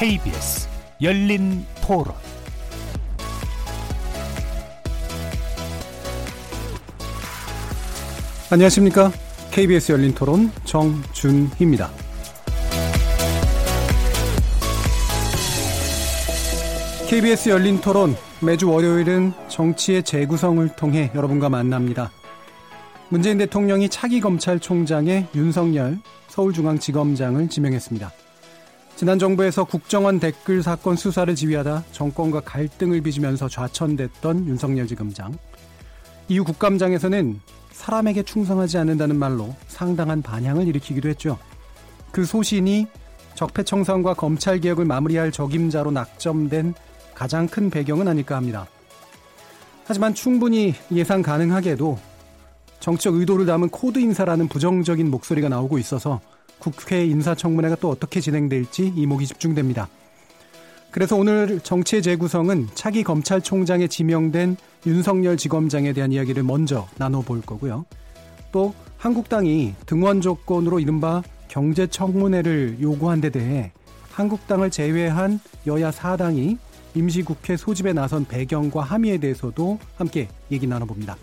[0.00, 0.66] KBS
[1.02, 2.14] 열린 토론
[8.50, 9.12] 안녕하십니까.
[9.50, 11.90] KBS 열린 토론 정준희입니다.
[17.06, 22.10] KBS 열린 토론 매주 월요일은 정치의 재구성을 통해 여러분과 만납니다.
[23.10, 25.98] 문재인 대통령이 차기 검찰총장에 윤석열
[26.28, 28.10] 서울중앙지검장을 지명했습니다.
[29.00, 35.38] 지난 정부에서 국정원 댓글 사건 수사를 지휘하다 정권과 갈등을 빚으면서 좌천됐던 윤석열 지검장.
[36.28, 37.40] 이후 국감장에서는
[37.72, 41.38] 사람에게 충성하지 않는다는 말로 상당한 반향을 일으키기도 했죠.
[42.12, 42.88] 그 소신이
[43.36, 46.74] 적폐청산과 검찰개혁을 마무리할 적임자로 낙점된
[47.14, 48.66] 가장 큰 배경은 아닐까 합니다.
[49.86, 51.98] 하지만 충분히 예상 가능하게도
[52.80, 56.20] 정치적 의도를 담은 코드 인사라는 부정적인 목소리가 나오고 있어서
[56.60, 59.88] 국회 인사청문회가 또 어떻게 진행될지 이목이 집중됩니다.
[60.92, 67.84] 그래서 오늘 정치의 재구성은 차기 검찰총장에 지명된 윤석열 지검장에 대한 이야기를 먼저 나눠볼 거고요.
[68.52, 73.72] 또 한국당이 등원 조건으로 이른바 경제청문회를 요구한 데 대해
[74.12, 76.58] 한국당을 제외한 여야 4당이
[76.94, 81.16] 임시국회 소집에 나선 배경과 함의에 대해서도 함께 얘기 나눠봅니다.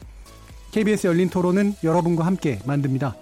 [0.71, 3.15] KBS 열린 토론은 여러분과 함께 만듭니다.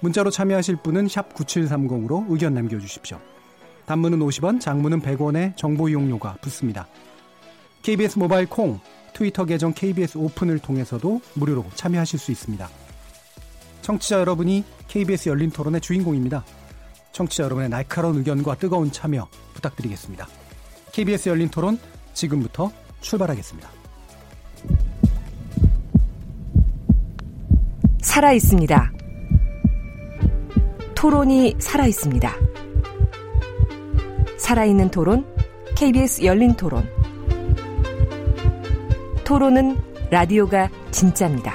[0.00, 3.18] 문자로 참여하실 분은 9730으로 의견 남겨주십시오.
[3.86, 6.86] 단문은 50원, 장문은 100원의 정보 이용료가 붙습니다.
[7.82, 8.80] KBS 모바일 콩,
[9.14, 12.68] 트위터 계정 KBS 오픈을 통해서도 무료로 참여하실 수 있습니다.
[13.80, 16.44] 청취자 여러분이 KBS 열린 토론의 주인공입니다.
[17.12, 20.28] 청취자 여러분의 날카로운 의견과 뜨거운 참여 부탁드리겠습니다.
[20.92, 21.78] KBS 열린 토론
[22.12, 23.70] 지금부터 출발하겠습니다.
[28.02, 28.97] 살아 있습니다.
[30.98, 32.34] 토론이 살아 있습니다.
[34.36, 35.24] 살아있는 토론,
[35.76, 36.88] KBS 열린 토론.
[39.24, 39.76] 토론은
[40.10, 41.54] 라디오가 진짜입니다.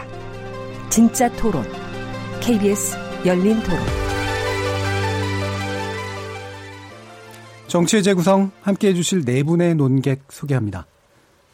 [0.90, 1.66] 진짜 토론,
[2.40, 2.96] KBS
[3.26, 3.80] 열린 토론.
[7.68, 10.86] 정치의 재구성 함께 해주실 네 분의 논객 소개합니다.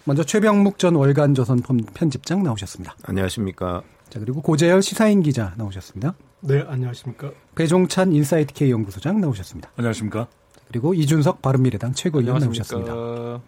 [0.03, 1.63] 먼저 최병묵 전 월간조선
[1.95, 2.95] 편집장 나오셨습니다.
[3.01, 3.81] 안녕하십니까.
[4.09, 6.15] 자, 그리고 고재열 시사인 기자 나오셨습니다.
[6.41, 7.31] 네, 안녕하십니까.
[7.55, 9.71] 배종찬 인사이트 K 연구소장 나오셨습니다.
[9.75, 10.27] 안녕하십니까.
[10.67, 13.41] 그리고 이준석 바른미래당 최고위원 나오셨습니다.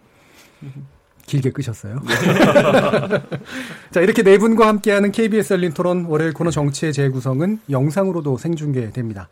[1.26, 2.00] 길게 끄셨어요.
[2.00, 3.22] 네.
[3.90, 9.28] 자, 이렇게 네 분과 함께하는 KBS 열린 토론 월요일 코너 정치의 재구성은 영상으로도 생중계됩니다.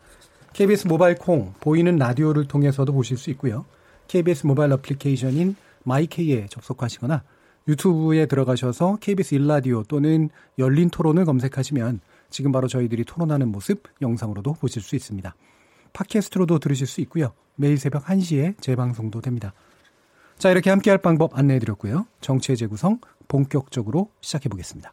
[0.53, 3.65] KBS 모바일 콩, 보이는 라디오를 통해서도 보실 수 있고요.
[4.09, 7.23] KBS 모바일 어플리케이션인 마이케이에 접속하시거나
[7.71, 14.83] 유튜브에 들어가셔서 KBS 일라디오 또는 열린 토론을 검색하시면 지금 바로 저희들이 토론하는 모습 영상으로도 보실
[14.83, 15.35] 수 있습니다.
[15.93, 17.33] 팟캐스트로도 들으실 수 있고요.
[17.55, 19.53] 매일 새벽 1시에 재방송도 됩니다.
[20.37, 22.07] 자, 이렇게 함께할 방법 안내해 드렸고요.
[22.21, 22.99] 정치의 재구성
[23.29, 24.93] 본격적으로 시작해 보겠습니다.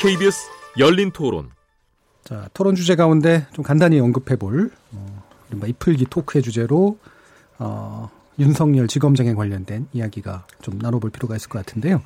[0.00, 0.48] KBS
[0.78, 1.50] 열린 토론.
[2.22, 6.98] 자, 토론 주제 가운데 좀 간단히 언급해 볼, 어, 이른바 이풀기 토크의 주제로,
[7.58, 12.02] 어, 윤석열 지검장에 관련된 이야기가 좀 나눠볼 필요가 있을 것 같은데요.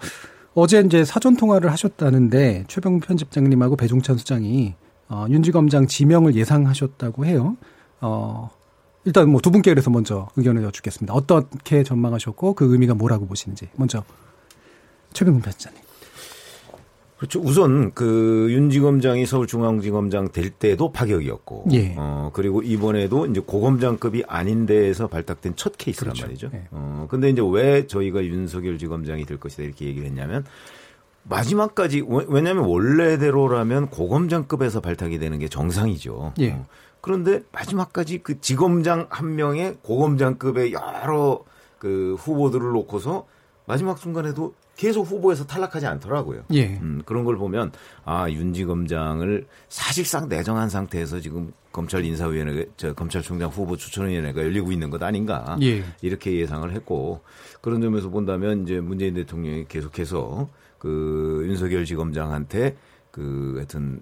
[0.54, 4.74] 어제 이제 사전 통화를 하셨다는데 최병 편집장님하고 배종찬 수장이
[5.08, 7.56] 어, 윤지검장 지명을 예상하셨다고 해요.
[8.00, 8.50] 어,
[9.04, 11.14] 일단 뭐 두 분께 그래서 먼저 의견을 여쭙겠습니다.
[11.14, 14.04] 어떻게 전망하셨고 그 의미가 뭐라고 보시는지 먼저
[15.12, 15.89] 최병 편집장님.
[17.20, 17.38] 그렇죠.
[17.40, 21.94] 우선 그 윤지검장이 서울중앙지검장 될 때도 파격이었고, 예.
[21.98, 26.26] 어 그리고 이번에도 이제 고검장급이 아닌 데에서 발탁된 첫 케이스란 그렇죠.
[26.26, 26.50] 말이죠.
[26.54, 26.68] 예.
[26.70, 30.46] 어 근데 이제 왜 저희가 윤석열 지검장이 될 것이다 이렇게 얘기를 했냐면
[31.24, 36.32] 마지막까지 왜냐하면 원래대로라면 고검장급에서 발탁이 되는 게 정상이죠.
[36.38, 36.52] 예.
[36.52, 36.66] 어,
[37.02, 41.44] 그런데 마지막까지 그 지검장 한 명의 고검장급의 여러
[41.78, 43.26] 그 후보들을 놓고서
[43.70, 46.42] 마지막 순간에도 계속 후보에서 탈락하지 않더라고요.
[46.54, 46.76] 예.
[46.78, 47.70] 음, 그런 걸 보면
[48.04, 54.90] 아 윤지 검장을 사실상 내정한 상태에서 지금 검찰 인사위원회, 저 검찰총장 후보 추천위원회가 열리고 있는
[54.90, 55.84] 것 아닌가 예.
[56.02, 57.20] 이렇게 예상을 했고
[57.60, 62.76] 그런 점에서 본다면 이제 문재인 대통령이 계속해서 그 윤석열 지검장한테
[63.12, 64.00] 그 하여튼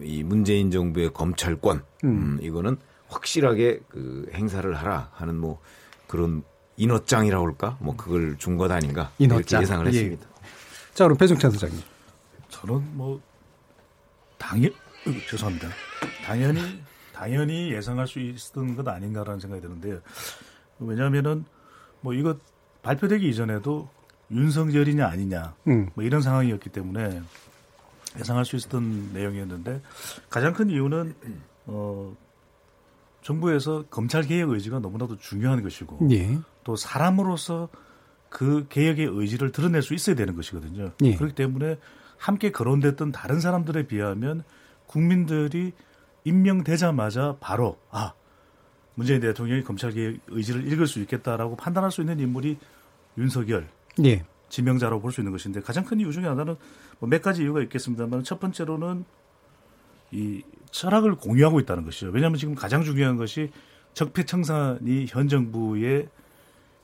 [0.00, 2.08] 그이 문재인 정부의 검찰권 음.
[2.08, 5.60] 음 이거는 확실하게 그 행사를 하라 하는 뭐
[6.08, 6.42] 그런
[6.78, 7.76] 인어장이라고 할까?
[7.80, 9.10] 뭐 그걸 준 것 아닌가?
[9.18, 9.38] 인어장.
[9.40, 9.98] 이렇게 예상을 예.
[9.98, 10.26] 했습니다.
[10.94, 11.80] 자, 그럼 배종찬 소장님.
[12.48, 13.20] 저는 뭐
[14.38, 14.72] 당연
[15.28, 15.68] 죄송합니다.
[16.24, 16.82] 당연히
[17.12, 20.00] 당연히 예상할 수 있었던 것 아닌가라는 생각이 드는데요.
[20.78, 21.44] 왜냐하면은
[22.00, 22.36] 뭐 이거
[22.82, 23.88] 발표되기 이전에도
[24.30, 25.90] 윤석열이냐 아니냐 음.
[25.94, 27.20] 뭐 이런 상황이었기 때문에
[28.18, 29.82] 예상할 수 있었던 내용이었는데
[30.30, 31.14] 가장 큰 이유는
[31.66, 32.14] 어
[33.22, 36.38] 정부에서 검찰 개혁 의지가 너무나도 중요한 것이고 예.
[36.68, 37.70] 또 사람으로서
[38.28, 40.92] 그 개혁의 의지를 드러낼 수 있어야 되는 것이거든요.
[41.02, 41.14] 예.
[41.14, 41.78] 그렇기 때문에
[42.18, 44.44] 함께 거론됐던 다른 사람들에 비하면
[44.84, 45.72] 국민들이
[46.24, 48.12] 임명되자마자 바로 아
[48.96, 52.58] 문재인 대통령이 검찰 개혁 의지를 읽을 수 있겠다라고 판단할 수 있는 인물이
[53.16, 53.66] 윤석열
[54.04, 54.26] 예.
[54.50, 56.56] 지명자라고 볼 수 있는 것인데 가장 큰 이유 중에 하나는
[56.98, 59.06] 뭐 몇 가지 이유가 있겠습니다만 첫 번째로는
[60.10, 62.08] 이 철학을 공유하고 있다는 것이죠.
[62.08, 63.52] 왜냐하면 지금 가장 중요한 것이
[63.94, 66.10] 적폐청산이 현 정부의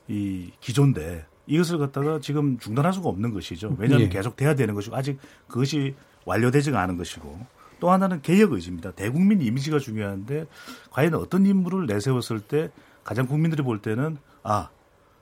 [0.07, 3.75] 이 기조인데 이것을 갖다가 지금 중단할 수가 없는 것이죠.
[3.77, 4.09] 왜냐하면 예.
[4.09, 7.45] 계속 돼야 되는 것이고 아직 그것이 완료되지가 않은 것이고
[7.79, 8.91] 또 하나는 개혁 의지입니다.
[8.91, 10.45] 대국민 이미지가 중요한데
[10.91, 12.71] 과연 어떤 인물을 내세웠을 때
[13.03, 14.69] 가장 국민들이 볼 때는 아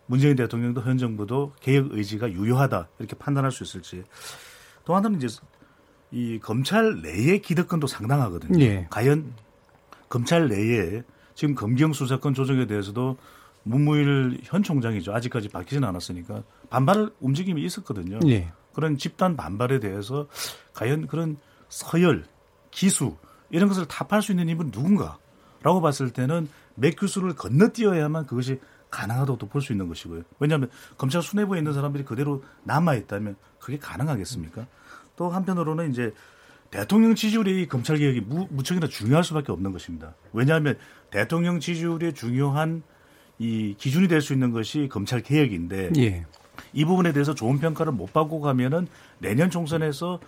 [0.05, 4.03] 문재인 대통령도 현 정부도 개혁 의지가 유효하다 이렇게 판단할 수 있을지
[4.85, 5.27] 또 하나는 이제
[6.11, 8.63] 이 검찰 내의 기득권도 상당하거든요.
[8.63, 8.87] 예.
[8.89, 9.33] 과연
[10.07, 11.01] 검찰 내에
[11.33, 13.17] 지금 검경 수사권 조정에 대해서도
[13.63, 15.13] 문무일 현 총장이죠.
[15.13, 18.19] 아직까지 바뀌지는 않았으니까 반발 움직임이 있었거든요.
[18.27, 18.51] 예.
[18.73, 20.27] 그런 집단 반발에 대해서
[20.73, 21.37] 과연 그런
[21.69, 22.25] 서열,
[22.71, 23.15] 기수
[23.49, 29.71] 이런 것을 답할 수 있는 인물은 누군가라고 봤을 때는 맥큐수를 건너뛰어야만 그것이 가능하다고 볼 수
[29.71, 30.23] 있는 것이고요.
[30.39, 34.67] 왜냐하면 검찰 수뇌부에 있는 사람들이 그대로 남아 있다면 그게 가능하겠습니까?
[35.15, 36.13] 또 한편으로는 이제
[36.69, 40.15] 대통령 지지율이 검찰 개혁이 무, 무척이나 중요할 수밖에 없는 것입니다.
[40.31, 40.77] 왜냐하면
[41.11, 42.83] 대통령 지지율의 중요한
[43.39, 46.25] 이 기준이 될 수 있는 것이 검찰 개혁인데 예.
[46.71, 48.87] 이 부분에 대해서 좋은 평가를 못 받고 가면은
[49.19, 50.19] 내년 총선에서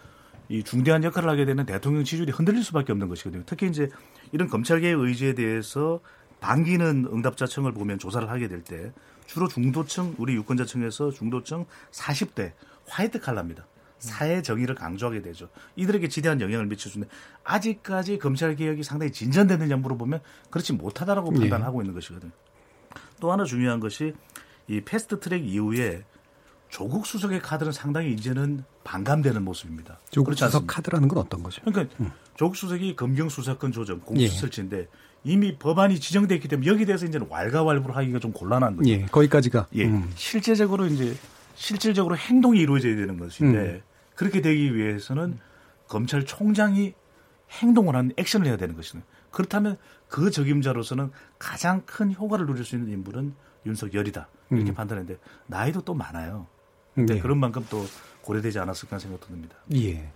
[0.49, 3.43] 이 중대한 역할을 하게 되는 대통령 지지율이 흔들릴 수밖에 없는 것이거든요.
[3.45, 3.89] 특히 이제
[4.31, 5.99] 이런 검찰 개혁 의지에 대해서
[6.39, 8.91] 반기는 응답자층을 보면 조사를 하게 될 때
[9.25, 12.51] 주로 중도층 우리 유권자층에서 중도층 40대
[12.87, 13.65] 화이트 칼라입니다.
[13.97, 15.49] 사회 정의를 강조하게 되죠.
[15.77, 17.11] 이들에게 지대한 영향을 미쳐주는데
[17.43, 20.19] 아직까지 검찰 개혁이 상당히 진전됐느냐 물어보면
[20.51, 21.39] 그렇지 못하다라고 예.
[21.39, 22.31] 판단하고 있는 것이거든요.
[23.19, 24.13] 또 하나 중요한 것이
[24.67, 26.03] 이 패스트 트랙 이후에
[26.69, 29.99] 조국 수석의 카드는 상당히 이제는 반감되는 모습입니다.
[30.09, 31.61] 조국 수석 카드라는 건 어떤 거죠?
[31.63, 32.11] 그러니까 음.
[32.35, 34.87] 조국 수석이 검경 수사권 조정 공수 설치인데 예.
[35.23, 38.89] 이미 법안이 지정돼 있기 때문에 여기 대해서 이제는 왈가왈부를 하기가 좀 곤란한 거죠.
[38.89, 39.67] 예, 거기까지가.
[39.73, 40.11] 예, 음.
[40.15, 41.15] 실제적으로 이제
[41.55, 43.81] 실질적으로 행동이 이루어져야 되는 것인데 음.
[44.13, 45.39] 그렇게 되기 위해서는
[45.87, 46.93] 검찰총장이
[47.51, 48.99] 행동을 하는 액션을 해야 되는 것이죠.
[49.35, 49.77] 그렇다면
[50.07, 53.33] 그 적임자로서는 가장 큰 효과를 누릴 수 있는 인물은
[53.65, 54.73] 윤석열이다 이렇게 음.
[54.73, 56.47] 판단했는데 나이도 또 많아요.
[56.93, 57.19] 네.
[57.19, 57.85] 그런 만큼 또
[58.21, 59.57] 고려되지 않았을까 생각도 듭니다.
[59.73, 60.09] 예.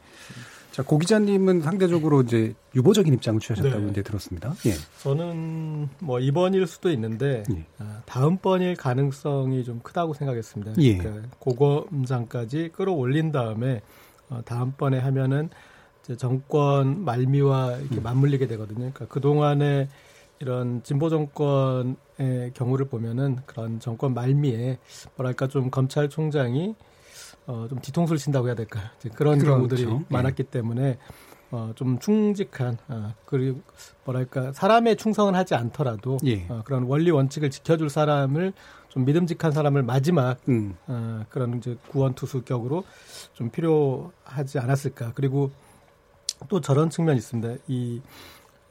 [0.71, 3.91] 자, 고 기자님은 상대적으로 이제 유보적인 입장을 취하셨다고 네.
[3.91, 4.53] 이제 들었습니다.
[4.65, 4.73] 예.
[4.99, 7.65] 저는 뭐 이번일 수도 있는데 예.
[7.79, 10.75] 아, 다음번일 가능성이 좀 크다고 생각했습니다.
[10.77, 10.97] 예.
[10.97, 13.81] 그러니까 고검장까지 끌어올린 다음에
[14.29, 15.49] 어, 다음번에 하면은
[16.17, 18.03] 정권 말미와 이렇게 음.
[18.03, 18.77] 맞물리게 되거든요.
[18.77, 19.89] 그러니까 그 동안에
[20.39, 24.77] 이런 진보 정권의 경우를 보면은 그런 정권 말미에
[25.15, 26.75] 뭐랄까 좀 검찰총장이
[27.47, 28.83] 어, 좀 뒤통수를 친다고 해야 될까요?
[29.15, 29.55] 그런 그렇죠.
[29.55, 30.05] 경우들이 예.
[30.09, 30.97] 많았기 때문에
[31.51, 33.59] 어, 좀 충직한 어, 그리고
[34.05, 36.45] 뭐랄까 사람의 충성을 하지 않더라도 예.
[36.47, 38.53] 어, 그런 원리 원칙을 지켜줄 사람을
[38.89, 40.75] 좀 믿음직한 사람을 마지막 음.
[40.87, 42.83] 어, 그런 이제 구원 투수격으로
[43.33, 45.13] 좀 필요하지 않았을까.
[45.15, 45.51] 그리고
[46.47, 47.61] 또 저런 측면이 있습니다.
[47.67, 48.01] 이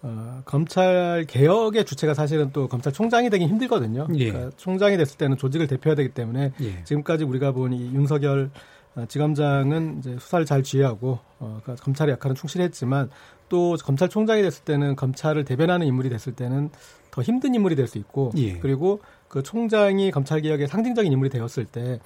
[0.02, 4.06] 어, 검찰 개혁의 주체가 사실은 또 검찰총장이 되긴 힘들거든요.
[4.14, 4.30] 예.
[4.30, 6.84] 그러니까 총장이 됐을 때는 조직을 대표해야 되기 때문에 예.
[6.84, 8.50] 지금까지 우리가 본 이 윤석열
[8.94, 13.10] 어, 지검장은 이제 수사를 잘 지휘하고 어, 그러니까 검찰의 역할은 충실했지만
[13.48, 16.70] 또 검찰총장이 됐을 때는 검찰을 대변하는 인물이 됐을 때는
[17.10, 18.58] 더 힘든 인물이 될 수 있고 예.
[18.58, 21.98] 그리고 그 총장이 검찰 개혁의 상징적인 인물이 되었을 때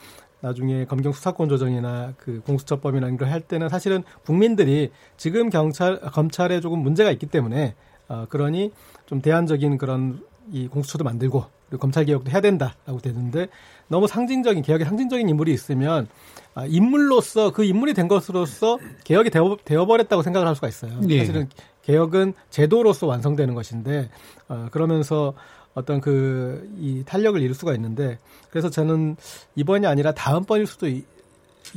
[0.42, 6.60] 나중에 검경 수사권 조정이나 그 공수처법이나 이런 걸 할 때는 사실은 국민들이 지금 경찰 검찰에
[6.60, 7.74] 조금 문제가 있기 때문에
[8.08, 8.72] 어 그러니
[9.06, 10.20] 좀 대안적인 그런
[10.50, 13.46] 이 공수처도 만들고 그리고 검찰 개혁도 해야 된다라고 되는데
[13.88, 16.08] 너무 상징적인 개혁의 상징적인 인물이 있으면
[16.54, 21.00] 아, 인물로서 그 인물이 된 것으로서 개혁이 되어, 되어버렸다고 생각을 할 수가 있어요.
[21.00, 21.20] 네.
[21.20, 21.48] 사실은
[21.82, 24.10] 개혁은 제도로서 완성되는 것인데
[24.48, 25.32] 어, 그러면서
[25.74, 28.18] 어떤 그 이 탄력을 이룰 수가 있는데
[28.50, 29.16] 그래서 저는
[29.56, 31.04] 이번이 아니라 다음 번일 수도 있,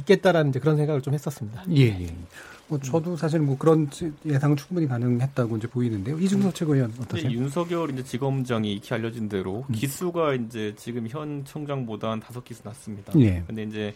[0.06, 1.64] 겠다라는 이제 그런 생각을 좀 했었습니다.
[1.76, 1.88] 예.
[2.04, 2.16] 예.
[2.68, 3.88] 뭐 저도 사실 뭐 그런
[4.26, 6.18] 예상은 충분히 가능했다고 이제 보이는데요.
[6.18, 7.30] 이중섭 최고위원 어떠세요?
[7.30, 9.74] 윤석열 이제 지검장이 익히 알려진 대로 음.
[9.74, 13.14] 기수가 이제 지금 현 청장보다 한 다섯 기수 낮습니다.
[13.20, 13.44] 예.
[13.46, 13.94] 근데 이제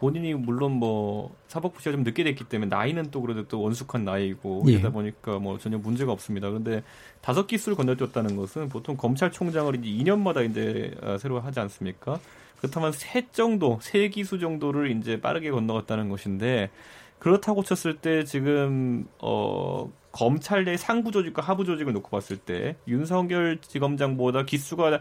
[0.00, 4.64] 본인이 물론 뭐 사법부 시가 좀 늦게 됐기 때문에 나이는 또 그래도 또 원숙한 나이고
[4.68, 4.72] 예.
[4.72, 6.48] 그러다 보니까 뭐 전혀 문제가 없습니다.
[6.48, 6.82] 그런데
[7.20, 12.18] 다섯 기수를 건너뛰었다는 것은 보통 검찰총장을 이제 2년마다 이제 아, 새로 하지 않습니까?
[12.58, 16.70] 그렇다면 세 정도, 세 기수 정도를 이제 빠르게 건너갔다는 것인데
[17.18, 23.58] 그렇다고 쳤을 때 지금 어 검찰 내 상부 조직과 하부 조직을 놓고 봤을 때 윤석열
[23.60, 25.00] 지검장보다 기수가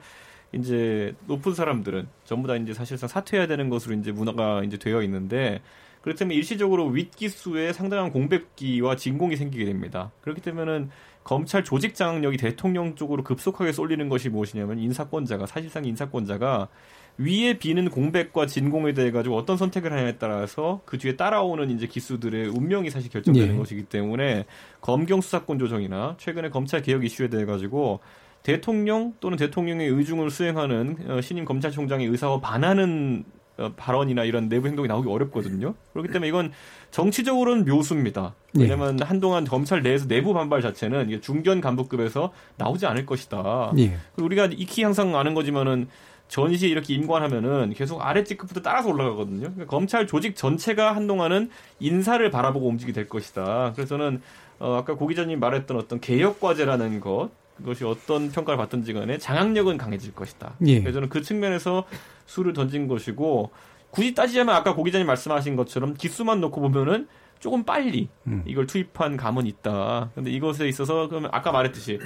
[0.51, 5.61] 이제 높은 사람들은 전부 다 이제 사실상 사퇴해야 되는 것으로 이제 문화가 이제 되어 있는데
[6.01, 10.11] 그렇다면 일시적으로 윗기수에 상당한 공백기와 진공이 생기게 됩니다.
[10.21, 10.89] 그렇기 때문에는
[11.23, 16.69] 검찰 조직 장악력이 대통령 쪽으로 급속하게 쏠리는 것이 무엇이냐면 인사권자가 사실상 인사권자가
[17.17, 22.47] 위에 비는 공백과 진공에 대해 가지고 어떤 선택을 하냐에 따라서 그 뒤에 따라오는 이제 기수들의
[22.47, 23.57] 운명이 사실 결정되는 예.
[23.57, 24.45] 것이기 때문에
[24.79, 27.99] 검경 수사권 조정이나 최근에 검찰 개혁 이슈에 대해 가지고
[28.43, 33.23] 대통령 또는 대통령의 의중을 수행하는 어, 신임 검찰총장의 의사와 반하는
[33.57, 35.75] 어, 발언이나 이런 내부 행동이 나오기 어렵거든요.
[35.91, 36.51] 그렇기 때문에 이건
[36.91, 38.33] 정치적으로는 묘수입니다.
[38.53, 38.63] 네.
[38.63, 39.05] 왜냐하면 네.
[39.05, 43.73] 한동안 검찰 내에서 내부 반발 자체는 중견 간부급에서 나오지 않을 것이다.
[43.75, 43.97] 네.
[44.17, 45.87] 우리가 익히 항상 아는 거지만은
[46.29, 49.39] 전시 이렇게 임관하면은 계속 아래 직급부터 따라서 올라가거든요.
[49.39, 53.73] 그러니까 검찰 조직 전체가 한동안은 인사를 바라보고 움직이게 될 것이다.
[53.75, 54.21] 그래서는
[54.59, 57.29] 어, 아까 고 기자님 말했던 어떤 개혁 과제라는 것그
[57.63, 60.55] 것이 어떤 평가를 받든지 간에 장악력은 강해질 것이다.
[60.65, 60.79] 예.
[60.79, 61.85] 그래서 저는 그 측면에서
[62.25, 63.51] 수를 던진 것이고
[63.91, 67.07] 굳이 따지자면 아까 고 기자님 말씀하신 것처럼 기수만 놓고 보면은
[67.39, 68.43] 조금 빨리 음.
[68.45, 70.11] 이걸 투입한 감은 있다.
[70.13, 71.99] 근데 이것에 있어서 그러면 아까 말했듯이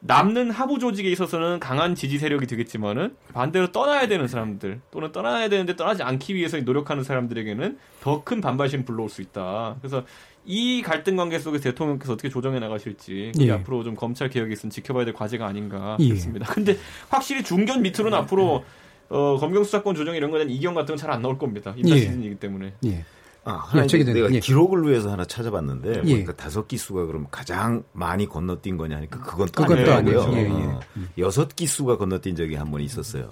[0.00, 5.74] 남는 하부 조직에 있어서는 강한 지지 세력이 되겠지만은 반대로 떠나야 되는 사람들 또는 떠나야 되는데
[5.74, 9.76] 떠나지 않기 위해서 노력하는 사람들에게는 더 큰 반발심 불러올 수 있다.
[9.80, 10.04] 그래서
[10.46, 13.50] 이 갈등 관계 속에서 대통령께서 어떻게 조정해 나가실지 예.
[13.52, 16.04] 앞으로 좀 검찰 개혁에 있으면 지켜봐야 될 과제가 아닌가 예.
[16.06, 16.46] 싶습니다.
[16.54, 16.76] 근데
[17.08, 18.64] 확실히 중견 밑으로는 앞으로
[19.08, 21.74] 어, 검경 수사권 조정 이런 거는 이경 같은 건 잘 안 나올 겁니다.
[21.76, 22.00] 임사 예.
[22.00, 22.72] 시즌이기 때문에.
[22.86, 23.04] 예.
[23.44, 24.40] 아, 하나 예, 내가 예.
[24.40, 26.02] 기록을 위해서 하나 찾아봤는데 예.
[26.02, 30.30] 그러니까 다섯 기수가 그럼 가장 많이 건너뛴 거냐 하니까 그건 또 그건 아니고요.
[30.32, 30.48] 예, 예.
[30.48, 30.80] 어,
[31.18, 33.30] 여섯 기수가 건너뛴 적이 한 번 있었어요.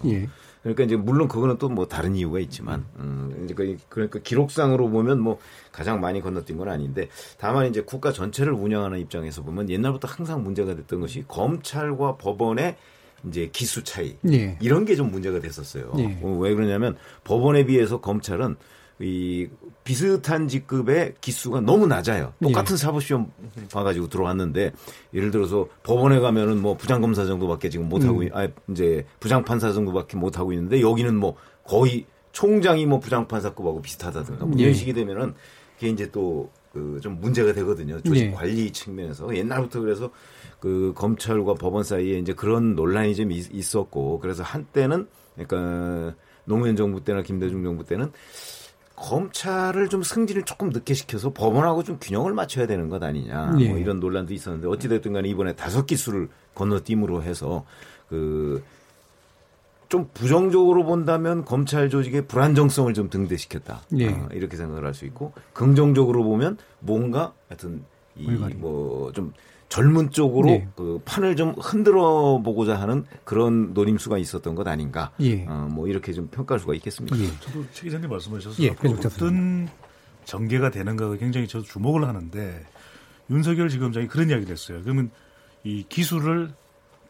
[0.66, 0.72] 예.
[0.72, 5.20] 그러니까 이제 물론 그거는 또 뭐 다른 이유가 있지만 음, 이제 그, 그러니까 기록상으로 보면
[5.20, 5.38] 뭐
[5.72, 10.74] 가장 많이 건너뛴 건 아닌데 다만 이제 국가 전체를 운영하는 입장에서 보면 옛날부터 항상 문제가
[10.74, 12.76] 됐던 것이 검찰과 법원의
[13.28, 14.56] 이제 기수 차이 예.
[14.60, 15.92] 이런 게 좀 문제가 됐었어요.
[15.98, 16.18] 예.
[16.22, 18.56] 어, 왜 그러냐면 법원에 비해서 검찰은
[19.00, 19.48] 이
[19.82, 22.32] 비슷한 직급의 기수가 너무 낮아요.
[22.42, 22.76] 똑같은 예.
[22.76, 23.30] 사법시험
[23.72, 24.72] 봐가지고 들어왔는데
[25.12, 28.28] 예를 들어서 법원에 가면은 뭐 부장검사 정도밖에 지금 못 하고, 음.
[28.32, 31.34] 아 이제 부장판사 정도밖에 못 하고 있는데 여기는 뭐
[31.64, 34.74] 거의 총장이 뭐 부장판사급하고 비슷하다든가 뭐 이런 예.
[34.74, 35.34] 식이 되면은
[35.76, 38.00] 그게 이제 또 그 좀 문제가 되거든요.
[38.02, 38.30] 조직 예.
[38.32, 40.10] 관리 측면에서 옛날부터 그래서
[40.58, 47.22] 그 검찰과 법원 사이에 이제 그런 논란이 좀 있었고 그래서 한때는 그러니까 노무현 정부 때나
[47.22, 48.10] 김대중 정부 때는
[48.96, 53.68] 검찰을 좀 승진을 조금 늦게 시켜서 법원하고 좀 균형을 맞춰야 되는 것 아니냐 예.
[53.68, 57.64] 뭐 이런 논란도 있었는데 어찌됐든 간에 이번에 다섯 기수를 건너뛰므로 해서
[58.08, 58.62] 그
[59.94, 64.08] 좀 부정적으로 본다면 검찰 조직의 불안정성을 좀 등대시켰다 예.
[64.08, 67.84] 어, 이렇게 생각을 할 수 있고 긍정적으로 보면 뭔가 하여튼
[68.16, 69.32] 이뭐좀
[69.74, 70.68] 젊은 쪽으로 네.
[70.76, 75.10] 그 판을 좀 흔들어 보고자 하는 그런 노림수가 있었던 것 아닌가.
[75.18, 75.44] 예.
[75.48, 77.18] 어, 뭐 이렇게 좀 평가할 수가 있겠습니다.
[77.18, 77.26] 예.
[77.40, 79.68] 저도 최 기자님 말씀하셔서 예, 어떤
[80.26, 82.64] 전개가 되는가가 굉장히 저도 주목을 하는데
[83.30, 84.78] 윤석열 지검장이 그런 이야기를 했어요.
[84.84, 85.10] 그러면
[85.64, 86.52] 이 기술을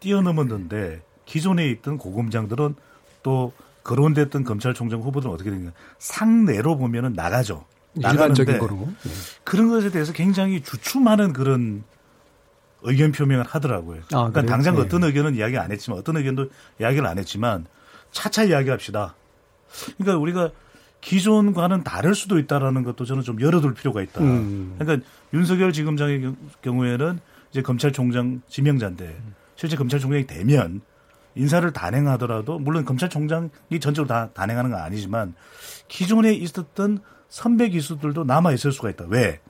[0.00, 2.76] 뛰어넘었는데 기존에 있던 고검장들은
[3.22, 3.52] 또
[3.82, 7.66] 거론됐던 검찰총장 후보들은 어떻게 되냐 상내로 보면은 나가죠.
[7.94, 9.10] 일반적인 거로 예.
[9.44, 11.84] 그런 것에 대해서 굉장히 주춤하는 그런
[12.84, 14.00] 의견 표명을 하더라고요.
[14.12, 14.82] 아, 그러니까 당장 네.
[14.82, 16.48] 어떤 의견은 이야기 안 했지만 어떤 의견도
[16.80, 17.66] 이야기를 안 했지만
[18.12, 19.14] 차차 이야기합시다.
[19.98, 20.50] 그러니까 우리가
[21.00, 24.20] 기존과는 다를 수도 있다라는 것도 저는 좀 열어둘 필요가 있다.
[24.20, 24.76] 음.
[24.78, 29.16] 그러니까 윤석열 지검장의 경우에는 이제 검찰총장 지명자인데
[29.56, 30.80] 실제 검찰총장이 되면
[31.34, 33.50] 인사를 단행하더라도 물론 검찰총장이
[33.80, 35.34] 전적으로 다 단행하는 건 아니지만
[35.88, 39.06] 기존에 있었던 선배 기수들도 남아 있을 수가 있다.
[39.08, 39.40] 왜?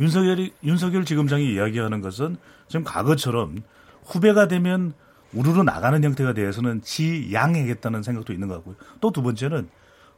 [0.00, 2.36] 윤석열이 윤석열 지검장이 이야기하는 것은
[2.68, 3.62] 지금 과거처럼
[4.04, 4.92] 후배가 되면
[5.32, 8.76] 우르르 나가는 형태가 되어서는 지 양해야겠다는 생각도 있는 것 같고요.
[9.00, 9.68] 또 두 번째는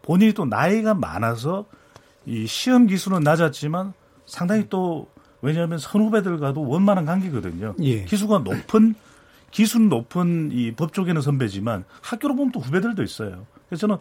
[0.02, 1.66] 본인이 또 나이가 많아서
[2.26, 3.92] 이 시험 기수는 낮았지만
[4.26, 5.08] 상당히 또
[5.40, 7.74] 왜냐하면 선후배들과도 원만한 관계거든요.
[7.80, 8.04] 예.
[8.04, 8.94] 기수가 높은
[9.50, 13.46] 기수는 높은 이 법조계는 선배지만 학교로 보면 또 후배들도 있어요.
[13.68, 13.96] 그래서 저는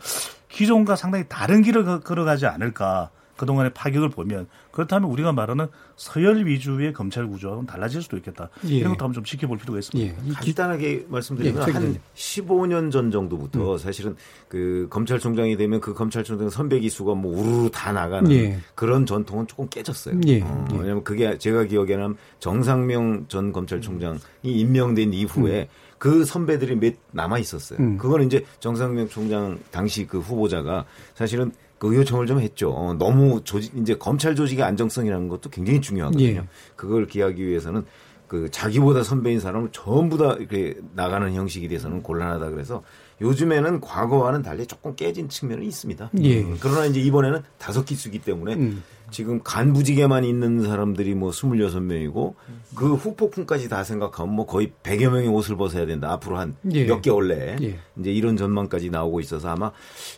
[0.50, 7.27] 기존과 상당히 다른 길을 걸어가지 않을까 그동안의 파격을 보면 그렇다면 우리가 말하는 서열 위주의 검찰
[7.27, 8.50] 구조는 달라질 수도 있겠다.
[8.65, 8.75] 예.
[8.75, 10.15] 이런 것도 한번 좀 지켜볼 필요가 있습니다.
[10.27, 10.34] 예.
[10.34, 11.72] 간단하게 말씀드리면 예.
[11.72, 13.77] 한 15년 전 정도부터 음.
[13.77, 14.15] 사실은
[14.48, 18.60] 그 검찰총장이 되면 그 검찰총장 선배 기수가 뭐 우르르 다 나가는 예.
[18.75, 20.20] 그런 전통은 조금 깨졌어요.
[20.27, 20.41] 예.
[20.41, 20.77] 어, 예.
[20.77, 25.87] 왜냐하면 그게 제가 기억에는 정상명 전 검찰총장이 임명된 이후에 음.
[25.98, 27.80] 그 선배들이 몇 남아 있었어요.
[27.80, 27.98] 음.
[27.98, 30.86] 그거는 이제 정상명 총장 당시 그 후보자가
[31.16, 32.72] 사실은 그 요청을 좀 했죠.
[32.72, 36.25] 어, 너무 조직 이제 검찰 조직의 안정성이라는 것도 굉장히 중요하거든요.
[36.25, 36.44] 예.
[36.75, 37.86] 그걸 기하기 위해서는
[38.27, 42.84] 그 자기보다 선배인 사람을 전부 다 이렇게 나가는 형식이 돼서는 곤란하다 그래서
[43.19, 46.12] 요즘에는 과거와는 달리 조금 깨진 측면이 있습니다.
[46.21, 46.41] 예.
[46.41, 48.83] 음, 그러나 이제 이번에는 다섯 기수기 때문에 음.
[49.09, 52.33] 지금 간부직에만 있는 사람들이 뭐 26명이고
[52.75, 56.12] 그 후폭풍까지 다 생각하면 뭐 거의 100여 명의 옷을 벗어야 된다.
[56.12, 57.01] 앞으로 한몇 예.
[57.01, 57.79] 개월 내에 예.
[57.97, 59.71] 이제 이런 전망까지 나오고 있어서 아마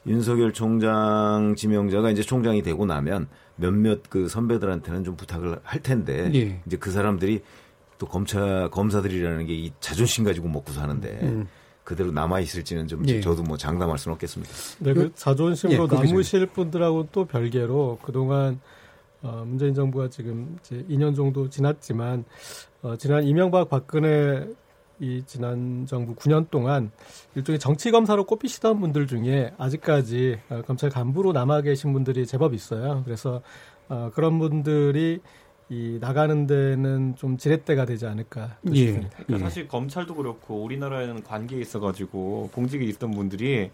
[0.08, 6.62] 윤석열 총장 지명자가 이제 총장이 되고 나면 몇몇 그 선배들한테는 좀 부탁을 할 텐데 예.
[6.66, 7.42] 이제 그 사람들이
[8.00, 11.48] 또 검찰 검사들이라는 게 이 자존심 가지고 먹고 사는데 음.
[11.90, 13.20] 그대로 남아 있을지는 좀 예.
[13.20, 14.54] 저도 뭐 장담할 수는 없겠습니다.
[14.78, 18.60] 네, 그 자존심으로 예, 남으실 분들하고 또 별개로 그동안
[19.24, 22.26] 어, 문재인 정부가 지금 이제 2년 정도 지났지만
[22.84, 24.48] 어, 지난 이명박 박근혜
[25.00, 26.92] 이 지난 정부 9년 동안
[27.34, 33.02] 일종의 정치 검사로 꼽히시던 분들 중에 아직까지 어, 검찰 간부로 남아 계신 분들이 제법 있어요.
[33.04, 33.42] 그래서
[33.88, 35.22] 어, 그런 분들이
[35.70, 38.76] 이 나가는 데는 좀 지렛대가 되지 않을까 예.
[38.76, 39.10] 싶습니다.
[39.18, 39.38] 그러니까 예.
[39.40, 43.70] 사실 검찰도 그렇고 우리나라에는 관계에 있어가지고 공직에 있던 분들이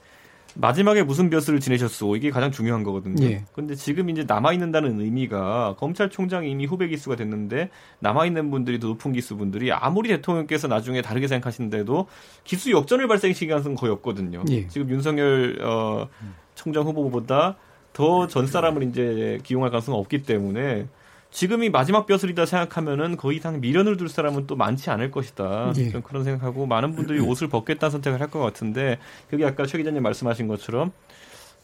[0.58, 3.26] 마지막에 무슨 벼슬을 지내셨소 이게 가장 중요한 거거든요.
[3.26, 3.44] 예.
[3.54, 8.88] 근데 지금 이제 남아 있는다는 의미가 검찰총장이 이미 후배 기수가 됐는데 남아 있는 분들이 더
[8.88, 12.08] 높은 기수 분들이 아무리 대통령께서 나중에 다르게 생각하시는데도
[12.44, 14.44] 기수 역전을 발생시킬 가능성은 거의 없거든요.
[14.50, 14.68] 예.
[14.68, 16.08] 지금 윤석열 어,
[16.56, 17.58] 총장 후보보다
[17.94, 20.88] 더 전 사람을 이제 기용할 가능성은 없기 때문에
[21.36, 25.74] 지금이 마지막 벼슬이다 생각하면은 그 이상 미련을 둘 사람은 또 많지 않을 것이다.
[25.76, 25.90] 예.
[25.90, 28.98] 좀 그런 생각하고 많은 분들이 옷을 벗겠다는 선택을 할 것 같은데
[29.30, 30.92] 그게 아까 최 기자님 말씀하신 것처럼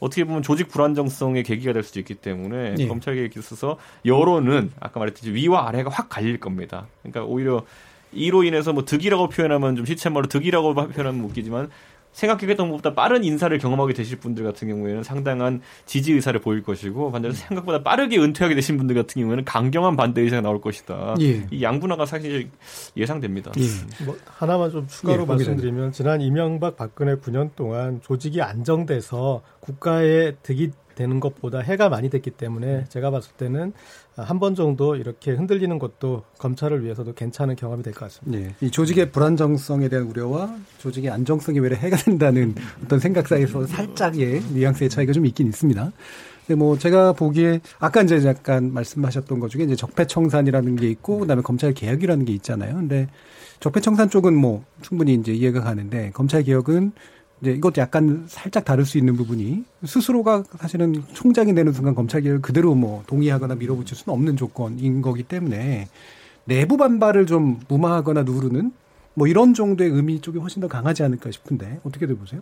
[0.01, 2.87] 어떻게 보면 조직 불안정성의 계기가 될 수도 있기 때문에 예.
[2.87, 6.87] 검찰 개혁에 있어서 여론은 아까 말했듯이 위와 아래가 확 갈릴 겁니다.
[7.01, 7.63] 그러니까 오히려
[8.11, 11.69] 이로 인해서 뭐 득이라고 표현하면 좀 시체말로 득이라고 표현하면 웃기지만
[12.13, 17.33] 생각했던 것보다 빠른 인사를 경험하게 되실 분들 같은 경우에는 상당한 지지 의사를 보일 것이고 반대로
[17.33, 21.15] 생각보다 빠르게 은퇴하게 되신 분들 같은 경우에는 강경한 반대 의사가 나올 것이다.
[21.21, 21.47] 예.
[21.51, 22.49] 이 양분화가 사실
[22.97, 23.51] 예상됩니다.
[23.57, 24.05] 예.
[24.05, 30.71] 뭐 하나만 좀 추가로 예, 말씀드리면 지난 이명박 박근혜 9년 동안 조직이 안정돼서 국가의 득이
[30.95, 33.73] 되는 것보다 해가 많이 됐기 때문에 제가 봤을 때는
[34.17, 38.39] 한 번 정도 이렇게 흔들리는 것도 검찰을 위해서도 괜찮은 경험이 될 것 같습니다.
[38.39, 38.55] 네.
[38.61, 44.89] 이 조직의 불안정성에 대한 우려와 조직의 안정성이 왜 해가 된다는 어떤 생각 사이에서 살짝의 뉘앙스의
[44.89, 45.91] 차이가 좀 있긴 있습니다.
[46.45, 51.41] 근데 뭐 제가 보기에 아까 이제 약간 말씀하셨던 것 중에 이제 적폐청산이라는 게 있고 그다음에
[51.41, 52.75] 검찰 개혁이라는 게 있잖아요.
[52.75, 53.07] 근데
[53.59, 56.91] 적폐청산 쪽은 뭐 충분히 이제 이해가 가는데 검찰 개혁은
[57.41, 62.41] 이제 이것도 약간 살짝 다를 수 있는 부분이 스스로가 사실은 총장이 되는 순간 검찰 개혁을
[62.41, 65.87] 그대로 뭐 동의하거나 밀어붙일 수는 없는 조건인 거기 때문에
[66.45, 68.71] 내부 반발을 좀 무마하거나 누르는
[69.15, 72.41] 뭐 이런 정도의 의미 쪽이 훨씬 더 강하지 않을까 싶은데 어떻게들 보세요?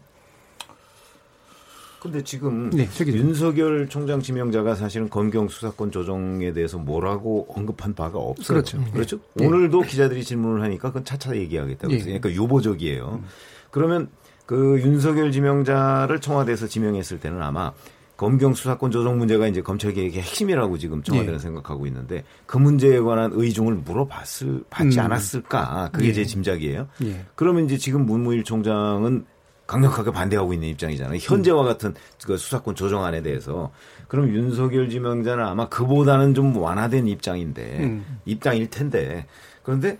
[2.02, 8.48] 근데 지금 네, 윤석열 총장 지명자가 사실은 검경 수사권 조정에 대해서 뭐라고 언급한 바가 없어요.
[8.48, 8.84] 그렇죠.
[8.94, 9.20] 그렇죠.
[9.34, 9.46] 네.
[9.46, 12.14] 오늘도 기자들이 질문을 하니까 그건 차차 얘기하겠다고 했어요.
[12.14, 12.20] 네.
[12.20, 13.20] 그러니까 유보적이에요.
[13.22, 13.28] 음.
[13.70, 14.10] 그러면
[14.50, 17.72] 그 윤석열 지명자를 청와대에서 지명했을 때는 아마
[18.18, 21.38] 검경 수사권 조정 문제가 이제 검찰 개혁의 핵심이라고 지금 청와대는 예.
[21.38, 25.06] 생각하고 있는데 그 문제에 관한 의중을 물어봤을 받지 음.
[25.06, 26.14] 않았을까 그게 예.
[26.14, 26.88] 제 짐작이에요.
[27.04, 27.26] 예.
[27.36, 29.28] 그러면 이제 지금 문무일 총장은
[29.68, 31.20] 강력하게 반대하고 있는 입장이잖아요.
[31.22, 31.94] 현재와 같은
[32.26, 33.72] 그 수사권 조정안에 대해서
[34.08, 38.20] 그럼 윤석열 지명자는 아마 그보다는 좀 완화된 입장인데 음.
[38.26, 39.28] 입장일 텐데
[39.62, 40.00] 그런데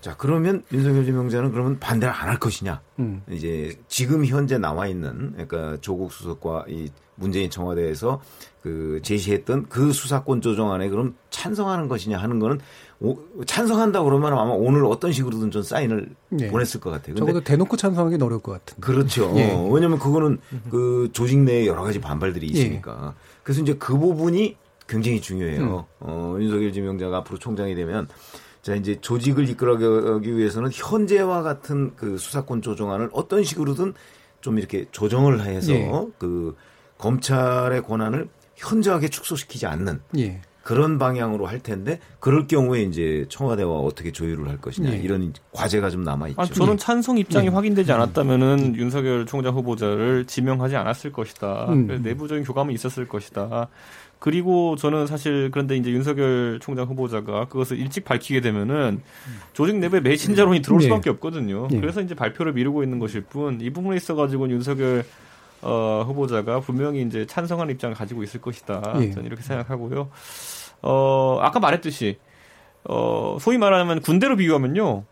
[0.00, 2.80] 자 그러면 윤석열 지명자는 그러면 반대를 안 할 것이냐?
[2.98, 3.22] 음.
[3.30, 8.20] 이제 지금 현재 나와 있는 그러니까 조국 수석과 이 문재인 청와대에서
[8.62, 12.60] 그 제시했던 그 수사권 조정안에 그럼 찬성하는 것이냐 하는 거는
[13.00, 16.48] 오, 찬성한다 그러면 아마 오늘 어떤 식으로든 좀 사인을 네.
[16.50, 17.16] 보냈을 것 같아요.
[17.16, 18.80] 적어도 대놓고 찬성하기 어려울 것 같은데.
[18.80, 19.32] 그렇죠.
[19.36, 19.52] 예.
[19.52, 20.38] 어, 왜냐하면 그거는
[20.70, 22.50] 그 조직 내에 여러 가지 반발들이 예.
[22.50, 23.14] 있으니까.
[23.16, 23.38] 예.
[23.42, 24.56] 그래서 이제 그 부분이
[24.88, 25.62] 굉장히 중요해요.
[25.62, 25.82] 음.
[26.00, 28.08] 어, 윤석열 지명자가 앞으로 총장이 되면
[28.68, 33.94] 자, 이제 조직을 이끌어가기 위해서는 현재와 같은 그 수사권 조정안을 어떤 식으로든
[34.42, 35.90] 좀 이렇게 조정을 해서 예.
[36.18, 36.54] 그
[36.98, 40.42] 검찰의 권한을 현저하게 축소시키지 않는 예.
[40.68, 44.96] 그런 방향으로 할 텐데 그럴 경우에 이제 청와대와 어떻게 조율을 할 것이냐 예.
[44.98, 46.42] 이런 과제가 좀 남아 있죠.
[46.42, 47.50] 아, 저는 찬성 입장이 예.
[47.50, 48.76] 확인되지 않았다면은 음.
[48.76, 51.68] 윤석열 총장 후보자를 지명하지 않았을 것이다.
[51.70, 52.00] 음.
[52.02, 53.68] 내부적인 교감은 있었을 것이다.
[54.18, 59.00] 그리고 저는 사실 그런데 이제 윤석열 총장 후보자가 그것을 일찍 밝히게 되면은
[59.54, 60.88] 조직 내부에 매신자론이 들어올 네.
[60.88, 61.68] 수밖에 없거든요.
[61.70, 61.80] 네.
[61.80, 65.02] 그래서 이제 발표를 미루고 있는 것일 뿐 이 부분에 있어 가지고 윤석열
[65.62, 68.96] 어, 후보자가 분명히 이제 찬성하는 입장을 가지고 있을 것이다.
[68.98, 69.12] 네.
[69.12, 70.10] 저는 이렇게 생각하고요.
[70.82, 72.18] 어, 아까 말했듯이
[72.84, 75.04] 어, 소위 말하면 군대로 비유하면요.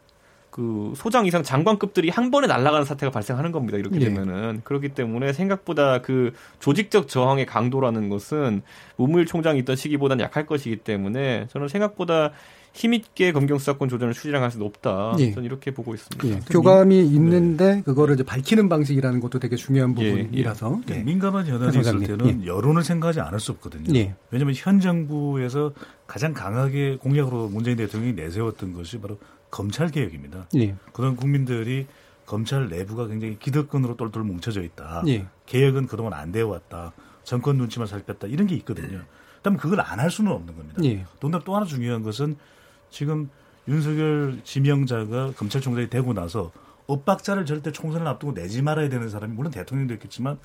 [0.57, 3.77] 그 소장 이상 장관급들이 한 번에 날아가는 사태가 발생하는 겁니다.
[3.77, 4.05] 이렇게 예.
[4.07, 8.63] 되면은 그렇기 때문에 생각보다 그 조직적 저항의 강도라는 것은
[8.97, 12.33] 우무일 총장이 있던 시기보다는 약할 것이기 때문에 저는 생각보다
[12.77, 15.17] 힘있게 검경 수사권 조정을 추진할 가능성이 높다.
[15.19, 15.33] 예.
[15.33, 16.29] 저는 이렇게 보고 있습니다.
[16.29, 16.41] 예.
[16.51, 17.03] 교감이 네.
[17.03, 20.13] 있는데 그거를 이제 밝히는 방식이라는 것도 되게 중요한 예.
[20.13, 21.03] 부분이라서 예.
[21.03, 22.47] 민감한 현안이 있을 때는 예.
[22.47, 23.95] 여론을 생각하지 않을 수 없거든요.
[23.99, 24.15] 예.
[24.31, 25.73] 왜냐하면 현 정부에서
[26.07, 29.19] 가장 강하게 공약으로 문재인 대통령이 내세웠던 것이 바로
[29.51, 30.49] 검찰 개혁입니다.
[30.57, 30.75] 예.
[30.93, 31.87] 그런 국민들이
[32.27, 35.03] 검찰 내부가 굉장히 기득권으로 똘똘 뭉쳐져 있다.
[35.09, 35.27] 예.
[35.47, 36.93] 개혁은 그동안 안 되어 왔다.
[37.25, 38.27] 정권 눈치만 살폈다.
[38.27, 39.01] 이런 게 있거든요.
[39.37, 40.83] 그다음에 그걸 안 할 수는 없는 겁니다.
[40.85, 41.05] 예.
[41.21, 42.37] 또 하나 중요한 것은
[42.91, 43.31] 지금
[43.69, 46.53] 윤석열 지명자가 검찰총장이 되고 나서
[46.87, 50.39] 엇박자를 절대 총선을 앞두고 내지 말아야 되는 사람이 물론 대통령도 있겠지만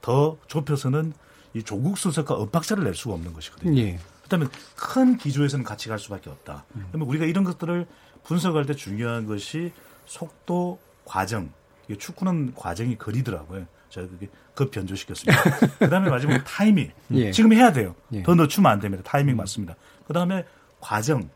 [0.00, 1.12] 더 좁혀서는
[1.54, 3.78] 이 조국 수석과 엇박자를 낼 수가 없는 것이거든요.
[3.78, 3.98] 예.
[4.22, 6.64] 그렇다면 큰 기조에서는 같이 갈 수밖에 없다.
[6.76, 6.86] 음.
[6.88, 7.86] 그러면 우리가 이런 것들을
[8.24, 9.72] 분석할 때 중요한 것이
[10.06, 11.50] 속도, 과정.
[11.88, 13.66] 이게 축구는 과정이 거리더라고요.
[13.90, 15.42] 제가 그게 급 변조시켰습니다.
[15.78, 16.90] 그 다음에 마지막으로 타이밍.
[17.10, 17.30] 예.
[17.30, 17.94] 지금 해야 돼요.
[18.12, 18.22] 예.
[18.22, 19.02] 더 늦추면 안 됩니다.
[19.04, 19.36] 타이밍 음.
[19.36, 19.76] 맞습니다.
[20.06, 20.44] 그 다음에
[20.80, 21.28] 과정.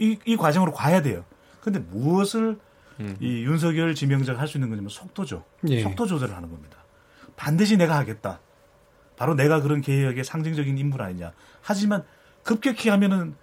[0.00, 1.24] 이, 이 과정으로 가야 돼요.
[1.60, 2.58] 근데 무엇을
[3.00, 3.16] 음.
[3.20, 5.44] 이 윤석열 지명자가 할 수 있는 거냐면 속도죠.
[5.68, 5.82] 예.
[5.82, 6.78] 속도 조절을 하는 겁니다.
[7.36, 8.40] 반드시 내가 하겠다.
[9.16, 11.32] 바로 내가 그런 개혁의 상징적인 인물 아니냐.
[11.62, 12.04] 하지만
[12.42, 13.34] 급격히 하면은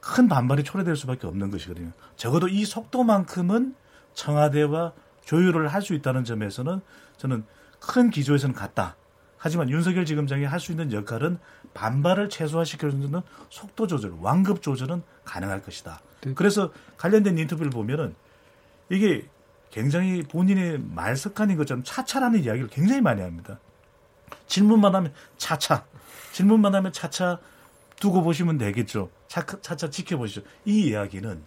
[0.00, 1.90] 큰 반발이 초래될 수밖에 없는 것이거든요.
[2.16, 3.74] 적어도 이 속도만큼은
[4.14, 4.92] 청와대와
[5.24, 6.80] 조율을 할 수 있다는 점에서는
[7.16, 7.44] 저는
[7.80, 8.96] 큰 기조에서는 같다.
[9.36, 11.38] 하지만 윤석열 지검장이 할 수 있는 역할은
[11.76, 16.00] 반발을 최소화시켜주는 속도 조절, 완급 조절은 가능할 것이다.
[16.22, 16.32] 네.
[16.34, 18.14] 그래서 관련된 인터뷰를 보면은
[18.88, 19.28] 이게
[19.70, 23.60] 굉장히 본인의 말 습관인 것처럼 차차라는 이야기를 굉장히 많이 합니다.
[24.46, 25.84] 질문만 하면 차차,
[26.32, 27.38] 질문만 하면 차차
[28.00, 29.10] 두고 보시면 되겠죠.
[29.28, 30.42] 차차 지켜보시죠.
[30.64, 31.42] 이 이야기는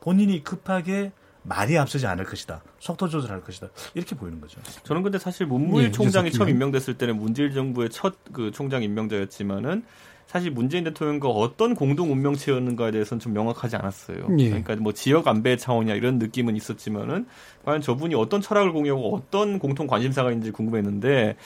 [0.00, 1.12] 본인이 급하게
[1.44, 2.62] 말이 앞서지 않을 것이다.
[2.78, 3.68] 속도 조절할 것이다.
[3.94, 4.60] 이렇게 보이는 거죠.
[4.84, 9.84] 저는 근데 사실 문무일 예, 총장이 처음 임명됐을 때는 문재인 정부의 첫 그 총장 임명자였지만은
[10.26, 14.28] 사실 문재인 대통령과 어떤 공동 운명체였는가에 대해서는 좀 명확하지 않았어요.
[14.38, 14.48] 예.
[14.48, 17.26] 그러니까 뭐 지역 안배 차원이야 이런 느낌은 있었지만은
[17.64, 21.36] 과연 저분이 어떤 철학을 공유하고 어떤 공통 관심사가 있는지 궁금했는데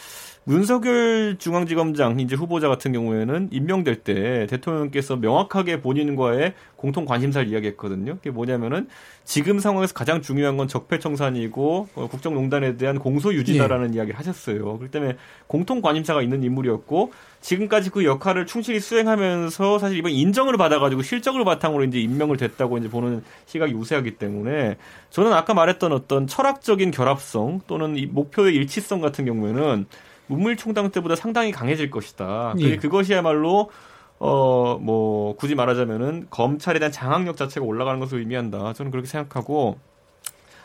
[0.49, 8.17] 윤석열 중앙지검장 이제 후보자 같은 경우에는 임명될 때 대통령께서 명확하게 본인과의 공통 관심사를 이야기했거든요.
[8.17, 8.87] 그게 뭐냐면은
[9.25, 13.97] 지금 상황에서 가장 중요한 건 적폐청산이고 어, 국정농단에 대한 공소 유지다라는 예.
[13.97, 14.79] 이야기를 하셨어요.
[14.79, 15.17] 그렇기 때문에
[15.49, 21.85] 공통 관심사가 있는 인물이었고 지금까지 그 역할을 충실히 수행하면서 사실 이번 인정을 받아가지고 실적을 바탕으로
[21.85, 24.77] 이제 임명을 됐다고 이제 보는 시각이 우세하기 때문에
[25.11, 29.87] 저는 아까 말했던 어떤 철학적인 결합성 또는 이 목표의 일치성 같은 경우에는
[30.29, 32.55] 문물 총당 때보다 상당히 강해질 것이다.
[32.61, 32.77] 예.
[32.77, 33.71] 그것이야말로
[34.19, 38.73] 어 뭐 굳이 말하자면은 검찰에 대한 장악력 자체가 올라가는 것을 의미한다.
[38.73, 39.79] 저는 그렇게 생각하고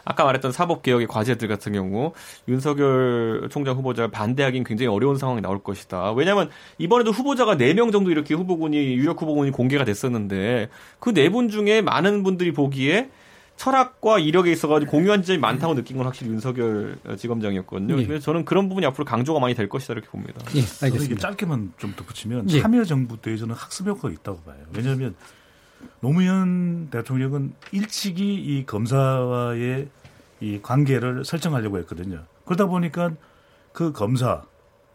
[0.06, 2.14] 아까 말했던 사법개혁의 과제들 같은 경우
[2.48, 6.12] 윤석열 총장 후보자가 반대하기는 굉장히 어려운 상황이 나올 것이다.
[6.14, 11.82] 왜냐하면 이번에도 후보자가 4명 정도 이렇게 후보군이 유력 후보군이 공개가 됐었는데 그 네 분 중에
[11.82, 13.10] 많은 분들이 보기에
[13.58, 18.00] 철학과 이력에 있어가지고 공유한 점이 많다고 느낀 건 확실히 윤석열 지검장이었거든요.
[18.00, 18.08] 예.
[18.08, 20.42] 그래서 저는 그런 부분이 앞으로 강조가 많이 될 것이다 이렇게 봅니다.
[20.56, 21.22] 예, 알겠습니다.
[21.22, 22.62] 짧게만 좀 덧붙이면 예.
[22.62, 24.58] 참여정부 때 저는 학습 효과가 있다고 봐요.
[24.76, 25.16] 왜냐하면
[26.00, 29.90] 노무현 대통령은 일찍이 이 검사와의
[30.40, 32.24] 이 관계를 설정하려고 했거든요.
[32.46, 33.12] 그러다 보니까
[33.74, 34.42] 그 검사,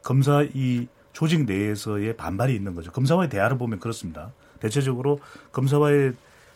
[0.03, 2.91] 검사 이 조직 내에서의 반발이 있는 거죠.
[2.93, 4.33] 검사와의 대화를 보면 그렇습니다.
[4.61, 5.21] 대체적으로
[5.53, 6.13] 검사와의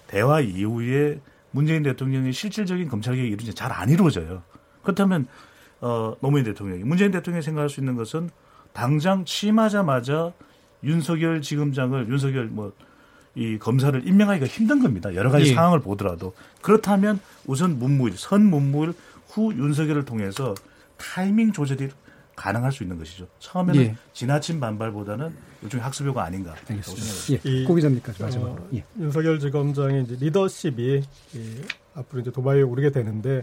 [0.09, 4.43] 대화 이후에 문재인 대통령의 실질적인 검찰 개혁이 이루어지 잘안 이루어져요.
[4.83, 5.27] 그렇다면
[5.81, 8.31] 어, 노무현 대통령이 문재인 대통령이 생각할 수 있는 것은
[8.73, 10.33] 당장 취임하자마자
[10.83, 12.73] 윤석열 지검장을 윤석열 뭐
[13.35, 15.15] 이 검사를 임명하기가 힘든 겁니다.
[15.15, 15.55] 여러 가지 예.
[15.55, 18.93] 상황을 보더라도 그렇다면 우선 문무일 선 문무일
[19.29, 20.55] 후 윤석열을 통해서
[20.97, 21.91] 타이밍 조절이
[22.41, 23.27] 가능할 수 있는 것이죠.
[23.39, 23.97] 처음에는 예.
[24.15, 27.51] 지나친 반발보다는 일종의 학습효가 아닌가 생각합니다.
[27.51, 27.65] 예.
[27.65, 28.63] 고 기자님까지 마지막으로.
[28.63, 28.85] 어, 예.
[28.99, 31.03] 윤석열 지검장의 이제 리더십이
[31.35, 31.63] 이,
[31.95, 33.43] 앞으로 이제 도마에 오르게 되는데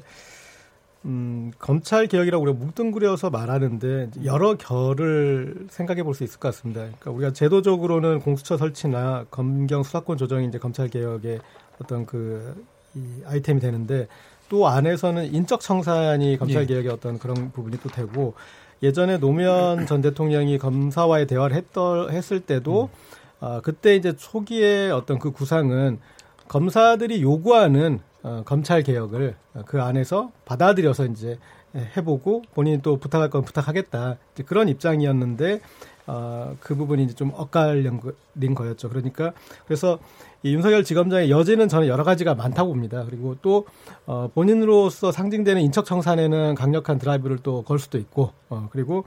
[1.05, 6.81] 음, 검찰 개혁이라고 우리가 뭉뚱그려서 말하는데 여러 결을 생각해 볼 수 있을 것 같습니다.
[6.81, 11.39] 그러니까 우리가 제도적으로는 공수처 설치나 검경 수사권 조정이 이제 검찰 개혁의
[11.79, 12.55] 어떤 그
[12.95, 14.07] 이 아이템이 되는데
[14.49, 16.65] 또 안에서는 인적 청산이 검찰 예.
[16.65, 18.33] 개혁의 어떤 그런 부분이 또 되고
[18.83, 23.17] 예전에 노무현 전 대통령이 검사와의 대화를 했더, 했을 때도 음.
[23.39, 25.99] 아, 그때 이제 초기에 어떤 그 구상은
[26.47, 29.35] 검사들이 요구하는 어, 검찰 개혁을
[29.65, 31.37] 그 안에서 받아들여서 이제
[31.75, 35.61] 해보고 본인이 또 부탁할 건 부탁하겠다 이제 그런 입장이었는데
[36.07, 38.89] 어, 그 부분이 이제 좀 엇갈린 거였죠.
[38.89, 39.33] 그러니까
[39.65, 39.99] 그래서
[40.43, 43.03] 이 윤석열 지검장의 여지는 저는 여러 가지가 많다고 봅니다.
[43.09, 43.65] 그리고 또
[44.05, 49.03] 어, 본인으로서 상징되는 인적 청산에는 강력한 드라이브를 또 걸 수도 있고 어, 그리고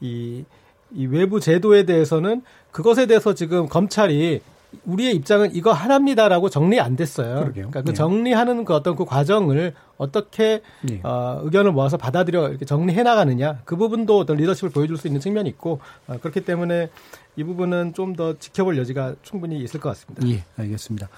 [0.00, 0.44] 이,
[0.92, 2.42] 이 외부 제도에 대해서는
[2.72, 4.40] 그것에 대해서 지금 검찰이
[4.84, 7.34] 우리의 입장은 이거 하나입니다라고 정리 안 됐어요.
[7.34, 7.52] 그러게요.
[7.70, 7.92] 그러니까 그 네.
[7.94, 11.00] 정리하는 그 어떤 그 과정을 어떻게 네.
[11.02, 15.48] 어, 의견을 모아서 받아들여 이렇게 정리해 나가느냐 그 부분도 어떤 리더십을 보여줄 수 있는 측면이
[15.50, 16.90] 있고 어, 그렇기 때문에
[17.36, 20.28] 이 부분은 좀 더 지켜볼 여지가 충분히 있을 것 같습니다.
[20.28, 21.08] 예, 알겠습니다.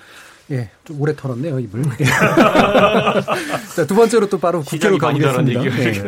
[0.53, 1.83] 예, 좀 오래 털었네요, 입을.
[3.75, 5.63] 자, 두 번째로 또 바로 국회로 가보겠습니다.
[5.63, 6.05] 네.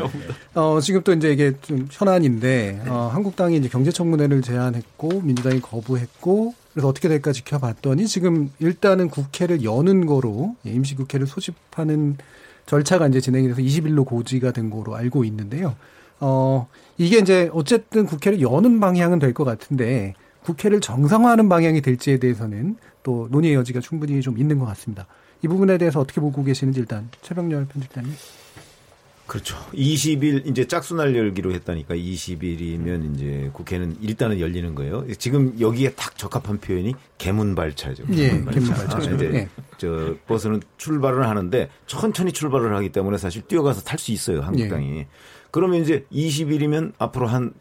[0.54, 6.88] 어, 지금 또 이제 이게 좀 현안인데, 어, 한국당이 이제 경제청문회를 제안했고, 민주당이 거부했고, 그래서
[6.88, 12.18] 어떻게 될까 지켜봤더니 지금 일단은 국회를 여는 거로 예, 임시국회를 소집하는
[12.66, 15.74] 절차가 이제 진행이 돼서 20일로 고지가 된 거로 알고 있는데요.
[16.20, 20.12] 어, 이게 이제 어쨌든 국회를 여는 방향은 될 것 같은데
[20.42, 25.06] 국회를 정상화하는 방향이 될지에 대해서는 또 논의의 여지가 충분히 좀 있는 것 같습니다.
[25.42, 28.12] 이 부분에 대해서 어떻게 보고 계시는지 일단 최병렬 편집장님.
[29.26, 29.56] 그렇죠.
[29.72, 35.04] 20일 이제 짝수날 열기로 했다니까 20일이면 이제 국회는 일단은 열리는 거예요.
[35.18, 38.04] 지금 여기에 딱 적합한 표현이 개문발차죠.
[38.12, 38.96] 예, 개문발차.
[38.96, 39.48] 아, 이제 예.
[39.78, 44.98] 저 버스는 출발을 하는데 천천히 출발을 하기 때문에 사실 뛰어가서 탈 수 있어요 한국당이.
[44.98, 45.06] 예.
[45.50, 47.52] 그러면 이제 20일이면 앞으로 한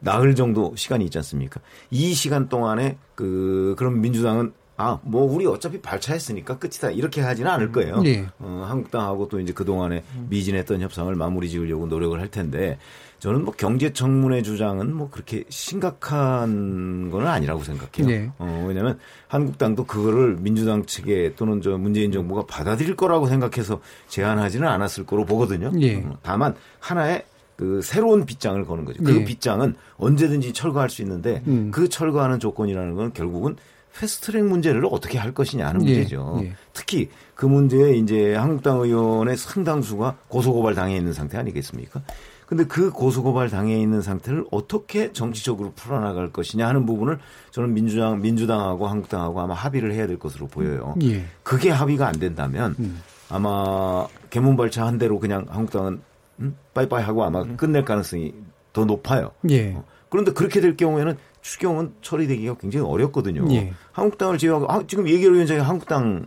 [0.00, 1.60] 나흘 정도 시간이 있지 않습니까?
[1.90, 7.72] 이 시간 동안에 그 그럼 민주당은 아, 뭐 우리 어차피 발차했으니까 끝이다 이렇게 하지는 않을
[7.72, 8.00] 거예요.
[8.00, 8.26] 네.
[8.38, 12.78] 어, 한국당하고 또 이제 그 동안에 미진했던 협상을 마무리 지으려고 노력을 할 텐데
[13.18, 18.06] 저는 뭐 경제 청문회 주장은 뭐 그렇게 심각한 거는 아니라고 생각해요.
[18.08, 18.32] 네.
[18.38, 25.06] 어, 왜냐하면 한국당도 그거를 민주당 측에 또는 저 문재인 정부가 받아들일 거라고 생각해서 제안하지는 않았을
[25.06, 25.70] 거로 보거든요.
[25.70, 26.02] 네.
[26.04, 29.04] 어, 다만 하나의 그 새로운 빗장을 거는 거죠.
[29.04, 29.24] 그 네.
[29.24, 31.70] 빗장은 언제든지 철거할 수 있는데 음.
[31.70, 33.54] 그 철거하는 조건이라는 건 결국은
[33.98, 36.40] 패스트트랙 문제를 어떻게 할 것이냐 하는 예, 문제죠.
[36.42, 36.52] 예.
[36.72, 42.02] 특히 그 문제에 이제 한국당 의원의 상당수가 고소고발 당해 있는 상태 아니겠습니까?
[42.46, 47.18] 근데 그 고소고발 당해 있는 상태를 어떻게 정치적으로 풀어나갈 것이냐 하는 부분을
[47.50, 50.94] 저는 민주당, 민주당하고 한국당하고 아마 합의를 해야 될 것으로 보여요.
[51.02, 51.24] 예.
[51.42, 53.00] 그게 합의가 안 된다면 음.
[53.30, 56.02] 아마 개문발차 한 대로 그냥 한국당은
[56.40, 56.56] 음?
[56.74, 57.56] 빠이빠이 하고 아마 음.
[57.56, 58.34] 끝낼 가능성이
[58.74, 59.30] 더 높아요.
[59.48, 59.72] 예.
[59.72, 59.84] 어.
[60.10, 63.44] 그런데 그렇게 될 경우에는 추경은 처리되기가 굉장히 어렵거든요.
[63.50, 63.72] 예.
[63.92, 66.26] 한국당을 제외하고 아, 지금 예결 위원장이 한국당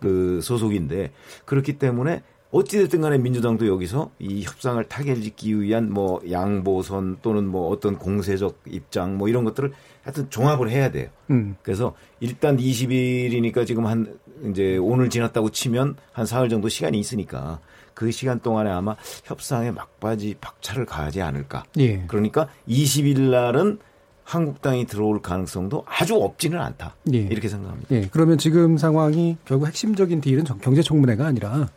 [0.00, 1.12] 그 소속인데
[1.44, 7.68] 그렇기 때문에 어찌됐든 간에 민주당도 여기서 이 협상을 타결 짓기 위한 뭐 양보선 또는 뭐
[7.68, 9.72] 어떤 공세적 입장 뭐 이런 것들을
[10.02, 11.08] 하여튼 종합을 해야 돼요.
[11.30, 11.56] 음.
[11.62, 17.58] 그래서 일단 20일이니까 지금 한 이제 오늘 지났다고 치면 한 사흘 정도 시간이 있으니까
[17.92, 21.64] 그 시간 동안에 아마 협상에 막바지 박차를 가하지 않을까.
[21.78, 22.04] 예.
[22.06, 23.78] 그러니까 20일 날은
[24.24, 26.94] 한국당이 들어올 가능성도 아주 없지는 않다.
[27.12, 27.18] 예.
[27.18, 27.94] 이렇게 생각합니다.
[27.94, 28.08] 예.
[28.10, 31.68] 그러면 지금 상황이 결국 핵심적인 딜은 경제청문회가 아니라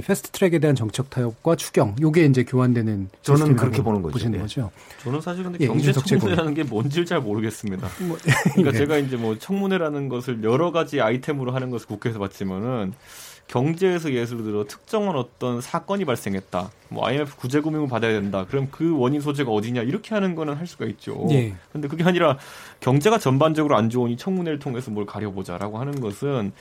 [0.00, 4.12] 패스트트랙에 대한 정책 타협과 추경 요게 이제 교환되는 저는 그렇게 보는 거죠.
[4.14, 4.38] 보시는 네.
[4.38, 4.70] 거죠.
[5.02, 7.88] 저는 사실 근데 예, 경제청문회라는 게 뭔지를 잘 모르겠습니다.
[8.08, 8.16] 뭐,
[8.54, 8.78] 그러니까 예.
[8.78, 12.94] 제가 이제 뭐 청문회라는 것을 여러 가지 아이템으로 하는 것을 국회에서 봤지만은
[13.52, 16.70] 경제에서 예를 들어 특정한 어떤 사건이 발생했다.
[16.88, 18.46] 뭐 IMF 구제 금융을 받아야 된다.
[18.48, 21.26] 그럼 그 원인 소재가 어디냐 이렇게 하는 거는 할 수가 있죠.
[21.32, 21.54] 예.
[21.70, 22.38] 근데 그게 아니라
[22.80, 26.52] 경제가 전반적으로 안 좋으니 청문회를 통해서 뭘 가려보자라고 하는 것은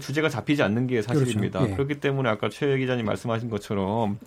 [0.00, 1.60] 주제가 잡히지 않는 게 사실입니다.
[1.60, 1.72] 그렇죠.
[1.72, 1.76] 예.
[1.76, 4.18] 그렇기 때문에 아까 최 기자님 말씀하신 것처럼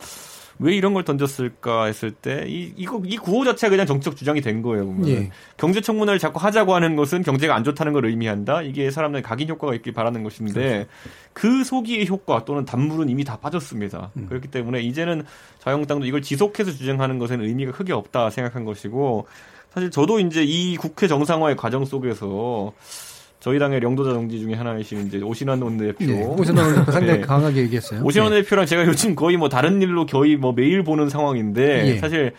[0.59, 4.61] 왜 이런 걸 던졌을까 했을 때 이 이거 이 구호 자체가 그냥 정책 주장이 된
[4.61, 4.85] 거예요.
[4.85, 5.31] 보면 예.
[5.57, 8.61] 경제 청문회를 자꾸 하자고 하는 것은 경제가 안 좋다는 걸 의미한다.
[8.61, 10.87] 이게 사람들 각인 효과가 있길 바라는 것인데 그렇죠.
[11.33, 14.11] 그 소기의 효과 또는 단물은 이미 다 빠졌습니다.
[14.17, 14.27] 음.
[14.29, 15.23] 그렇기 때문에 이제는
[15.59, 19.27] 자유한국당도 이걸 지속해서 주장하는 것은 의미가 크게 없다 생각한 것이고
[19.73, 22.73] 사실 저도 이제 이 국회 정상화의 과정 속에서
[23.43, 26.05] 저희 당의 영도자 동지 중에 하나이신 이제 오신환 원내대표.
[26.05, 27.25] 네, 오신환 원내대표 상당히 네.
[27.25, 28.01] 강하게 얘기했어요.
[28.01, 28.41] 오신환 네.
[28.41, 31.97] 대표랑 제가 요즘 거의 뭐 다른 일로 거의 뭐 매일 보는 상황인데 예.
[31.97, 32.31] 사실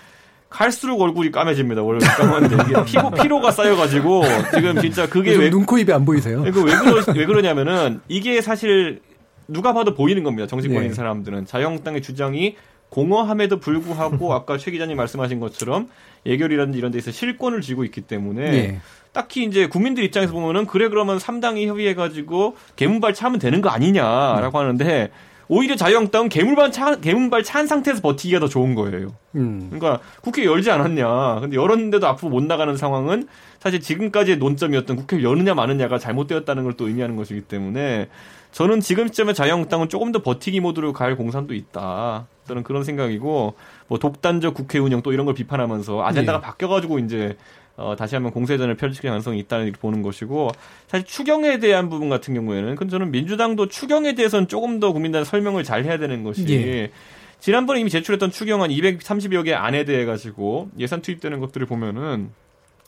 [0.49, 1.83] 갈수록 얼굴이 까매집니다.
[1.83, 4.23] 원래 까만데 이게 피로 피로가 쌓여가지고
[4.55, 6.43] 지금 진짜 그게 왜 눈, 코, 입이 안 보이세요?
[6.47, 9.03] 이거 왜 그러 왜 그러냐면은 이게 사실
[9.47, 10.47] 누가 봐도 보이는 겁니다.
[10.47, 10.95] 정치권인 예.
[10.95, 12.57] 사람들은 자유한국당의 주장이
[12.95, 15.89] 공허함에도 불구하고 아까 최 기자님 말씀하신 것처럼
[16.25, 18.81] 예결이라든지 이런 데서 실권을 쥐고 있기 때문에 예.
[19.13, 24.59] 딱히 이제 국민들 입장에서 보면은 그래 그러면 3당이 협의해 가지고 개문발 차면 되는 거 아니냐라고
[24.59, 24.61] 음.
[24.63, 25.11] 하는데
[25.49, 29.15] 오히려 자유한국당은 개물발 차, 개문발 찬 상태에서 버티기가 더 좋은 거예요.
[29.35, 29.69] 음.
[29.71, 31.41] 그러니까 국회 열지 않았냐.
[31.41, 33.29] 근데 열었는데도 앞으로 못 나가는 상황은
[33.59, 38.09] 사실 지금까지의 논점이었던 국회 를 여느냐 마느냐가 잘못되었다는 걸 또 의미하는 것이기 때문에
[38.55, 42.29] 저는 지금 시점에 자유한국당은 조금 더 버티기 모드로 갈 공산도 있다.
[42.47, 43.55] 저는 그런 생각이고
[43.89, 46.45] 뭐 독단적 국회 운영 또 이런 걸 비판하면서 아젠다가 네.
[46.45, 47.37] 바뀌어가지고 이제
[47.77, 50.53] 어, 다시 한번 공세전을 펼칠 가능성이 있다는 이렇게 보는 것이고
[50.87, 55.65] 사실 추경에 대한 부분 같은 경우에는 근데 저는 민주당도 추경에 대해서는 조금 더 국민들한테 설명을
[55.65, 56.93] 잘 해야 되는 것이 예.
[57.41, 62.31] 지난번에 이미 제출했던 추경안 230여 개 안에 대해 가지고 예산 투입되는 것들을 보면은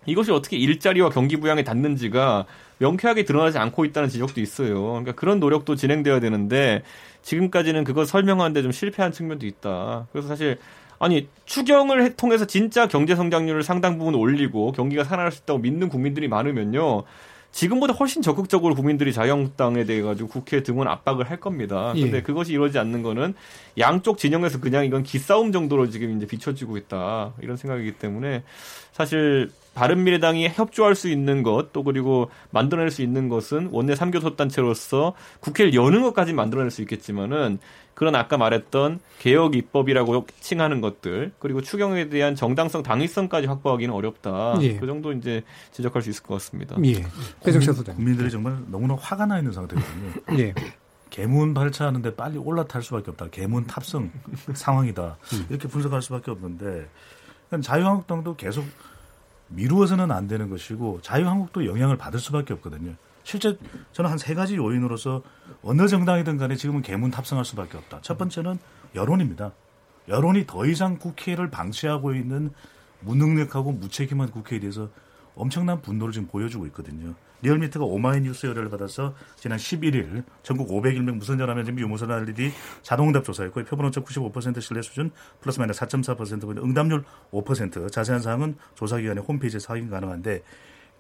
[0.07, 2.47] 이것이 어떻게 일자리와 경기 부양에 닿는지가
[2.79, 4.83] 명쾌하게 드러나지 않고 있다는 지적도 있어요.
[4.83, 6.83] 그러니까 그런 노력도 진행되어야 되는데
[7.23, 10.07] 지금까지는 그걸 설명하는데 좀 실패한 측면도 있다.
[10.13, 10.59] 그래서 사실
[10.99, 16.29] 아니 추경을 통해서 진짜 경제 성장률을 상당 부분 올리고 경기가 살아날 수 있다고 믿는 국민들이
[16.29, 17.05] 많으면요.
[17.57, 21.95] 지금보다 훨씬 적극적으로 국민들이 자유한국당에 대해 가지고 국회 등원 압박을 할 겁니다.
[21.95, 22.23] 근데 예.
[22.23, 23.33] 그것이 이루어지지 않는 거는
[23.79, 27.33] 양쪽 진영에서 그냥 이건 기싸움 정도로 지금 이제 비춰지고 있다.
[27.41, 28.43] 이런 생각이기 때문에
[28.97, 35.13] 사실 바른미래당이 협조할 수 있는 것, 또 그리고 만들어낼 수 있는 것은 원내 3교섭 단체로서
[35.41, 37.59] 국회를 여는 것까지 만들어낼 수 있겠지만은
[37.93, 44.57] 그런 아까 말했던 개혁 입법이라고 칭하는 것들 그리고 추경에 대한 정당성 당위성까지 확보하기는 어렵다.
[44.63, 44.77] 예.
[44.79, 46.75] 그 정도 이제 지적할 수 있을 것 같습니다.
[46.83, 47.05] 예.
[47.41, 50.39] 국민, 국민들이 정말 너무나 화가 나 있는 상태거든요.
[50.39, 50.55] 예.
[51.11, 53.29] 개문 발차하는데 빨리 올라탈 수밖에 없다.
[53.29, 54.11] 개문 탑승
[54.55, 55.19] 상황이다.
[55.35, 55.47] 음.
[55.51, 56.89] 이렇게 분석할 수밖에 없는데
[57.63, 58.65] 자유한국당도 계속
[59.49, 62.95] 미루어서는 안 되는 것이고 자유한국도 영향을 받을 수밖에 없거든요.
[63.23, 63.59] 실제
[63.93, 65.23] 저는 한 세 가지 요인으로서
[65.63, 68.01] 어느 정당이든 간에 지금은 개문 탑승할 수밖에 없다.
[68.03, 68.59] 첫 번째는
[68.95, 69.53] 여론입니다.
[70.09, 72.51] 여론이 더 이상 국회를 방치하고 있는
[73.01, 74.89] 무능력하고 무책임한 국회에 대해서
[75.35, 77.15] 엄청난 분노를 지금 보여주고 있거든요.
[77.43, 83.65] 리얼미터가 오마이뉴스 의뢰를 받아서 지난 11일 전국 501명 무선 전화면 준비 유무선 RDD 자동응답 조사했고
[83.65, 89.91] 표본 오차 95% 신뢰 수준 플러스 마이너스 4.4% 응답률 5% 자세한 사항은 조사기관의 홈페이지에서 확인
[89.91, 90.43] 가능한데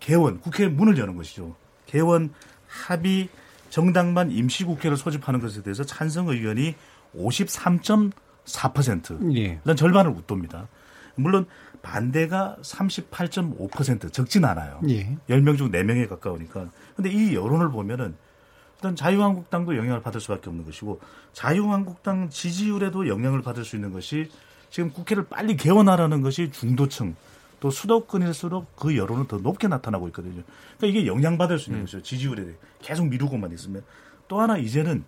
[0.01, 1.55] 개원 국회 문을 여는 것이죠.
[1.87, 2.31] 개원
[2.67, 3.29] 합의
[3.71, 6.75] 정당만 임시국회를 소집하는 것에 대해서 찬성 의견이
[7.17, 9.37] 53.4%.
[9.37, 9.61] 예.
[9.65, 10.69] 난 절반을 웃돕니다.
[11.17, 11.47] 물론
[11.87, 14.81] 반대가 38.5% 적진 않아요.
[14.89, 15.17] 예.
[15.31, 16.69] 10명 중 4명에 가까우니까.
[16.97, 18.17] 근데 이 여론을 보면은
[18.75, 21.01] 일단 자유한국당도 영향을 받을 수밖에 없는 것이고
[21.33, 24.29] 자유한국당 지지율에도 영향을 받을 수 있는 것이
[24.69, 27.15] 지금 국회를 빨리 개원하라는 것이 중도층
[27.61, 30.43] 또 수도권일수록 그 여론은 더 높게 나타나고 있거든요.
[30.77, 31.85] 그러니까 이게 영향받을 수 있는 음.
[31.85, 32.03] 것이죠.
[32.03, 33.85] 지지율에 대해 계속 미루고만 있으면.
[34.27, 35.05] 또 하나 이제는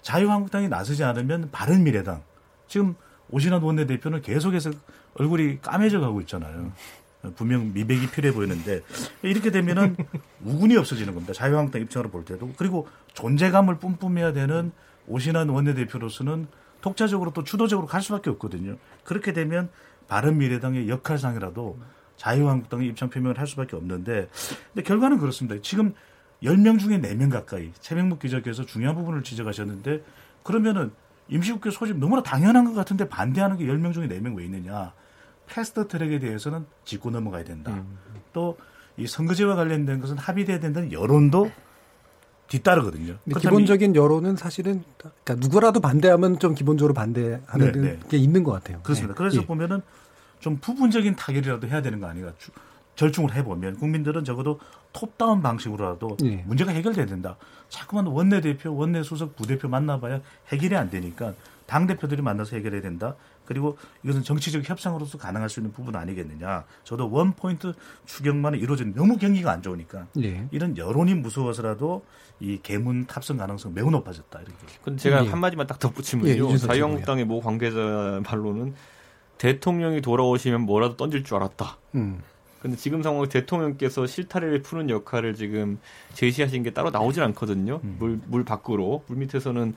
[0.00, 2.22] 자유한국당이 나서지 않으면 바른미래당
[2.68, 2.94] 지금
[3.30, 4.70] 오신환 원내대표는 계속해서
[5.14, 6.72] 얼굴이 까매져 가고 있잖아요.
[7.36, 8.80] 분명 미백이 필요해 보이는데
[9.22, 9.96] 이렇게 되면은
[10.44, 11.32] 우군이 없어지는 겁니다.
[11.32, 14.72] 자유한국당 입장으로 볼 때도 그리고 존재감을 뿜뿜해야 되는
[15.06, 16.48] 오신환 원내대표로서는
[16.80, 18.76] 독자적으로 또 주도적으로 갈 수밖에 없거든요.
[19.04, 19.68] 그렇게 되면
[20.08, 21.78] 바른 미래당의 역할상이라도
[22.16, 24.28] 자유한국당의 입장 표명을 할 수밖에 없는데
[24.74, 25.60] 근데 결과는 그렇습니다.
[25.62, 25.94] 지금
[26.42, 30.02] 10명 중에 4명 가까이 최명목 기자께서 중요한 부분을 지적하셨는데
[30.42, 30.90] 그러면은
[31.28, 34.92] 임시국회 소집 너무나 당연한 것 같은데 반대하는 게 10명 중에 4명 왜 있느냐.
[35.52, 37.72] 패스트 트랙에 대해서는 짚고 넘어가야 된다.
[37.72, 37.98] 음.
[38.32, 41.50] 또이 선거제와 관련된 것은 합의돼야 된다는 여론도
[42.48, 43.18] 뒤따르거든요.
[43.38, 47.98] 기본적인 여론은 사실은 그러니까 누구라도 반대하면 좀 기본적으로 반대하는 네, 네.
[48.08, 48.80] 게 있는 것 같아요.
[48.82, 49.14] 그렇습니다.
[49.14, 49.18] 네.
[49.18, 49.46] 그래서 예.
[49.46, 49.82] 보면은
[50.40, 52.32] 좀 부분적인 타결이라도 해야 되는 거 아닌가.
[52.96, 54.58] 절충을 해보면 국민들은 적어도
[54.92, 56.44] 톱다운 방식으로라도 예.
[56.46, 57.36] 문제가 해결돼야 된다.
[57.68, 61.34] 자꾸만 원내대표, 원내수석, 부대표 만나봐야 해결이 안 되니까
[61.66, 63.16] 당대표들이 만나서 해결해야 된다.
[63.52, 66.64] 그리고 이것은 정치적 협상으로서 가능할 수 있는 부분 아니겠느냐.
[66.84, 67.74] 저도 원 포인트
[68.06, 70.46] 추경만은 이루어진 너무 경기가 안 좋으니까 예.
[70.50, 72.04] 이런 여론이 무서워서라도
[72.40, 74.66] 이 개문 탑승 가능성 매우 높아졌다 이렇게.
[74.82, 75.28] 근데 제가 예.
[75.28, 76.50] 한 마디만 딱 덧붙이면요.
[76.50, 78.74] 예, 자유한국당의 모 관계자 말로는
[79.38, 81.78] 대통령이 돌아오시면 뭐라도 던질 줄 알았다.
[81.96, 82.22] 음.
[82.60, 85.80] 근데 지금 상황에 대통령께서 실타래를 푸는 역할을 지금
[86.14, 87.80] 제시하신 게 따로 나오질 않거든요.
[87.82, 87.96] 음.
[87.98, 89.02] 물, 물 밖으로.
[89.08, 89.74] 물 밑에서는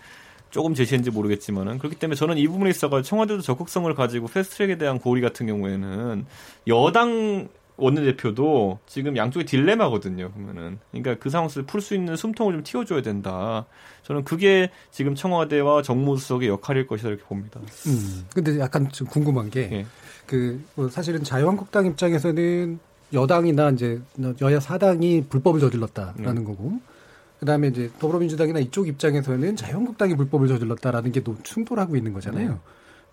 [0.50, 5.22] 조금 제시했는지 모르겠지만은 그렇기 때문에 저는 이 부분에 있어서 청와대도 적극성을 가지고 패스트트랙에 대한 고리
[5.22, 6.26] 같은 경우에는
[6.68, 10.32] 여당 원내대표도 지금 양쪽의 딜레마거든요.
[10.32, 13.66] 보면은 그러니까 그 상황에서 풀수 있는 숨통을 좀 틔워줘야 된다.
[14.04, 17.60] 저는 그게 지금 청와대와 정무수석의 역할일 것이다 이렇게 봅니다.
[17.88, 18.26] 음.
[18.34, 19.86] 근데 약간 좀 궁금한 게 예.
[20.26, 22.80] 그뭐 사실은 자유한국당 입장에서는
[23.14, 24.02] 여당이나 이제
[24.42, 26.44] 여야 사당이 불법을 저질렀다라는 네.
[26.44, 26.80] 거고
[27.46, 32.50] 그다음에 이제 더불어민주당이나 이쪽 입장에서는 자유한국당이 불법을 저질렀다라는 게 충돌하고 있는 거잖아요.
[32.50, 32.56] 네.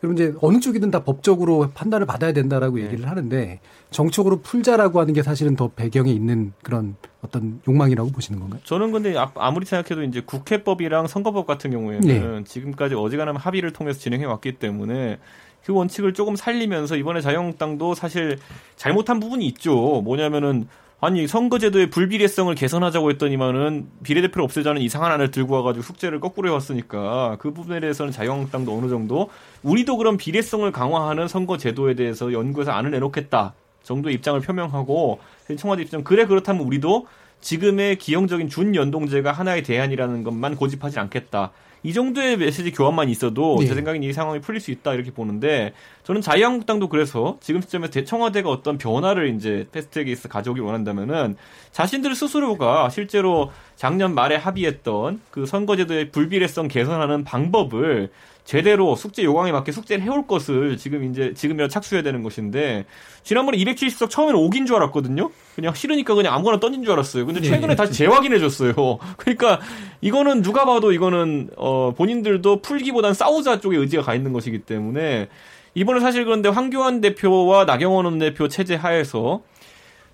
[0.00, 2.86] 그럼 이제 어느 쪽이든 다 법적으로 판단을 받아야 된다라고 네.
[2.86, 3.60] 얘기를 하는데
[3.90, 8.60] 정책으로 풀자라고 하는 게 사실은 더 배경에 있는 그런 어떤 욕망이라고 보시는 건가요?
[8.64, 12.44] 저는 근데 아, 아무리 생각해도 이제 국회법이랑 선거법 같은 경우에는 네.
[12.44, 15.18] 지금까지 어지간하면 합의를 통해서 진행해 왔기 때문에
[15.64, 18.38] 그 원칙을 조금 살리면서 이번에 자유한국당도 사실
[18.74, 20.00] 잘못한 부분이 있죠.
[20.02, 20.66] 뭐냐면은
[21.04, 27.52] 아니 선거제도의 불비례성을 개선하자고 했더니만은 비례대표를 없애자는 이상한 안을 들고 와가지고 숙제를 거꾸로 해왔으니까 그
[27.52, 29.28] 부분에 대해서는 자유한국당도 어느 정도
[29.64, 35.18] 우리도 그런 비례성을 강화하는 선거제도에 대해서 연구해서 안을 내놓겠다 정도의 입장을 표명하고
[35.58, 37.08] 청와대 입장 그래 그렇다면 우리도
[37.40, 41.50] 지금의 기형적인 준연동제가 하나의 대안이라는 것만 고집하지 않겠다.
[41.84, 43.66] 이 정도의 메시지 교환만 있어도 네.
[43.66, 45.72] 제 생각엔 이 상황이 풀릴 수 있다 이렇게 보는데
[46.04, 51.36] 저는 자유한국당도 그래서 지금 시점에 대청와대가 어떤 변화를 이제 패스트트랙에서 가져오길 원한다면은
[51.72, 58.10] 자신들 스스로가 실제로 작년 말에 합의했던 그 선거제도의 불비례성 개선하는 방법을
[58.44, 62.86] 제대로 숙제 요강에 맞게 숙제를 해올 것을 지금 이제 지금이라 착수해야 되는 것인데
[63.22, 65.30] 지난번에 270석 처음에는 5긴 줄 알았거든요.
[65.54, 67.24] 그냥 싫으니까 그냥 아무거나 던진 줄 알았어요.
[67.26, 67.48] 근데 네.
[67.48, 68.74] 최근에 다시 재확인해 줬어요.
[69.16, 69.60] 그러니까
[70.00, 75.28] 이거는 누가 봐도 이거는 어 본인들도 풀기보단 싸우자 쪽에 의지가 가 있는 것이기 때문에
[75.74, 79.42] 이번에 사실 그런데 황교안 대표와 나경원 원내대표 체제 하에서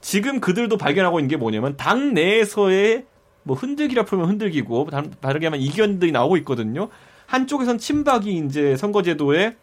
[0.01, 3.05] 지금 그들도 발견하고 있는 게 뭐냐면 당 내에서의
[3.43, 4.89] 뭐 흔들기라 풀면 흔들기고
[5.21, 6.91] 다르게 하면 이견들이 나오고 있거든요.
[7.29, 9.55] 한쪽에선 친박이 이제 선거제도에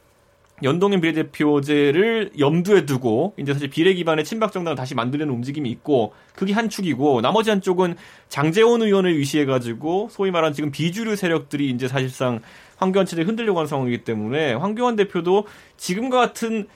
[0.64, 6.54] 연동형 비례대표제를 염두에 두고 이제 사실 비례 기반의 친박 정당을 다시 만들려는 움직임이 있고 그게
[6.54, 7.96] 한 축이고 나머지 한 쪽은
[8.30, 12.40] 장재원 의원을 위시해 가지고 소위 말하는 지금 비주류 세력들이 이제 사실상
[12.78, 15.46] 황교안 체제 흔들려고 하는 상황이기 때문에 황교안 대표도
[15.76, 16.68] 지금과 같은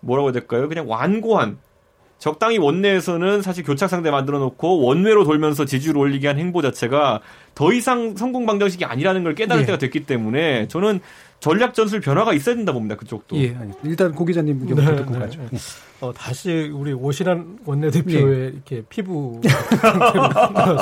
[0.00, 0.68] 뭐라고 해야 될까요?
[0.68, 1.58] 그냥 완고한
[2.18, 7.20] 적당히 원내에서는 사실 교착 상대 만들어 놓고 원외로 돌면서 지지율 올리게 한 행보 자체가
[7.56, 9.66] 더 이상 성공 방정식이 아니라는 걸 깨달을 예.
[9.66, 11.00] 때가 됐기 때문에 저는
[11.40, 12.96] 전략 전술 변화가 있어야 된다 봅니다.
[12.96, 13.34] 그쪽도.
[13.38, 15.18] 예, 일단 고 기자님 의견 네, 듣고 네.
[15.18, 15.40] 가죠.
[15.50, 15.58] 네.
[16.00, 18.46] 어, 다시 우리 오신환 원내대표의 예.
[18.48, 19.40] 이렇게 피부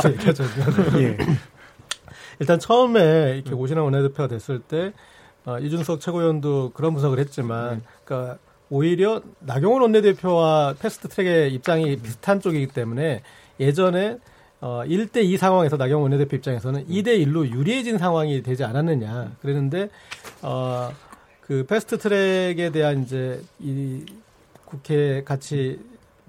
[0.04, 0.50] 얘기하자면
[0.98, 1.16] 예.
[2.40, 4.92] 일단 처음에 이렇게 오신환 원내대표가 됐을 때
[5.44, 12.68] 어, 이준석 최고위원도 그런 분석을 했지만, 그러니까 오히려 나경원 원내대표와 패스트 트랙의 입장이 비슷한 쪽이기
[12.68, 13.22] 때문에
[13.60, 14.18] 예전에
[14.60, 19.32] 어 1대 2 상황에서 나경원 원내대표 입장에서는 2대 1로 유리해진 상황이 되지 않았느냐.
[19.40, 19.88] 그랬는데
[20.42, 20.90] 어
[21.46, 24.02] 그 패스트 트랙에 대한 이제 이
[24.64, 25.78] 국회 같이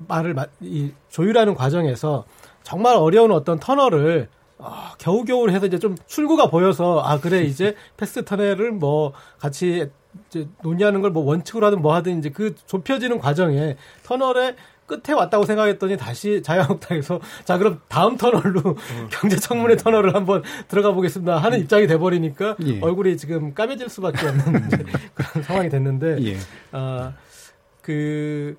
[0.07, 2.25] 말을 이 조율하는 과정에서
[2.63, 8.25] 정말 어려운 어떤 터널을 아, 겨우겨우 해서 이제 좀 출구가 보여서 아 그래 이제 패스트
[8.25, 9.89] 터널을 뭐 같이
[10.29, 14.55] 이제 논의하는 걸 뭐 원칙으로 하든 뭐 하든 이제 그 좁혀지는 과정에 터널의
[14.85, 19.07] 끝에 왔다고 생각했더니 다시 자유한국당에서 자 그럼 다음 터널로 음.
[19.11, 22.79] 경제청문회 터널을 한번 들어가 보겠습니다 하는 입장이 돼버리니까 예.
[22.81, 24.69] 얼굴이 지금 까매질 수밖에 없는
[25.15, 26.37] 그런 상황이 됐는데 예.
[27.81, 28.57] 아그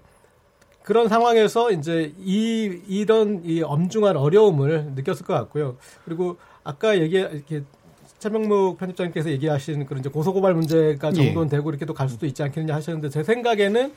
[0.82, 5.76] 그런 상황에서 이제 이 이런 이 엄중한 어려움을 느꼈을 것 같고요.
[6.04, 7.62] 그리고 아까 얘기 이렇게
[8.20, 11.12] 최명묵 편집장님께서 얘기하시는 그런 이제 고소고발 문제가 예.
[11.12, 13.92] 정도는 되고 이렇게 또 갈 수도 있지 않겠느냐 하셨는데 제 생각에는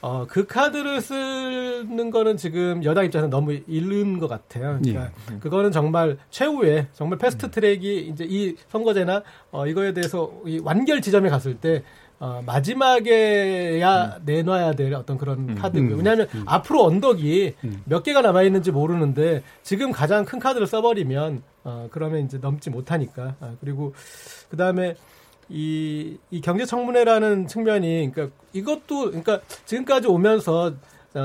[0.00, 4.78] 어, 그 카드를 쓰는 거는 지금 여당 입장에서 너무 이른 것 같아요.
[4.80, 5.38] 그러니까 예.
[5.38, 11.28] 그거는 정말 최후의 정말 패스트 트랙이 이제 이 선거제나 어, 이거에 대해서 이 완결 지점에
[11.28, 11.82] 갔을 때
[12.20, 14.22] 어, 마지막에야 음.
[14.24, 15.54] 내놔야 될 어떤 그런 음.
[15.54, 15.92] 카드고요.
[15.92, 15.96] 음.
[15.98, 16.44] 왜냐하면 음.
[16.46, 17.82] 앞으로 언덕이 음.
[17.84, 23.36] 몇 개가 남아 있는지 모르는데 지금 가장 큰 카드를 써버리면 어, 그러면 이제 넘지 못하니까.
[23.40, 23.94] 아, 그리고
[24.48, 24.96] 그 다음에
[25.48, 30.74] 이, 이 경제청문회라는 측면이, 그러니까 이것도, 그러니까 지금까지 오면서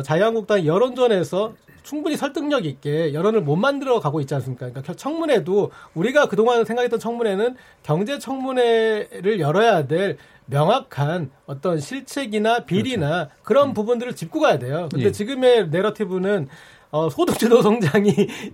[0.03, 1.53] 자유한국당 여론전에서
[1.83, 4.69] 충분히 설득력 있게 여론을 못 만들어 가고 있지 않습니까?
[4.69, 13.43] 그러니까 청문회도 우리가 그동안 생각했던 청문회는 경제 청문회를 열어야 될 명확한 어떤 실책이나 비리나 그렇죠.
[13.43, 13.73] 그런 음.
[13.73, 14.89] 부분들을 짚고 가야 돼요.
[14.91, 15.11] 근데 예.
[15.11, 16.47] 지금의 내러티브는
[16.93, 18.13] 어, 소득주도 성장이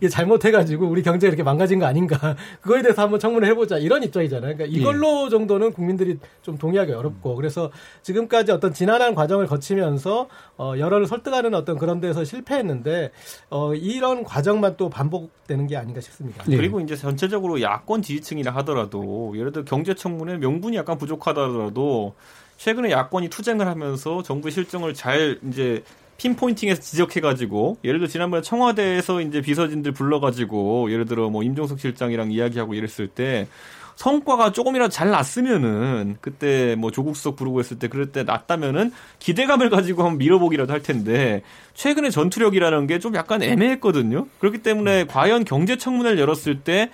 [0.10, 2.38] 잘못해가지고 우리 경제가 이렇게 망가진 거 아닌가.
[2.62, 3.78] 그거에 대해서 한번 청문을 해보자.
[3.78, 4.56] 이런 입장이잖아요.
[4.56, 5.30] 그러니까 이걸로 예.
[5.30, 7.36] 정도는 국민들이 좀 동의하기 어렵고.
[7.36, 7.70] 그래서
[8.02, 13.12] 지금까지 어떤 지난한 과정을 거치면서 어, 여론을 설득하는 어떤 그런 데서 실패했는데
[13.50, 16.46] 어, 이런 과정만 또 반복되는 게 아닌가 싶습니다.
[16.50, 16.56] 예.
[16.56, 22.14] 그리고 이제 전체적으로 야권 지지층이라 하더라도 예를 들어 경제청문회 명분이 약간 부족하더라도
[22.56, 25.84] 최근에 야권이 투쟁을 하면서 정부 실정을 잘 이제
[26.20, 32.76] 핀포인팅해서 지적해가지고 예를 들어 지난번에 청와대에서 이제 비서진들 불러가지고 예를 들어 뭐 임종석 실장이랑 이야기하고
[32.76, 33.48] 이랬을 때
[33.96, 39.70] 성과가 조금이라도 잘 났으면은 그때 뭐 조국 수석 부르고 했을 때 그럴 때 났다면은 기대감을
[39.70, 41.42] 가지고 한번 밀어보기라도 할 텐데
[41.74, 44.28] 최근에 전투력이라는 게 좀 약간 애매했거든요.
[44.40, 46.92] 그렇기 때문에 과연 경제청문회를 열었을 때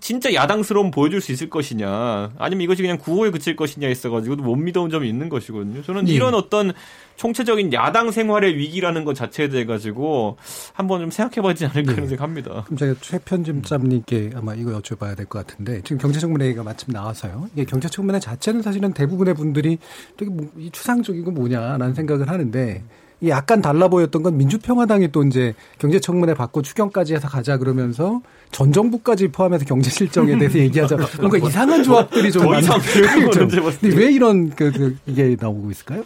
[0.00, 4.90] 진짜 야당스러움 보여줄 수 있을 것이냐 아니면 이것이 그냥 구호에 그칠 것이냐 있어가지고 못 믿어온
[4.90, 5.82] 점이 있는 것이거든요.
[5.82, 6.12] 저는 예.
[6.12, 6.72] 이런 어떤
[7.16, 10.36] 총체적인 야당 생활의 위기라는 것 자체에 대해 가지고
[10.72, 12.06] 한번 좀 생각해봐야지 않을까 네.
[12.08, 12.64] 생각합니다.
[12.64, 17.48] 그럼 제가 최 편집장님께 아마 이거 여쭤봐야 될 것 같은데 지금 경제청문회가 마침 나와서요.
[17.52, 19.78] 이게 경제청문회 자체는 사실은 대부분의 분들이
[20.16, 22.82] 되게 뭐, 추상적이고 뭐냐라는 생각을 하는데
[23.26, 28.20] 약간 달라 보였던 건 민주평화당이 또 이제 경제청문회 받고 추경까지 해서 가자 그러면서
[28.52, 30.96] 전 정부까지 포함해서 경제 실정에 대해서 얘기하자.
[31.18, 32.66] 뭔가 이상한 조합들이 좀 많이.
[33.82, 36.04] 왜 이런 그, 그 이게 나오고 있을까요?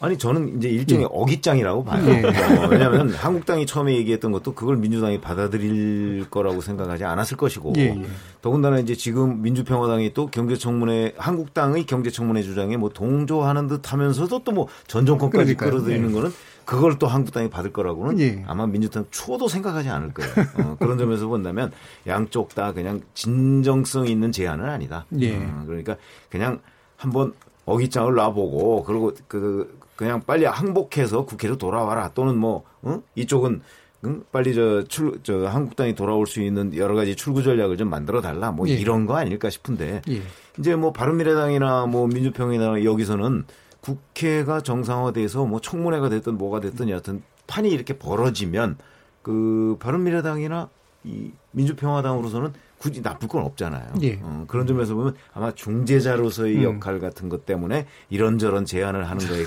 [0.00, 1.08] 아니 저는 이제 일종의 예.
[1.10, 2.02] 어깃장이라고 봐요.
[2.08, 2.24] 예.
[2.24, 7.82] 어, 왜냐하면 한국당이 처음에 얘기했던 것도 그걸 민주당이 받아들일 거라고 생각하지 않았을 것이고 예.
[7.82, 8.02] 예.
[8.40, 15.54] 더군다나 이제 지금 민주평화당이 또 경제청문회 한국당의 경제청문회 주장에 뭐 동조하는 듯하면서도 또 뭐 전정권까지
[15.54, 16.12] 끌어들이는 예.
[16.12, 16.32] 거는
[16.64, 18.44] 그걸 또 한국당이 받을 거라고는 예.
[18.46, 20.32] 아마 민주당 추호도 생각하지 않을 거예요.
[20.58, 21.70] 어, 그런 점에서 본다면
[22.06, 25.06] 양쪽 다 그냥 진정성 있는 제안은 아니다.
[25.42, 25.96] 어, 그러니까
[26.30, 26.60] 그냥
[26.96, 27.32] 한번
[27.64, 33.02] 어깃장을 놔보고 그리고 그 그냥 빨리 항복해서 국회로 돌아와라 또는 뭐 어?
[33.16, 33.60] 이쪽은
[34.06, 34.24] 응?
[34.32, 38.50] 빨리 저 출 저 한국당이 돌아올 수 있는 여러 가지 출구 전략을 좀 만들어 달라
[38.50, 38.72] 뭐 예.
[38.72, 40.22] 이런 거 아닐까 싶은데 예.
[40.58, 43.44] 이제 뭐 바른미래당이나 뭐 민주평이나 여기서는
[43.82, 48.78] 국회가 정상화돼서 뭐 청문회가 됐든 뭐가 됐든 여하튼 판이 이렇게 벌어지면
[49.20, 50.70] 그 바른미래당이나
[51.04, 53.92] 이 민주평화당으로서는 굳이 나쁠 건 없잖아요.
[54.00, 54.18] 예.
[54.22, 56.62] 어, 그런 점에서 보면 아마 중재자로서의 음.
[56.62, 59.44] 역할 같은 것 때문에 이런저런 제안을 하는 거에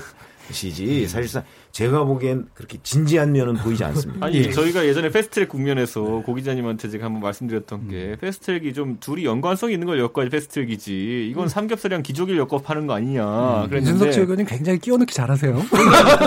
[0.50, 1.42] 시지 사실상
[1.72, 4.26] 제가 보기엔 그렇게 진지한 면은 보이지 않습니다.
[4.26, 4.50] 아니 예.
[4.50, 7.88] 저희가 예전에 패스트트랙 국면에서 고 기자님한테 제가 한번 말씀드렸던 음.
[7.90, 11.48] 게 패스트트랙이 좀 둘이 연관성이 있는 걸 엮어야지 패스트트랙이지 이건 음.
[11.48, 13.64] 삼겹살이랑 기저귀를 엮어 파는 거 아니냐.
[13.64, 13.76] 음.
[13.76, 15.62] 이준석 최고님 굉장히 끼워넣기 잘하세요.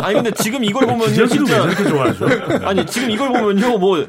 [0.03, 2.27] 아니 근데 지금 이걸 보면요 진짜 왜 이렇게 좋아하죠?
[2.65, 4.07] 아니 지금 이걸 보면요 뭐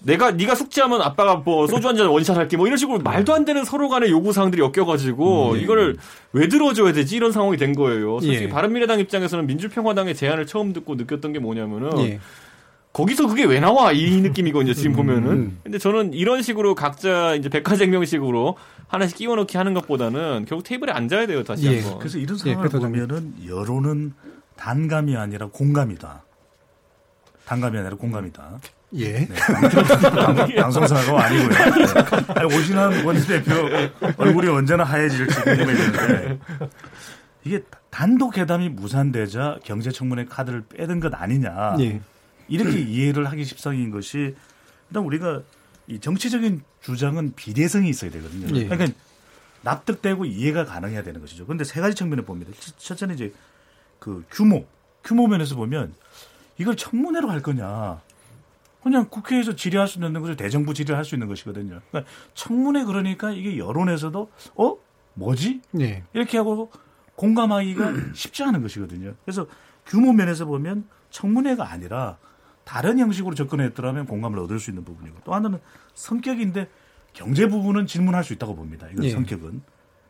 [0.00, 3.44] 내가 네가 숙제하면 아빠가 뭐 소주 한 잔 원샷 할게 뭐 이런 식으로 말도 안
[3.44, 5.60] 되는 서로 간의 요구 사항들이 엮여가지고 음, 네.
[5.62, 5.96] 이거를
[6.32, 8.20] 왜 들어줘야 되지 이런 상황이 된 거예요.
[8.20, 8.48] 솔직히 예.
[8.48, 12.20] 바른미래당 입장에서는 민주평화당의 제안을 처음 듣고 느꼈던 게 뭐냐면은 예.
[12.92, 15.30] 거기서 그게 왜 나와 이 느낌이거든요 지금 음, 보면은.
[15.30, 15.60] 음.
[15.64, 21.42] 근데 저는 이런 식으로 각자 이제 백화쟁명식으로 하나씩 끼워넣기 하는 것보다는 결국 테이블에 앉아야 돼요
[21.42, 21.80] 다시 예.
[21.80, 21.98] 한번.
[21.98, 24.14] 그래서 이런 예, 상황을 보면은 여론은
[24.56, 26.22] 단감이 아니라 공감이다.
[27.46, 28.60] 단감이 아니라 공감이다.
[28.94, 29.26] 예.
[29.26, 29.28] 네.
[30.56, 31.48] 방송사가 아니고요.
[31.48, 32.34] 네.
[32.34, 33.52] 아니, 오신환 원내대표
[34.16, 36.38] 얼굴이 언제나 하얘질지 궁금해지는데
[37.44, 41.76] 이게 단독 회담이 무산되자 경제청문회 카드를 빼든 것 아니냐.
[41.80, 42.00] 예.
[42.48, 44.34] 이렇게 이해를 하기 십상인 것이
[44.88, 45.42] 일단 우리가
[45.86, 48.56] 이 정치적인 주장은 비례성이 있어야 되거든요.
[48.56, 48.68] 예.
[48.68, 48.98] 그러니까
[49.62, 51.44] 납득되고 이해가 가능해야 되는 것이죠.
[51.44, 52.52] 그런데 세 가지 측면을 봅니다.
[52.78, 53.32] 첫째는 이제
[53.98, 54.66] 그 규모,
[55.04, 55.94] 규모 면에서 보면
[56.58, 58.00] 이걸 청문회로 할 거냐.
[58.82, 61.80] 그냥 국회에서 질의할 수 있는 것을 대정부 질의할 수 있는 것이거든요.
[61.90, 64.76] 그러니까 청문회 그러니까 이게 여론에서도 어
[65.14, 65.60] 뭐지?
[65.72, 66.04] 네.
[66.12, 66.70] 이렇게 하고
[67.16, 69.14] 공감하기가 쉽지 않은 것이거든요.
[69.24, 69.46] 그래서
[69.86, 72.18] 규모 면에서 보면 청문회가 아니라
[72.64, 75.58] 다른 형식으로 접근했더라면 공감을 얻을 수 있는 부분이고 또 하나는
[75.94, 76.68] 성격인데
[77.12, 78.86] 경제 부분은 질문할 수 있다고 봅니다.
[78.92, 79.10] 이건 네.
[79.10, 79.62] 성격은.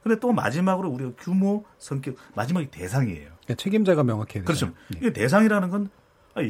[0.02, 3.30] 근데 또 마지막으로 우리가 규모, 성격, 마지막이 대상이에요.
[3.44, 4.66] 그러니까 책임자가 명확해야 그렇죠.
[4.88, 4.98] 네.
[4.98, 5.90] 이게 대상이라는 건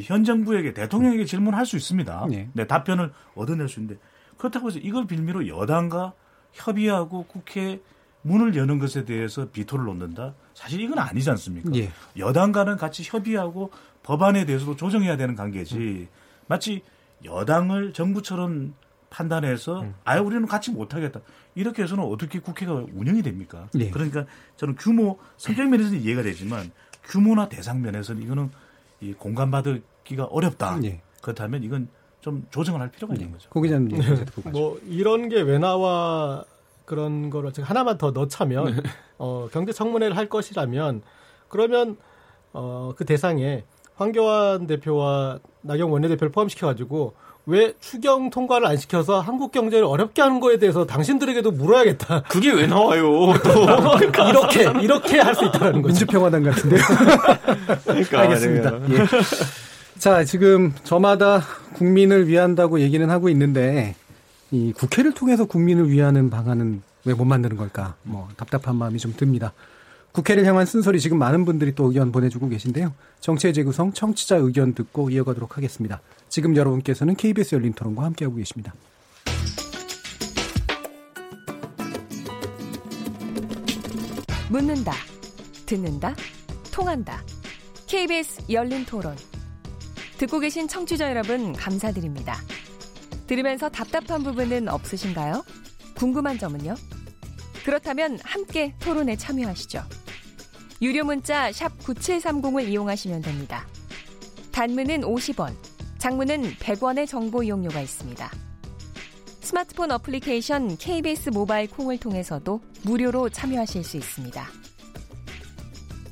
[0.03, 2.27] 현 정부에게 대통령에게 질문할 수 있습니다.
[2.29, 2.49] 네.
[2.53, 3.99] 네, 답변을 얻어낼 수 있는데
[4.37, 6.13] 그렇다고 해서 이걸 빌미로 여당과
[6.53, 7.81] 협의하고 국회
[8.21, 10.33] 문을 여는 것에 대해서 비토를 놓는다?
[10.53, 11.71] 사실 이건 아니지 않습니까?
[11.75, 11.91] 예.
[12.17, 13.71] 여당과는 같이 협의하고
[14.03, 15.77] 법안에 대해서도 조정해야 되는 관계지.
[15.77, 16.07] 음.
[16.47, 16.81] 마치
[17.23, 18.73] 여당을 정부처럼
[19.09, 19.95] 판단해서 음.
[20.03, 21.21] 아예 우리는 같이 못하겠다.
[21.55, 23.67] 이렇게 해서는 어떻게 국회가 운영이 됩니까?
[23.77, 23.89] 예.
[23.89, 24.25] 그러니까
[24.57, 26.71] 저는 규모 성격 면에서는 이해가 되지만
[27.03, 28.51] 규모나 대상 면에서는 이거는
[29.01, 30.79] 이 공감받기가 어렵다.
[30.83, 31.01] 예.
[31.21, 31.87] 그렇다면 이건
[32.21, 33.31] 좀 조정을 할 필요가 있는 예.
[33.33, 33.49] 거죠.
[33.49, 34.25] 고기자님 네.
[34.51, 36.43] 뭐 이런 게 왜 나와
[36.85, 38.81] 그런 거를 제가 하나만 더 넣자면 네.
[39.17, 41.01] 어, 경제 청문회를 할 것이라면
[41.47, 41.97] 그러면
[42.51, 43.63] 어, 그 대상에
[43.95, 47.13] 황교안 대표와 나경 원내대표를 포함시켜 가지고
[47.49, 52.23] 왜 추경 통과를 안 시켜서 한국 경제를 어렵게 하는 거에 대해서 당신들에게도 물어야겠다.
[52.29, 53.03] 그게 왜 나와요?
[53.43, 53.65] 또
[54.29, 55.87] 이렇게 이렇게 할 수 있다는 거죠.
[55.87, 56.81] 민주평화당 같은데요.
[57.85, 58.73] 그러니까, 알겠습니다.
[58.91, 59.05] 예.
[59.97, 61.41] 자, 지금 저마다
[61.73, 63.95] 국민을 위한다고 얘기는 하고 있는데
[64.51, 67.95] 이 국회를 통해서 국민을 위하는 방안은 왜 못 만드는 걸까?
[68.03, 69.53] 뭐 답답한 마음이 좀 듭니다.
[70.11, 72.93] 국회를 향한 쓴소리 지금 많은 분들이 또 의견 보내주고 계신데요.
[73.21, 76.01] 정치의 재구성 청취자 의견 듣고 이어가도록 하겠습니다.
[76.29, 78.73] 지금 여러분께서는 KBS 열린 토론과 함께하고 계십니다.
[84.49, 84.93] 묻는다,
[85.65, 86.15] 듣는다,
[86.71, 87.23] 통한다.
[87.87, 89.15] KBS 열린 토론.
[90.17, 92.35] 듣고 계신 청취자 여러분 감사드립니다.
[93.27, 95.43] 들으면서 답답한 부분은 없으신가요?
[95.95, 96.75] 궁금한 점은요?
[97.63, 99.83] 그렇다면 함께 토론에 참여하시죠.
[100.81, 103.67] 유료 문자 9730을 이용하시면 됩니다.
[104.51, 105.53] 단문은 50원,
[105.99, 108.31] 장문은 100원의 정보 이용료가 있습니다.
[109.41, 114.45] 스마트폰 어플리케이션 KBS 모바일 콩을 통해서도 무료로 참여하실 수 있습니다.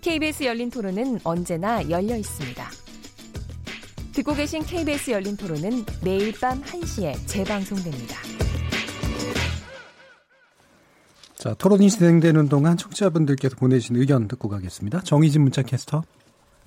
[0.02, 2.70] KBS 열린 토론은 언제나 열려 있습니다.
[4.14, 8.18] 듣고 계신 KBS 열린 토론은 매일 밤 1시에 재방송됩니다.
[11.36, 15.02] 자, 토론이 진행되는 동안 청취자분들께서 보내주신 의견 듣고 가겠습니다.
[15.02, 16.04] 정희진 문자 캐스터.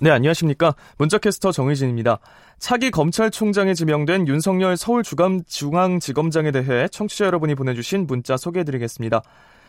[0.03, 0.75] 네, 안녕하십니까.
[0.97, 2.21] 문자캐스터 정의진입니다.
[2.59, 9.21] 차기 검찰총장에 지명된 윤석열 서울중앙지검장에 대해 청취자 여러분이 보내주신 문자 소개해드리겠습니다.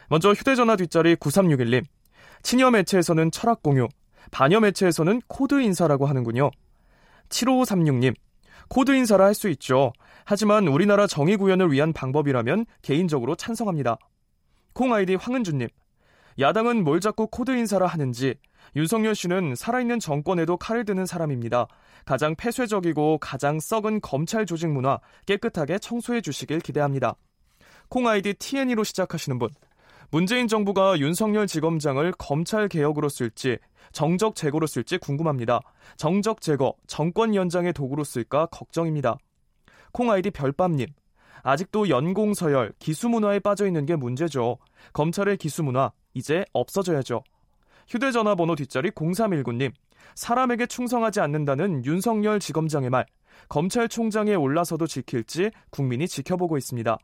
[0.07, 1.83] 먼저 휴대전화 뒷자리 9361님.
[2.43, 3.89] 친여 매체에서는 철학 공유,
[4.31, 6.49] 반여 매체에서는 코드 인사라고 하는군요.
[7.27, 8.15] 7536님.
[8.69, 9.91] 코드 인사라 할 수 있죠.
[10.23, 13.97] 하지만 우리나라 정의 구현을 위한 방법이라면 개인적으로 찬성합니다.
[14.71, 15.67] 콩 아이디 황은주님.
[16.39, 18.35] 야당은 뭘 자꾸 코드 인사라 하는지
[18.75, 21.67] 윤석열 씨는 살아있는 정권에도 칼을 드는 사람입니다.
[22.05, 27.15] 가장 폐쇄적이고 가장 썩은 검찰 조직 문화 깨끗하게 청소해 주시길 기대합니다.
[27.89, 29.49] 콩 아이디 TNE로 시작하시는 분.
[30.09, 33.57] 문재인 정부가 윤석열 지검장을 검찰 개혁으로 쓸지
[33.91, 35.59] 정적 제거로 쓸지 궁금합니다.
[35.97, 39.17] 정적 제거, 정권 연장의 도구로 쓸까 걱정입니다.
[39.91, 40.87] 콩 아이디 별밤님.
[41.43, 44.57] 아직도 연공 서열, 기수 문화에 빠져 있는 게 문제죠.
[44.93, 47.23] 검찰의 기수 문화 이제 없어져야죠.
[47.91, 49.73] 휴대전화 번호 뒷자리 0319님.
[50.15, 53.05] 사람에게 충성하지 않는다는 윤석열 지검장의 말.
[53.49, 56.97] 검찰총장에 올라서도 지킬지 국민이 지켜보고 있습니다.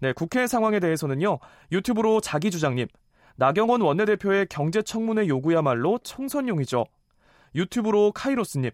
[0.00, 1.38] 네, 국회 상황에 대해서는요.
[1.70, 2.88] 유튜브로 자기 주장님.
[3.36, 6.86] 나경원 원내대표의 경제 청문회 요구야말로 총선용이죠.
[7.54, 8.72] 유튜브로 카이로스님.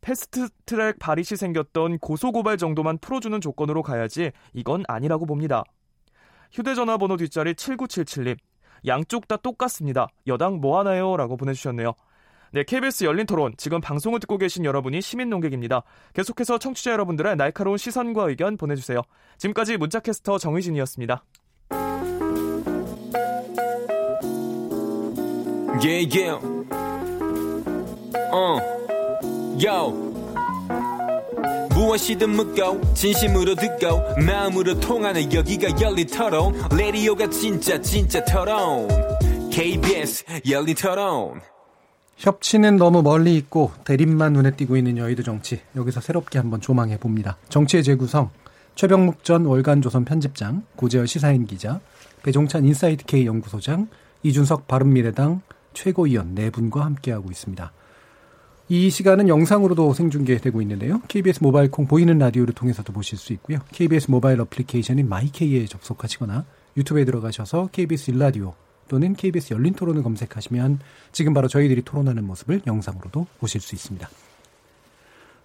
[0.00, 5.64] 패스트트랙 발의 시 생겼던 고소고발 정도만 풀어주는 조건으로 가야지 이건 아니라고 봅니다.
[6.52, 8.36] 휴대전화 번호 뒷자리 7977님.
[8.86, 10.08] 양쪽 다 똑같습니다.
[10.26, 11.16] 여당 뭐 하나요?
[11.16, 11.94] 라고 보내주셨네요.
[12.52, 13.54] 네, KBS 열린 토론.
[13.58, 15.82] 지금 방송을 듣고 계신 여러분이 시민 농객입니다.
[16.14, 19.02] 계속해서 청취자 여러분들의 날카로운 시선과 의견 보내주세요.
[19.36, 21.24] 지금까지 문자캐스터 정의진이었습니다.
[25.80, 26.40] Yeah, yeah.
[28.32, 28.60] Uh.
[29.58, 30.07] Yo.
[31.88, 38.88] 무엇이든 묻고 진심으로 듣고 마음으로 통하는 여기가 열린 토론 레디오가 진짜 진짜 토론
[39.50, 41.40] KBS 열린 토론
[42.18, 47.38] 협치는 너무 멀리 있고 대립만 눈에 띄고 있는 여의도 정치 여기서 새롭게 한번 조망해 봅니다.
[47.48, 48.30] 정치의 재구성
[48.74, 51.80] 최병묵 전 월간조선 편집장 고재열 시사인 기자
[52.22, 53.88] 배종찬 인사이트 K 연구소장
[54.24, 55.40] 이준석 바른미래당
[55.72, 57.72] 최고위원 네 분과 함께하고 있습니다.
[58.70, 61.00] 이 시간은 영상으로도 생중계되고 있는데요.
[61.08, 63.60] KBS 모바일 콩 보이는 라디오를 통해서도 보실 수 있고요.
[63.72, 66.44] KBS 모바일 어플리케이션인 마이케이에 접속하시거나
[66.76, 68.52] 유튜브에 들어가셔서 KBS 일라디오
[68.88, 70.80] 또는 KBS 열린 토론을 검색하시면
[71.12, 74.06] 지금 바로 저희들이 토론하는 모습을 영상으로도 보실 수 있습니다.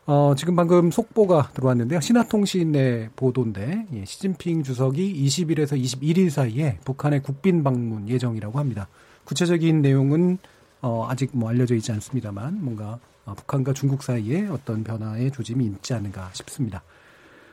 [0.06, 2.02] 어, 지금 방금 속보가 들어왔는데요.
[2.02, 8.90] 신화통신의 보도인데, 예, 시진핑 주석이 20일에서 21일 사이에 북한의 국빈 방문 예정이라고 합니다.
[9.24, 10.40] 구체적인 내용은
[10.82, 15.94] 어, 아직 뭐 알려져 있지 않습니다만 뭔가 어, 북한과 중국 사이에 어떤 변화의 조짐이 있지
[15.94, 16.84] 않은가 싶습니다.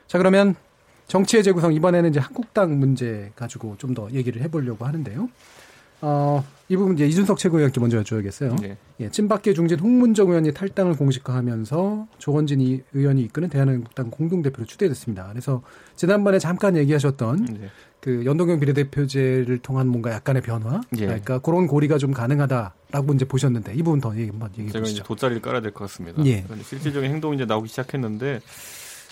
[0.07, 0.55] 자, 그러면
[1.07, 5.29] 정치의 재구성 이번에는 이제 한국당 문제 가지고 좀 더 얘기를 해보려고 하는데요.
[6.01, 8.59] 어, 이 부분 이제 이준석 최고위원께 먼저 여쭤야겠어요.
[8.61, 8.77] 네.
[9.01, 15.27] 예, 친박계 중진 홍문정 의원이 탈당을 공식화하면서 조원진 의원이 이끄는 대한민국당 공동대표로 추대됐습니다.
[15.31, 15.61] 그래서
[15.95, 17.69] 지난번에 잠깐 얘기하셨던 네.
[17.99, 21.05] 그 연동형 비례대표제를 통한 뭔가 약간의 변화, 예.
[21.05, 24.79] 그러니까 그런 고리가 좀 가능하다라고 이제 보셨는데 이 부분 더 얘기 한번 얘기해 보시죠.
[24.85, 26.25] 제가 이제 돗자리를 깔아야 될 것 같습니다.
[26.25, 26.45] 예.
[26.63, 28.39] 실질적인 행동이 이제 나오기 시작했는데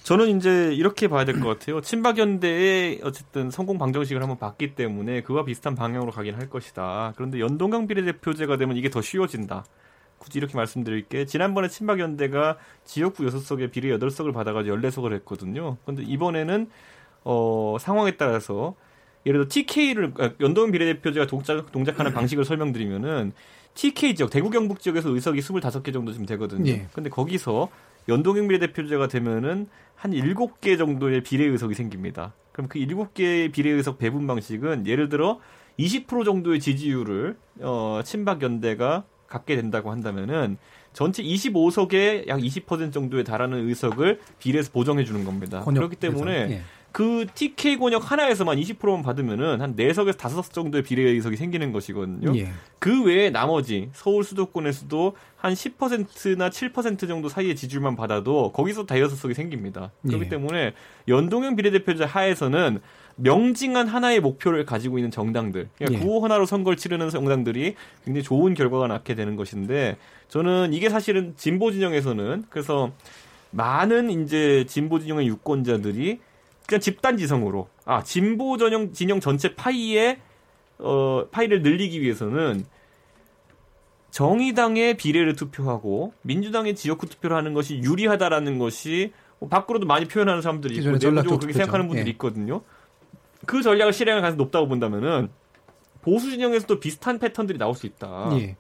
[0.04, 1.82] 저는 이제 이렇게 봐야 될 것 같아요.
[1.82, 7.14] 친박연대의 어쨌든 성공 방정식을 한번 봤기 때문에 그와 비슷한 방향으로 가긴 할 것이다.
[7.16, 9.66] 그런데 연동형 비례대표제가 되면 이게 더 쉬워진다.
[10.18, 15.78] 굳이 이렇게 말씀드릴게 지난번에 친박연대가 지역구 6석에 비례 8석을 받아가지고 14석을 했거든요.
[15.86, 16.70] 그런데 이번에는
[17.24, 18.76] 어, 상황에 따라서
[19.26, 23.34] 예를 들어 TK를 아, 연동 비례대표제가 동작, 동작하는 방식을 설명드리면은
[23.76, 26.70] TK 지역 대구 경북 지역에서 의석이 25개 정도 좀 되거든요.
[26.70, 26.88] 예.
[26.93, 27.70] 근데 거기서
[28.10, 32.34] 연동형 비례대표제가 되면은 한 7개 정도의 비례 의석이 생깁니다.
[32.51, 35.39] 그럼 그 7개의 비례 의석 배분 방식은 예를 들어
[35.78, 40.57] 20% 정도의 지지율을 어 친박 연대가 갖게 된다고 한다면은
[40.91, 45.64] 전체 25석에 약 20% 정도에 달하는 의석을 비례해서 보정해 주는 겁니다.
[45.64, 46.62] 그렇기 때문에 예.
[46.92, 52.36] 그 TK 권역 하나에서만 20%만 받으면은 한 4석에서 5석 정도의 비례 의석이 생기는 것이거든요.
[52.36, 52.50] 예.
[52.80, 59.34] 그 외에 나머지 서울 수도권에서도 한 10%나 7% 정도 사이의 지지율만 받아도 거기서 다여섯 석이
[59.34, 59.92] 생깁니다.
[60.06, 60.30] 그렇기 예.
[60.30, 60.74] 때문에
[61.08, 62.80] 연동형 비례대표제 하에서는
[63.18, 66.04] 명징한 하나의 목표를 가지고 있는 정당들, 그러니까 예.
[66.04, 67.76] 구호 하나로 선거를 치르는 정당들이
[68.06, 69.98] 굉장히 좋은 결과가 낳게 되는 것인데
[70.30, 72.92] 저는 이게 사실은 진보 진영에서는 그래서
[73.52, 76.20] 많은 이제 진보 진영의 유권자들이
[76.70, 80.20] 그냥 집단 지성으로 아 진보 전형 진영 전체 파이에
[80.78, 82.64] 어 파이를 늘리기 위해서는
[84.12, 90.76] 정의당의 비례를 투표하고 민주당의 지역구 투표를 하는 것이 유리하다라는 것이 뭐 밖으로도 많이 표현하는 사람들이
[90.76, 92.12] 있고 내부적으로 그렇게 생각하는 분들이 예.
[92.12, 92.62] 있거든요.
[93.48, 95.30] 그 전략을 실행할 가능성이 높다고 본다면은
[96.02, 98.30] 보수 진영에서도 비슷한 패턴들이 나올 수 있다.
[98.34, 98.58] 예.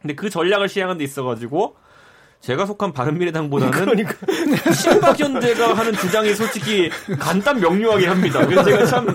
[0.00, 1.76] 근데 그 전략을 시행하는 데 있어가지고
[2.42, 4.14] 제가 속한 바른미래당보다는 그러니까.
[4.74, 6.90] 신박현대가 하는 주장이 솔직히
[7.20, 8.44] 간단 명료하게 합니다.
[8.44, 9.06] 그래서 제가 참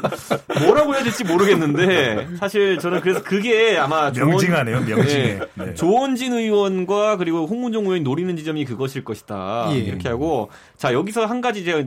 [0.63, 4.79] 뭐라고 해야 될지 모르겠는데 사실 저는 그래서 그게 아마 명징하네요.
[4.79, 5.05] 명징해.
[5.05, 5.39] 네.
[5.55, 5.73] 네.
[5.73, 9.71] 조원진 의원과 그리고 홍문종 의원이 노리는 지점이 그것일 것이다.
[9.71, 9.75] 예.
[9.75, 11.83] 이렇게 하고 자 여기서 한 가지 제가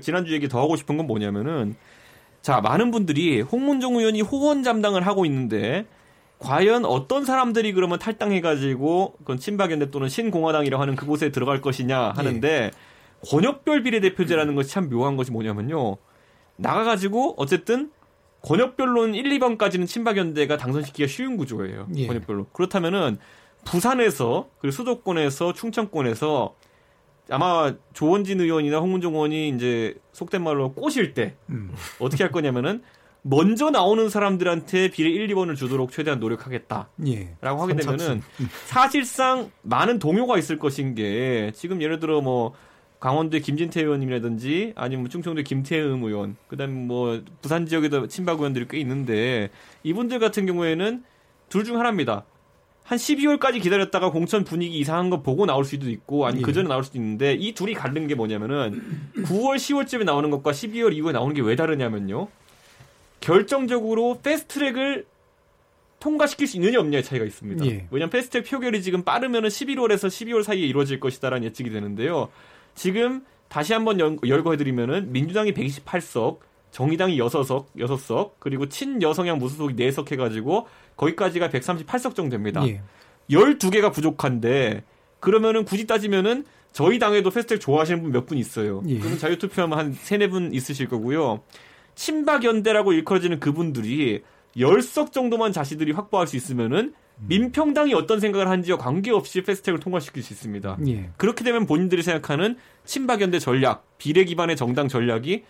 [0.00, 1.74] 지난주 얘기 더 하고 싶은 건 뭐냐면은
[2.40, 5.86] 자 많은 분들이 홍문종 의원이 호원 담당을 하고 있는데
[6.38, 12.70] 과연 어떤 사람들이 그러면 탈당해가지고 그건 친박연대 또는 신공화당이라고 하는 그곳에 들어갈 것이냐 하는데 예.
[13.28, 15.96] 권역별 비례대표제라는 것이 참 묘한 것이 뭐냐면요.
[16.56, 17.90] 나가가지고 어쨌든
[18.42, 21.88] 권역별로는 1, 2번까지는 친박연대가 당선시키기가 쉬운 구조예요.
[21.96, 22.06] 예.
[22.06, 22.46] 권역별로.
[22.52, 23.18] 그렇다면은
[23.64, 26.54] 부산에서 그리고 수도권에서 충청권에서
[27.30, 31.72] 아마 조원진 의원이나 홍문종 의원이 이제 속된 말로 꼬실 때 음.
[31.98, 32.82] 어떻게 할 거냐면은
[33.26, 36.90] 먼저 나오는 사람들한테 비례 1, 2번을 주도록 최대한 노력하겠다.
[37.06, 37.36] 예.
[37.40, 38.48] 라고 하게 되면은 음.
[38.66, 42.52] 사실상 많은 동요가 있을 것인 게 지금 예를 들어 뭐
[43.00, 49.48] 강원도의 김진태 의원님이라든지 아니면 충청도의 김태흠 의원, 그다음에 뭐 부산 지역에도 친박 의원들이 꽤 있는데
[49.84, 51.02] 이분들 같은 경우에는
[51.48, 52.24] 둘 중 하나입니다.
[52.82, 56.42] 한 12월까지 기다렸다가 공천 분위기 이상한 거 보고 나올 수도 있고 아니 예.
[56.42, 58.82] 그 전에 나올 수도 있는데 이 둘이 다른 게 뭐냐면은
[59.16, 62.28] 9월 10월쯤에 나오는 것과 12월 이후에 나오는 게 왜 다르냐면요.
[63.24, 65.06] 결정적으로 패스트트랙을
[66.00, 67.64] 통과시킬 수 있느냐 없느냐의 차이가 있습니다.
[67.66, 67.86] 예.
[67.90, 72.28] 왜냐하면 패스트트랙 표결이 지금 빠르면은 11월에서 12월 사이에 이루어질 것이다라는 예측이 되는데요.
[72.74, 76.38] 지금 다시 한번 열거해드리면은 민주당이 128석,
[76.72, 80.66] 정의당이 6석, 6석, 그리고 친여성향 무소속이 4석 해가지고
[80.96, 82.62] 거기까지가 138석 정도 됩니다.
[82.68, 82.82] 예.
[83.30, 84.82] 12개가 부족한데
[85.20, 88.82] 그러면은 굳이 따지면은 저희 당에도 패스트트랙 좋아하시는 분 몇 분 있어요.
[88.88, 88.98] 예.
[88.98, 91.40] 그러면 자유투표하면 한 3, 4분 있으실 거고요.
[91.94, 94.22] 친박연대라고 일컬어지는 그분들이
[94.56, 96.94] 10석 정도만 자신들이 확보할 수 있으면은
[97.26, 100.78] 민평당이 어떤 생각을 하는지와 관계없이 패스트트랙을 통과시킬 수 있습니다.
[100.88, 101.10] 예.
[101.16, 105.44] 그렇게 되면 본인들이 생각하는 친박연대 전략, 비례 기반의 정당 전략이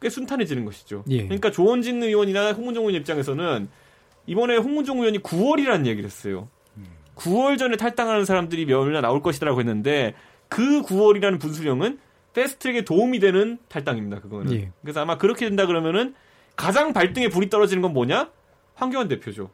[0.00, 1.04] 꽤 순탄해지는 것이죠.
[1.10, 1.22] 예.
[1.24, 3.68] 그러니까 조원진 의원이나 홍문종 의원 입장에서는
[4.26, 6.48] 이번에 홍문종 의원이 9월이라는 얘기를 했어요.
[7.16, 10.14] 9월 전에 탈당하는 사람들이 몇이나 나올 것이라고 했는데
[10.48, 11.98] 그 9월이라는 분수령은
[12.34, 14.20] 패스트트랙에 도움이 되는 탈당입니다.
[14.20, 14.52] 그거는.
[14.52, 14.70] 예.
[14.82, 16.14] 그래서 아마 그렇게 된다 그러면은
[16.56, 18.30] 가장 발등에 불이 떨어지는 건 뭐냐?
[18.74, 19.50] 황교안 대표죠.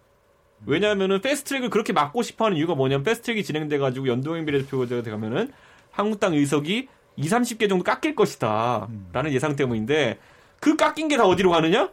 [0.66, 5.53] 왜냐하면은 패스트트랙을 그렇게 막고 싶어하는 이유가 뭐냐면 패스트트랙이 진행돼가지고 연동형 비례대표가 되면은
[5.91, 9.33] 한국당 의석이 2, 30개 정도 깎일 것이다라는 음.
[9.33, 10.18] 예상 때문인데
[10.59, 11.91] 그 깎인 게 다 어디로 가느냐?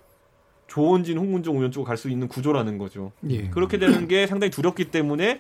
[0.67, 3.13] 조원진, 홍문종 의원 쪽으로 갈 수 있는 구조라는 거죠.
[3.29, 3.49] 예.
[3.49, 5.39] 그렇게 되는 게 상당히 두렵기 때문에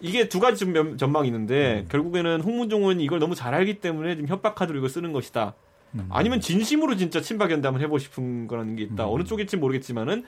[0.00, 0.64] 이게 두 가지
[0.96, 1.88] 전망이 있는데 음.
[1.90, 5.54] 결국에는 홍문종 의원이 이걸 너무 잘 알기 때문에 지금 협박 카드로 이걸 쓰는 것이다.
[5.94, 6.06] 음.
[6.10, 9.04] 아니면 진심으로 진짜 친박 연담을 해보고 싶은 거라는 게 있다.
[9.06, 9.14] 음.
[9.14, 10.24] 어느 쪽일지 모르겠지만은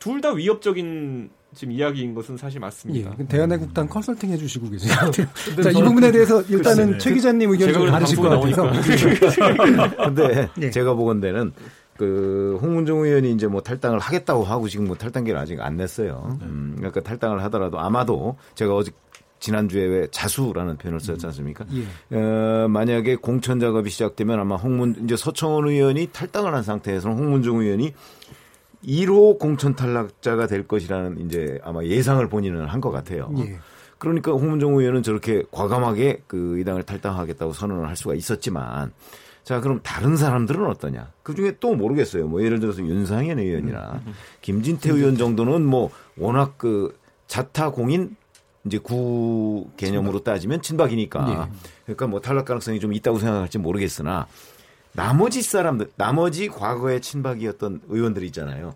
[0.00, 3.14] 둘 다 위협적인 지금 이야기인 것은 사실 맞습니다.
[3.18, 4.94] 예, 대한애국당 컨설팅 해주시고 계세요.
[5.10, 8.70] 자, 이 부분에 대해서 일단은 최 기자님 의견이 좀 다르실 것 같아서.
[10.04, 10.70] 근데 예.
[10.70, 11.52] 제가 보건대는
[11.96, 16.38] 그 홍문종 의원이 이제 뭐 탈당을 하겠다고 하고 지금 뭐 탈당기를 아직 안 냈어요.
[16.42, 18.90] 음, 그러니까 탈당을 하더라도 아마도 제가 어제
[19.40, 21.64] 지난주에 왜 자수라는 표현을 썼지 않습니까?
[21.72, 22.16] 예.
[22.16, 27.92] 어, 만약에 공천 작업이 시작되면 아마 홍문 이제 서청원 의원이 탈당을 한 상태에서는 홍문종 의원이
[28.86, 33.30] 1호 공천 탈락자가 될 것이라는 이제 아마 예상을 본인은 한 것 같아요.
[33.38, 33.58] 예.
[33.98, 38.92] 그러니까 홍문종 의원은 저렇게 과감하게 그 이 당을 탈당하겠다고 선언을 할 수가 있었지만
[39.44, 41.12] 자 그럼 다른 사람들은 어떠냐?
[41.22, 42.26] 그 중에 또 모르겠어요.
[42.26, 44.12] 뭐 예를 들어서 윤상현 의원이나 음, 음, 음.
[44.42, 48.16] 김진태 의원 정도는 뭐 워낙 그 자타 공인
[48.66, 51.58] 이제 구 개념으로 따지면 친박이니까 네.
[51.84, 54.26] 그러니까 뭐 탈락 가능성이 좀 있다고 생각할지 모르겠으나
[54.92, 58.74] 나머지 사람들 나머지 과거에 친박이었던 의원들 있잖아요.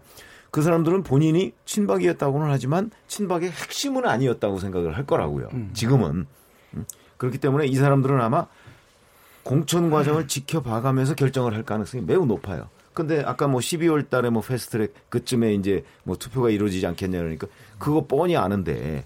[0.51, 5.49] 그 사람들은 본인이 친박이었다고는 하지만 친박의 핵심은 아니었다고 생각을 할 거라고요.
[5.53, 5.70] 음.
[5.74, 6.26] 지금은
[6.74, 6.85] 음.
[7.16, 8.47] 그렇기 때문에 이 사람들은 아마
[9.43, 12.68] 공천 과정을 지켜봐가면서 결정을 할 가능성이 매우 높아요.
[12.95, 18.07] 근데 아까 뭐 12월 달에 뭐 패스트트랙 그쯤에 이제 뭐 투표가 이루어지지 않겠냐 그러니까 그거
[18.07, 19.05] 뻔히 아는데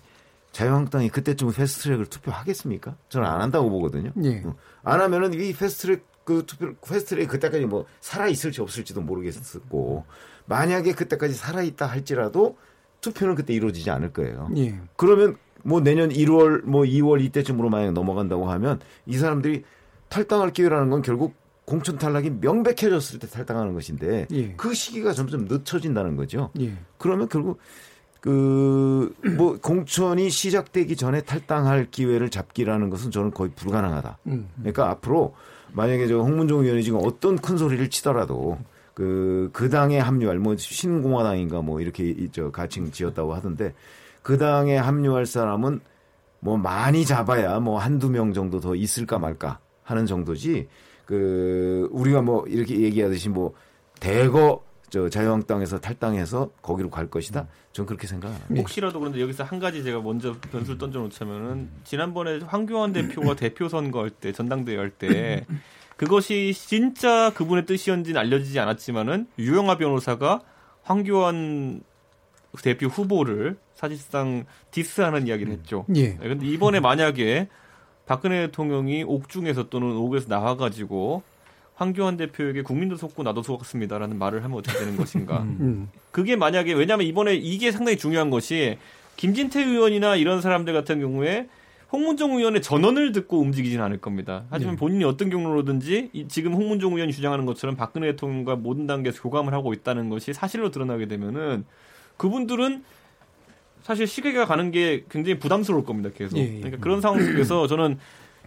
[0.59, 2.97] 자유한국당이 그때쯤 패스트트랙을 투표하겠습니까?
[3.11, 4.11] 저는 안 한다고 보거든요.
[4.25, 4.43] 예.
[4.45, 4.57] 어.
[4.83, 10.05] 안 하면은 이 패스트트랙 그 투표 패스트트랙 그때까지 뭐 살아 있을지 없을지도 모르겠었고
[10.47, 12.57] 만약에 그때까지 살아 있다 할지라도
[13.01, 14.51] 투표는 그때 이루어지지 않을 거예요.
[14.57, 14.81] 예.
[14.97, 19.63] 그러면 뭐 내년 1월 뭐 2월 이때쯤으로 만약 넘어간다고 하면 이 사람들이
[20.09, 21.35] 탈당할 기회라는 건 결국
[21.67, 24.55] 공천 탈락이 명백해졌을 때 탈당하는 것인데 예.
[24.57, 26.51] 그 시기가 점점 늦춰진다는 거죠.
[26.61, 26.77] 예.
[26.97, 27.61] 그러면 결국
[28.21, 34.19] 그, 뭐, 공천이 시작되기 전에 탈당할 기회를 잡기라는 것은 저는 거의 불가능하다.
[34.27, 34.49] 음.
[34.59, 35.35] 그러니까 앞으로
[35.73, 38.59] 만약에 저 홍문종 의원이 지금 어떤 큰 소리를 치더라도
[38.95, 43.75] 그, 그 당에 합류할, 뭐, 신공화당인가 뭐, 이렇게 저 가칭 지었다고 하던데
[44.23, 45.81] 그 당에 합류할 사람은
[46.41, 50.69] 뭐 많이 잡아야 뭐 한두 명 정도 더 있을까 말까 하는 정도지
[51.05, 53.55] 그 우리가 뭐 이렇게 얘기하듯이 뭐
[54.01, 57.47] 대거 저 자유한국당에서 탈당해서 거기로 갈 것이다.
[57.73, 58.61] 전 그렇게 생각 안 합니다.
[58.61, 64.11] 혹시라도 그런데 여기서 한 가지 제가 먼저 변수를 던져 놓자면은 지난번에 황교안 대표가 대표 선거할
[64.11, 65.45] 때 전당대회 할 때
[65.97, 70.41] 그것이 진짜 그분의 뜻이었는지는 알려지지 않았지만은 유영아 변호사가
[70.83, 71.83] 황교안
[72.63, 75.85] 대표 후보를 사실상 디스하는 이야기를 했죠.
[75.95, 76.15] 예.
[76.15, 77.49] 그런데 이번에 만약에
[78.07, 81.23] 박근혜 대통령이 옥중에서 또는 옥에서 나와가지고
[81.79, 85.43] 황교안 대표에게 국민도 속고 나도 속았습니다라는 말을 하면 어떻게 되는 것인가.
[85.43, 85.57] 음.
[85.61, 85.89] 음.
[86.11, 88.79] 그게 만약에 왜냐하면 이번에 이게 상당히 중요한 것이
[89.17, 91.49] 김진태 의원이나 이런 사람들 같은 경우에
[91.93, 94.45] 홍문종 의원의 전언을 듣고 움직이지는 않을 겁니다.
[94.51, 94.79] 하지만 네.
[94.79, 100.09] 본인이 어떤 경로로든지 지금 홍문종 의원이 주장하는 것처럼 박근혜 대통령과 모든 단계에서 교감을 하고 있다는
[100.09, 101.65] 것이 사실로 드러나게 되면은
[102.17, 102.83] 그분들은
[103.83, 106.11] 사실 시계가 가는 게 굉장히 부담스러울 겁니다.
[106.15, 106.37] 계속.
[106.39, 106.59] 예, 예.
[106.59, 107.99] 그러니까 그런 상황 속에서 저는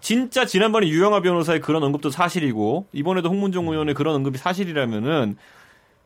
[0.01, 5.37] 진짜 지난번에 유영아 변호사의 그런 언급도 사실이고 이번에도 홍문종 의원의 그런 언급이 사실이라면은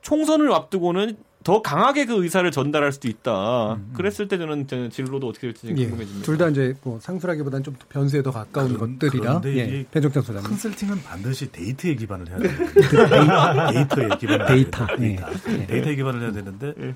[0.01, 3.73] 총선을 앞두고는 더 강하게 그 의사를 전달할 수도 있다.
[3.73, 3.93] 음, 음.
[3.95, 6.25] 그랬을 때 저는 진로도 어떻게 될지 예, 궁금해집니다.
[6.25, 9.41] 둘 다 이제 뭐 상술하기보다는 좀 변수에 더 가까운 그런, 것들이라.
[9.45, 10.49] 예, 배종찬 소장님.
[10.49, 12.51] 컨설팅은 반드시 데이터에 기반을 해야 돼요.
[13.73, 14.85] 데이터에 기반을 데이터.
[14.85, 15.27] 해야 데이터.
[15.53, 15.67] 예.
[15.67, 16.95] 데이터에 기반을 해야 되는데 예.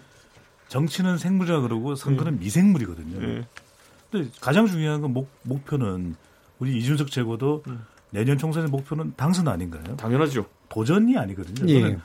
[0.67, 2.39] 정치는 생물이라 그러고 선거는 음.
[2.39, 3.17] 미생물이거든요.
[3.19, 3.45] 음.
[4.11, 6.15] 근데 가장 중요한 건 목, 목표는
[6.59, 7.85] 우리 이준석 최고도 음.
[8.11, 9.95] 내년 총선의 목표는 당선 아닌가요?
[9.95, 10.45] 당연하죠.
[10.69, 11.71] 도전이 아니거든요.
[11.73, 11.97] 예.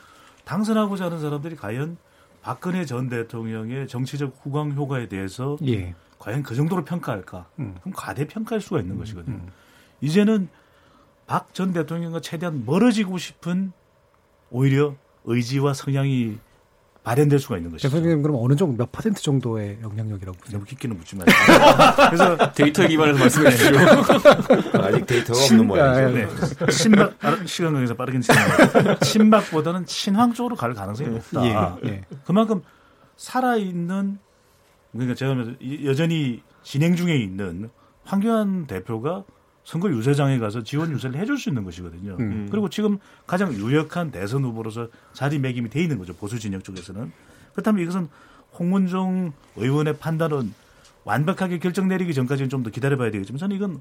[0.44, 1.96] 당선하고자 하는 사람들이 과연
[2.42, 5.94] 박근혜 전 대통령의 정치적 후광 효과에 대해서 예.
[6.18, 7.46] 과연 그 정도로 평가할까?
[7.59, 7.74] 음.
[7.80, 8.98] 그럼 과대평가할 수가 있는 음.
[9.00, 9.36] 것이거든요.
[9.36, 9.48] 음.
[10.00, 10.48] 이제는
[11.26, 13.72] 박 전 대통령과 최대한 멀어지고 싶은
[14.50, 14.94] 오히려
[15.24, 16.38] 의지와 성향이
[17.05, 17.90] 발현될 수가 있는 것이죠.
[17.90, 20.57] 대표님 그럼 어느 정도 몇 퍼센트 정도의 영향력이라고 보세요?
[20.57, 21.26] 너무 깊게는 묻지 마요.
[22.11, 23.78] 그래서 데이터 기반에서 말씀해 주시죠.
[24.82, 26.16] 아직 데이터가 없는 모양이죠.
[26.16, 26.70] 네.
[26.72, 27.14] 신박
[27.46, 28.40] 시간 관계에서 빠르게 진행.
[29.02, 31.44] 신박보다는 친황 쪽으로 갈 가능성이 높다.
[31.84, 32.05] 예, 예.
[32.24, 32.62] 그만큼
[33.16, 34.18] 살아 있는
[34.92, 35.36] 그러니까 제가
[35.84, 37.68] 여전히 진행 중에 있는
[38.05, 39.24] 황교안 대표가
[39.65, 42.17] 선거 유세장에 가서 지원 유세를 해줄 수 있는 것이거든요.
[42.21, 42.49] 음.
[42.51, 46.12] 그리고 지금 가장 유력한 대선 후보로서 자리매김이 돼 있는 거죠.
[46.15, 47.11] 보수 진영 쪽에서는.
[47.53, 48.09] 그렇다면 이것은
[48.59, 50.53] 홍문종 의원의 판단은
[51.05, 53.81] 완벽하게 결정 내리기 전까지는 좀 더 기다려봐야 되겠지만 저는 이건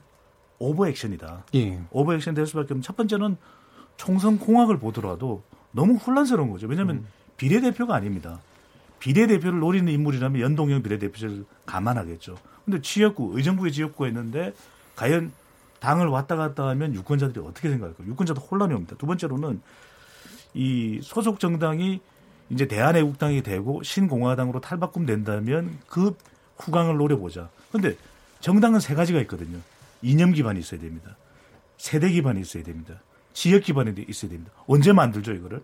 [0.60, 1.46] 오버 액션이다.
[1.56, 1.82] 예.
[1.92, 3.38] 오버 액션 될 수밖에 없는 첫 번째는
[3.98, 6.68] 총선 공학을 보더라도 너무 혼란스러운 거죠.
[6.68, 7.08] 왜냐하면 음.
[7.38, 8.40] 비례대표가 아닙니다.
[9.00, 12.38] 비례대표를 노리는 인물이라면 연동형 비례대표를 감안하겠죠.
[12.64, 14.54] 근데 지역구, 의정부의 지역구가 있는데
[14.96, 15.32] 과연
[15.84, 18.08] 당을 왔다 갔다 하면 유권자들이 어떻게 생각할까요?
[18.08, 18.96] 유권자도 혼란이 옵니다.
[18.98, 19.62] 두 번째로는
[20.54, 22.00] 이 소속 정당이
[22.50, 26.16] 이제 대한애국당이 되고 신공화당으로 탈바꿈 된다면 그
[26.58, 27.50] 후광을 노려보자.
[27.70, 27.98] 그런데
[28.40, 29.60] 정당은 세 가지가 있거든요.
[30.02, 31.18] 이념 기반이 있어야 됩니다.
[31.76, 33.02] 세대 기반이 있어야 됩니다.
[33.34, 34.54] 지역 기반이 있어야 됩니다.
[34.68, 35.64] 언제 만들죠, 이거를?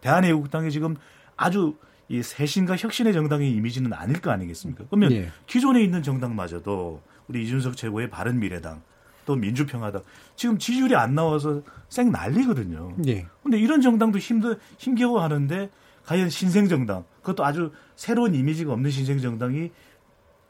[0.00, 0.96] 대한애국당이 지금
[1.36, 1.76] 아주
[2.08, 4.84] 이 새신과 혁신의 정당의 이미지는 아닐 거 아니겠습니까?
[4.88, 5.30] 그러면 예.
[5.46, 8.80] 기존에 있는 정당마저도 우리 이준석 최고의 바른미래당
[9.24, 10.02] 또 민주평화당
[10.36, 12.96] 지금 지지율이 안 나와서 쌩 난리거든요.
[13.06, 13.26] 예.
[13.42, 15.70] 근데 이런 정당도 힘들 힘겨워하는데
[16.04, 19.70] 과연 신생 정당 그것도 아주 새로운 이미지가 없는 신생 정당이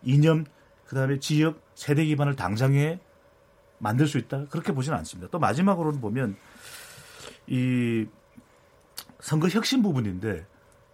[0.02, 0.44] 이념
[0.86, 2.98] 그다음에 지역 세대 기반을 당장에
[3.78, 5.30] 만들 수 있다 그렇게 보지는 않습니다.
[5.30, 6.36] 또 마지막으로는 보면
[7.46, 8.06] 이
[9.20, 10.46] 선거 혁신 부분인데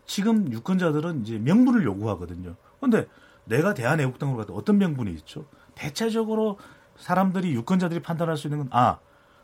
[0.06, 2.56] 지금 유권자들은 이제 명분을 요구하거든요.
[2.80, 3.06] 그런데
[3.44, 5.46] 내가 대한애국당으로 가도 어떤 명분이 있죠?
[5.74, 6.58] 대체적으로
[6.98, 8.98] 사람들이 유권자들이 판단할 수 있는 건 아,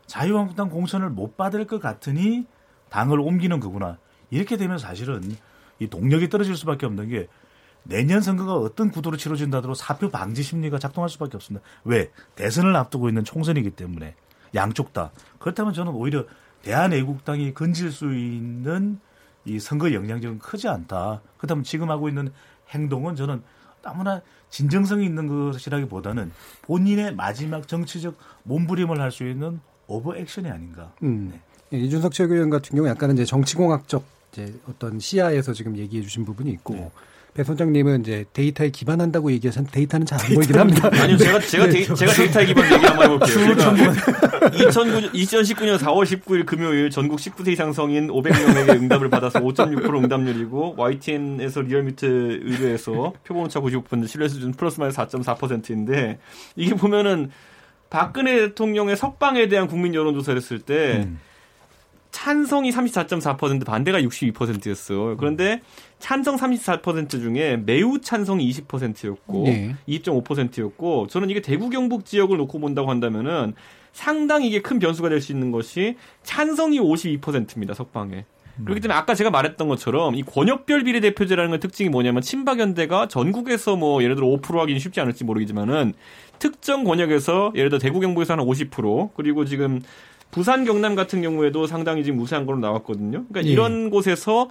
[0.05, 2.45] 자유한국당 공천을 못 받을 것 같으니
[2.89, 3.97] 당을 옮기는 거구나.
[4.29, 5.35] 이렇게 되면 사실은
[5.79, 7.27] 이 동력이 떨어질 수밖에 없는 게
[7.83, 11.65] 내년 선거가 어떤 구도로 치러진다 하더라도 사표 방지 심리가 작동할 수밖에 없습니다.
[11.83, 12.11] 왜?
[12.35, 14.15] 대선을 앞두고 있는 총선이기 때문에
[14.55, 15.11] 양쪽 다.
[15.39, 16.25] 그렇다면 저는 오히려
[16.63, 18.99] 대한애국당이 건질 수 있는
[19.45, 21.21] 이 선거 영향력은 크지 않다.
[21.37, 22.31] 그렇다면 지금 하고 있는
[22.69, 23.43] 행동은 저는
[23.85, 26.31] 너무나 진정성이 있는 것이라기보다는
[26.63, 30.91] 본인의 마지막 정치적 몸부림을 할 수 있는 오버 액션이 아닌가.
[31.03, 31.29] 음.
[31.31, 31.77] 네.
[31.77, 36.49] 예, 이준석 최고위원 같은 경우 약간은 이제 정치공학적 이제 어떤 시야에서 지금 얘기해 주신 부분이
[36.51, 36.91] 있고 네.
[37.35, 40.89] 배 소장님은 이제 데이터에 기반한다고 얘기하셨는데 데이터는 잘 안 보이긴 합니다.
[41.03, 41.71] 아니요, 제가 제가 네.
[41.73, 43.55] 데이, 제가 데이터에 기반 얘기 한번 해볼게요.
[43.55, 50.75] 그러니까 2009, 2019년 4월 19일 금요일 전국 19세 이상 성인 500명에게 응답을 받아서 5.6% 응답률이고
[50.77, 56.19] YTN에서 리얼미터 의뢰해서 표본오차 95% 신뢰 수준 플러스 마이너스 4.4%인데
[56.55, 57.31] 이게 보면은
[57.89, 61.03] 박근혜 대통령의 석방에 대한 국민 여론조사를 했을 때.
[61.05, 61.19] 음.
[62.11, 65.17] 찬성이 34.4% 반대가 62%였어.
[65.19, 65.59] 그런데
[66.05, 69.75] 찬성 34% 중에 매우 찬성이 20%였고 네.
[69.89, 73.55] 2.5%였고 저는 이게 대구 경북 지역을 놓고 본다고 한다면은
[73.91, 77.73] 상당히 이게 큰 변수가 될 수 있는 것이 찬성이 52%입니다.
[77.73, 78.25] 석방에.
[78.63, 84.03] 그렇기 때문에 아까 제가 말했던 것처럼 이 권역별 비례대표제라는 건 특징이 뭐냐면 친박연대가 전국에서 뭐
[84.03, 85.95] 예를 들어 5% 하기는 쉽지 않을지 모르겠지만은
[86.37, 89.81] 특정 권역에서 예를 들어 대구 경북에서 한 50% 그리고 지금
[90.29, 93.25] 부산 경남 같은 경우에도 상당히 지금 우세한 걸로 나왔거든요.
[93.27, 93.51] 그러니까 예.
[93.51, 94.49] 이런 곳에서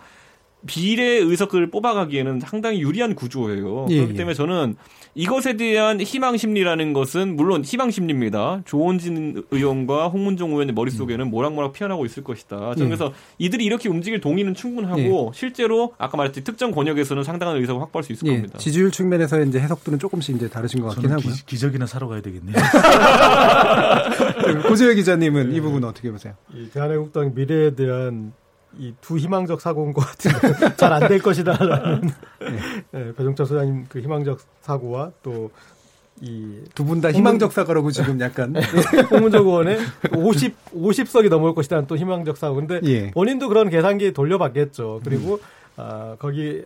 [0.67, 3.87] 비례 의석을 뽑아가기에는 상당히 유리한 구조예요.
[3.91, 4.17] 예, 그렇기 예.
[4.17, 4.77] 때문에 저는
[5.15, 8.63] 이것에 대한 희망 심리라는 것은 물론 희망 심리입니다.
[8.65, 12.75] 조원진 의원과 홍문종 의원의 머릿속에는 모락모락 피어나고 있을 것이다.
[12.75, 12.85] 저는 예.
[12.87, 15.39] 그래서 이들이 이렇게 움직일 동의는 충분하고 예.
[15.39, 18.37] 실제로 아까 말했듯이 특정 권역에서는 상당한 의석을 확보할 수 있을 예.
[18.37, 18.59] 겁니다.
[18.59, 21.35] 지지율 측면에서 이제 해석들은 조금씩 이제 다르신 것 같긴 하고요.
[21.47, 22.55] 기, 적이나 사러 가야 되겠네요.
[24.69, 26.35] 고재혁 기자님은 이 부분 어떻게 보세요?
[26.55, 28.33] 이 대한민국당 미래에 대한
[28.79, 32.11] 이 두 희망적 사고인 것 같은데 잘 안 될 것이다라는
[32.41, 32.59] 네.
[32.91, 35.51] 네, 배종철 소장님 그 희망적 사고와 또
[36.21, 38.55] 이두분다 희망적 사고라고 지금 약간
[39.11, 39.79] 홍문적 의원의
[40.15, 42.55] 50 50석이 넘을 것이다는 또 희망적 사고.
[42.57, 43.11] 근데 예.
[43.11, 45.01] 본인도 그런 계산기 돌려봤겠죠.
[45.05, 45.39] 그리고 음.
[45.77, 46.63] 아 거기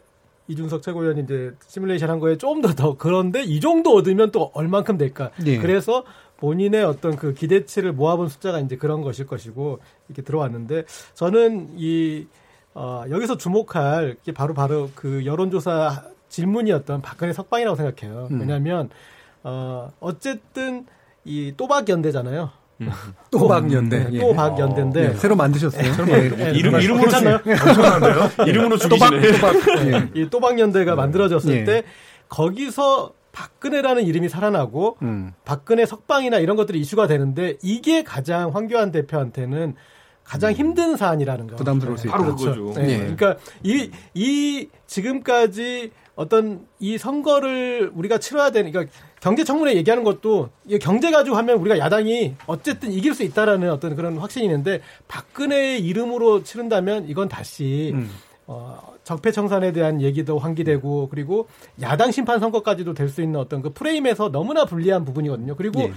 [0.48, 4.96] 이준석 최고위원이 이제 시뮬레이션 한 거에 좀 더 더 그런데 이 정도 얻으면 또 얼만큼
[4.98, 5.30] 될까?
[5.46, 5.58] 예.
[5.58, 6.04] 그래서
[6.38, 10.84] 본인의 어떤 그 기대치를 모아본 숫자가 이제 그런 것일 것이고 이렇게 들어왔는데
[11.14, 12.26] 저는 이
[12.74, 18.28] 어, 여기서 주목할 게 바로 바로 그 여론조사 질문이었던 박근혜 석방이라고 생각해요.
[18.30, 18.40] 음.
[18.40, 18.88] 왜냐하면
[19.42, 20.86] 어, 어쨌든
[21.24, 22.50] 이 또박 연대잖아요.
[22.80, 22.90] 음.
[23.30, 24.08] 또박 연대.
[24.10, 26.04] 네, 또박 연대인데 어, 네, 새로 만드셨어요.
[26.06, 28.46] 네, 네, 이름 이름으로 잖아요 엄청난데요.
[28.46, 29.32] 이름으로 죽이시네.
[29.32, 31.82] 또박, 또박, 이 또박 연대가 만들어졌을 때
[32.28, 35.32] 거기서 박근혜라는 이름이 살아나고 음.
[35.44, 39.74] 박근혜 석방이나 이런 것들이 이슈가 되는데 이게 가장 황교안 대표한테는
[40.24, 40.54] 가장 음.
[40.54, 41.56] 힘든 사안이라는 거.
[41.56, 42.16] 부담스러울 수 있다.
[42.16, 42.60] 바로 그렇죠.
[42.60, 42.80] 그거죠.
[42.80, 42.86] 네.
[42.86, 42.98] 네.
[42.98, 50.50] 그러니까 이, 이 지금까지 어떤 이 선거를 우리가 치러야 되는, 그러니까 경제청문회 얘기하는 것도
[50.80, 56.42] 경제 가지고 하면 우리가 야당이 어쨌든 이길 수 있다라는 어떤 그런 확신이 있는데 박근혜의 이름으로
[56.44, 58.10] 치른다면 이건 다시 음.
[58.46, 61.48] 어, 적폐청산에 대한 얘기도 환기되고 그리고
[61.80, 65.56] 야당 심판 선거까지도 될 수 있는 어떤 그 프레임에서 너무나 불리한 부분이거든요.
[65.56, 65.92] 그리고 예.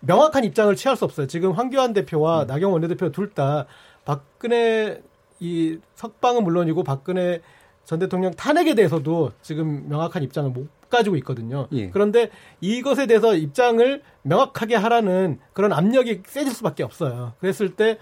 [0.00, 1.26] 명확한 입장을 취할 수 없어요.
[1.26, 2.46] 지금 황교안 대표와 음.
[2.46, 3.66] 나경 원내대표 둘 다
[4.04, 5.00] 박근혜
[5.40, 7.40] 이 석방은 물론이고 박근혜
[7.84, 11.68] 전 대통령 탄핵에 대해서도 지금 명확한 입장을 못 가지고 있거든요.
[11.72, 11.90] 예.
[11.90, 12.30] 그런데
[12.60, 17.34] 이것에 대해서 입장을 명확하게 하라는 그런 압력이 세질 수밖에 없어요.
[17.40, 17.98] 그랬을 때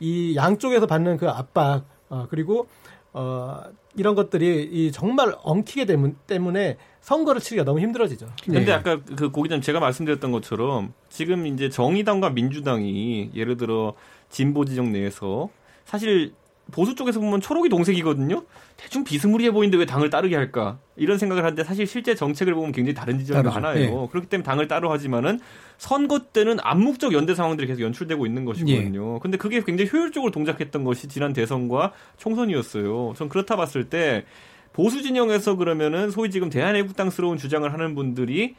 [0.00, 2.66] 이 양쪽에서 받는 그 압박 어, 그리고
[3.12, 3.60] 어,
[3.96, 8.26] 이런 것들이 이 정말 엉키게 되문, 때문에 선거를 치기가 너무 힘들어지죠.
[8.44, 8.72] 근데 네.
[8.72, 13.94] 아까 그 고기자님 제가 말씀드렸던 것처럼 지금 이제 정의당과 민주당이 예를 들어
[14.28, 15.48] 진보 지정 내에서
[15.84, 16.34] 사실
[16.70, 18.44] 보수 쪽에서 보면 초록이 동색이거든요.
[18.76, 20.78] 대충 비스무리해 보이는데 왜 당을 따르게 할까?
[20.96, 23.60] 이런 생각을 하는데 사실 실제 정책을 보면 굉장히 다른 지점이 다르죠.
[23.60, 23.80] 많아요.
[23.80, 24.08] 예.
[24.10, 25.40] 그렇기 때문에 당을 따로 하지만은
[25.78, 29.14] 선거 때는 암묵적 연대 상황들이 계속 연출되고 있는 것이거든요.
[29.14, 29.18] 예.
[29.20, 33.14] 근데 그게 굉장히 효율적으로 동작했던 것이 지난 대선과 총선이었어요.
[33.16, 34.24] 전 그렇다 봤을 때
[34.72, 38.54] 보수 진영에서 그러면은 소위 지금 대한애국당스러운 주장을 하는 분들이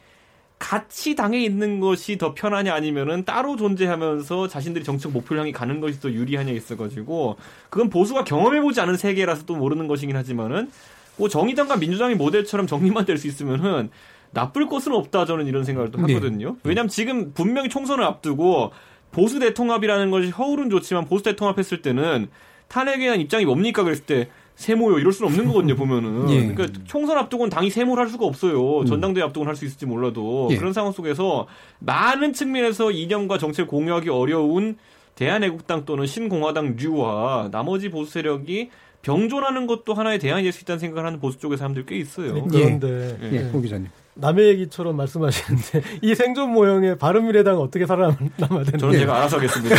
[0.61, 5.99] 같이 당에 있는 것이 더 편하냐 아니면은 따로 존재하면서 자신들이 정책 목표를 향해 가는 것이
[5.99, 7.37] 더 유리하냐 있어가지고
[7.71, 10.69] 그건 보수가 경험해보지 않은 세계라서 또 모르는 것이긴 하지만은
[11.17, 13.89] 뭐 정의당과 민주당이 모델처럼 정리만 될 수 있으면은
[14.31, 16.13] 나쁠 것은 없다 저는 이런 생각을 또 네.
[16.13, 16.49] 하거든요.
[16.53, 16.59] 네.
[16.63, 18.71] 왜냐하면 지금 분명히 총선을 앞두고
[19.11, 22.29] 보수 대통합이라는 것이 허울은 좋지만 보수 대통합했을 때는
[22.67, 26.47] 탄핵에 대한 입장이 뭡니까 그랬을 때 세모요 이럴 수는 없는 거거든요 보면은 예.
[26.47, 28.85] 그러니까 총선 앞두고는 당이 세모를 할 수가 없어요 음.
[28.85, 30.57] 전당대회 앞두고는 할 수 있을지 몰라도 예.
[30.57, 31.47] 그런 상황 속에서
[31.79, 34.77] 많은 측면에서 이념과 정책을 공유하기 어려운
[35.15, 38.69] 대한애국당 또는 신공화당 류와 나머지 보수 세력이
[39.01, 42.33] 병존하는 것도 하나의 대안이 될 수 있다는 생각을 하는 보수 쪽의 사람들 꽤 있어요.
[42.47, 43.51] 그런데 예, 예.
[43.53, 43.61] 예.
[43.61, 43.87] 기자님.
[44.13, 49.75] 남의 얘기처럼 말씀하시는데 이 생존 모형의 바른미래당 어떻게 살아남아야 되는지 저는 제가 알아서 하겠습니다.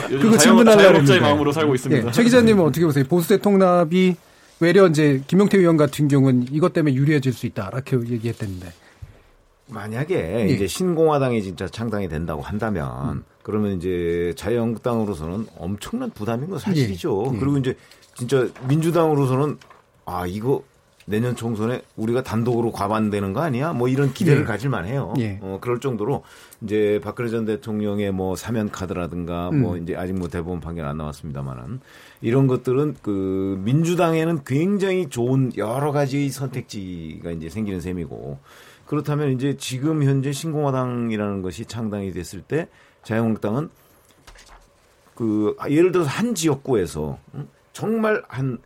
[0.08, 2.08] 그거 질문하려고 자의 마음으로 살고 있습니다.
[2.08, 3.04] 예, 최 기자님은 어떻게 보세요?
[3.04, 4.16] 보수대 통합이
[4.60, 8.72] 외려 이제 김용태 의원 같은 경우는 이것 때문에 유리해질 수 있다 이렇게 얘기했다는데
[9.68, 10.52] 만약에 예.
[10.52, 13.24] 이제 신공화당이 진짜 창당이 된다고 한다면 음.
[13.42, 17.26] 그러면 이제 자유한국당으로서는 엄청난 부담인 건 사실이죠.
[17.30, 17.34] 예.
[17.34, 17.38] 예.
[17.38, 17.76] 그리고 이제
[18.14, 19.58] 진짜 민주당으로서는
[20.06, 20.62] 아 이거
[21.06, 23.72] 내년 총선에 우리가 단독으로 과반되는 거 아니야?
[23.72, 24.44] 뭐 이런 기대를 예.
[24.44, 25.14] 가질만 해요.
[25.18, 25.38] 예.
[25.40, 26.24] 어, 그럴 정도로
[26.62, 29.62] 이제 박근혜 전 대통령의 뭐 사면 카드라든가 음.
[29.62, 31.80] 뭐 이제 아직 뭐 대법원 판결 안 나왔습니다만은
[32.22, 38.38] 이런 것들은 그 민주당에는 굉장히 좋은 여러 가지 선택지가 이제 생기는 셈이고
[38.84, 42.68] 그렇다면 이제 지금 현재 신공화당이라는 것이 창당이 됐을 때
[43.04, 43.68] 자유한국당은
[45.14, 47.18] 그 예를 들어서 한 지역구에서
[47.72, 48.58] 정말 한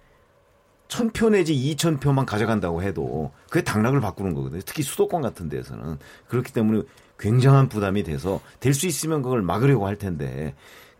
[0.90, 4.60] 천표 내지 이천 표만 가져간다고 해도 그게 당락을 바꾸는 거거든요.
[4.66, 6.82] 특히 수도권 같은 데서는 그렇기 때문에
[7.18, 10.54] 굉장한 부담이 돼서 될 수 있으면 그걸 막으려고 할 텐데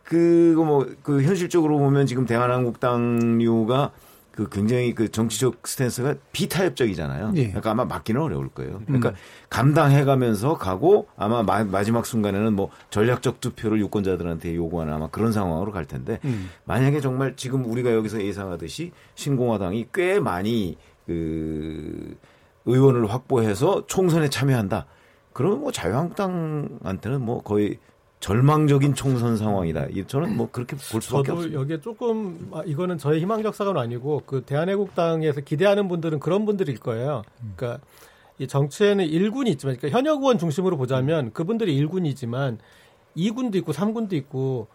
[0.05, 3.93] 그거 뭐 그 현실적으로 보면 지금 대한한국당류가
[4.41, 7.32] 그 굉장히 그 정치적 스탠스가 비타협적이잖아요.
[7.36, 7.49] 예.
[7.49, 8.80] 그러니까 아마 막기는 어려울 거예요.
[8.86, 9.14] 그러니까 음.
[9.51, 15.84] 감당해가면서 가고 아마 마, 지막 순간에는 뭐 전략적 투표를 유권자들한테 요구하는 아마 그런 상황으로 갈
[15.84, 16.49] 텐데 음.
[16.64, 22.16] 만약에 정말 지금 우리가 여기서 예상하듯이 신공화당이 꽤 많이 그
[22.64, 24.86] 의원을 확보해서 총선에 참여한다.
[25.34, 27.78] 그러면 뭐 자유한국당한테는 뭐 거의
[28.21, 29.87] 절망적인 총선 상황이다.
[30.07, 31.59] 저는 뭐 그렇게 볼 수밖에 없습니다.
[31.59, 36.79] 여기에 조금 아, 이거는 저의 희망 적 사과는 아니고 그 대한애국당에서 기대하는 분들은 그런 분들일
[36.79, 37.23] 거예요.
[37.57, 37.83] 그러니까
[38.39, 42.59] 이 정치에는 1군이 있지만 그러니까 현역 의원 중심으로 보자면 그분들이 1군이지만
[43.16, 44.68] 2군도 있고 3군도 있고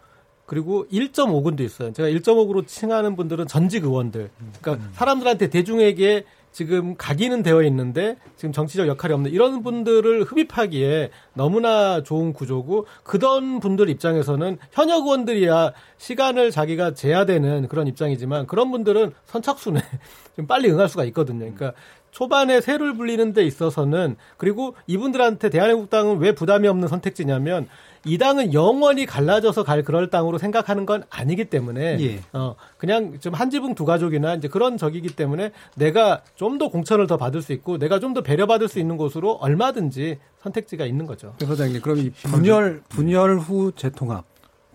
[0.47, 1.93] 그리고 1.5군도 있어요.
[1.93, 4.29] 제가 1.5구로 칭하는 분들은 전직 의원들.
[4.61, 6.25] 그러니까 사람들한테 대중에게
[6.55, 13.59] 지금 각인은 되어 있는데 지금 정치적 역할이 없는 이런 분들을 흡입하기에 너무나 좋은 구조고 그던
[13.59, 19.81] 분들 입장에서는 현역 의원들이야 시간을 자기가 재야 되는 그런 입장이지만 그런 분들은 선착순에
[20.37, 21.39] 좀 빨리 응할 수가 있거든요.
[21.39, 21.73] 그러니까
[22.11, 27.67] 초반에 새를 불리는 데 있어서는 그리고 이분들한테 대한민국당은 왜 부담이 없는 선택지냐면
[28.05, 32.19] 이 당은 영원히 갈라져서 갈 그럴 당으로 생각하는 건 아니기 때문에 예.
[32.33, 37.07] 어 그냥 좀 한 지붕 두 가족이나 이제 그런 적이기 때문에 내가 좀 더 공천을
[37.07, 41.33] 더 받을 수 있고 내가 좀 더 배려받을 수 있는 곳으로 얼마든지 선택지가 있는 거죠.
[41.43, 44.23] 회장님 그럼 이 분열 분열 후 재통합,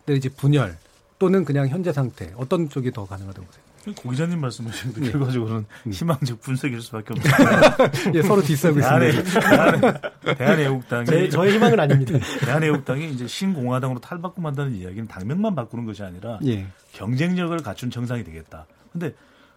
[0.08, 0.76] 이제 분열
[1.18, 3.64] 또는 그냥 현재 상태 어떤 쪽이 더 가능하다고 보세요?
[3.94, 5.10] 고 기자님 말씀하신 그 네.
[5.10, 5.92] 결과적으로는 음.
[5.92, 8.12] 희망적 분석일 수밖에 없습니다.
[8.14, 10.34] 예, 서로 뒤싸고 있습니다.
[10.34, 12.18] 대한애국당이 제, 저의 희망은 아닙니다.
[12.40, 16.66] 대한애국당이 이제 신공화당으로 탈바꿈한다는 이야기는 당명만 바꾸는 것이 아니라 예.
[16.92, 18.66] 경쟁력을 갖춘 정상이 되겠다.
[18.92, 19.14] 근데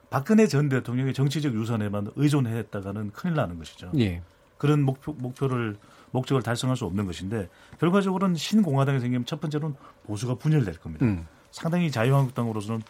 [0.09, 3.91] 박근혜 전 대통령의 정치적 유선에만 의존했다가는 큰일 나는 것이죠.
[3.97, 4.21] 예.
[4.57, 5.75] 그런 목표, 목표를
[6.11, 9.75] 목적을 달성할 수 없는 것인데 결과적으로는 신공화당이 생기면 첫 번째로는
[10.05, 11.05] 보수가 분열될 겁니다.
[11.05, 11.25] 음.
[11.51, 12.81] 상당히 자유한국당으로서는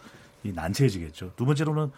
[0.44, 1.32] 이 난처해지겠죠.
[1.34, 1.90] 두 번째로는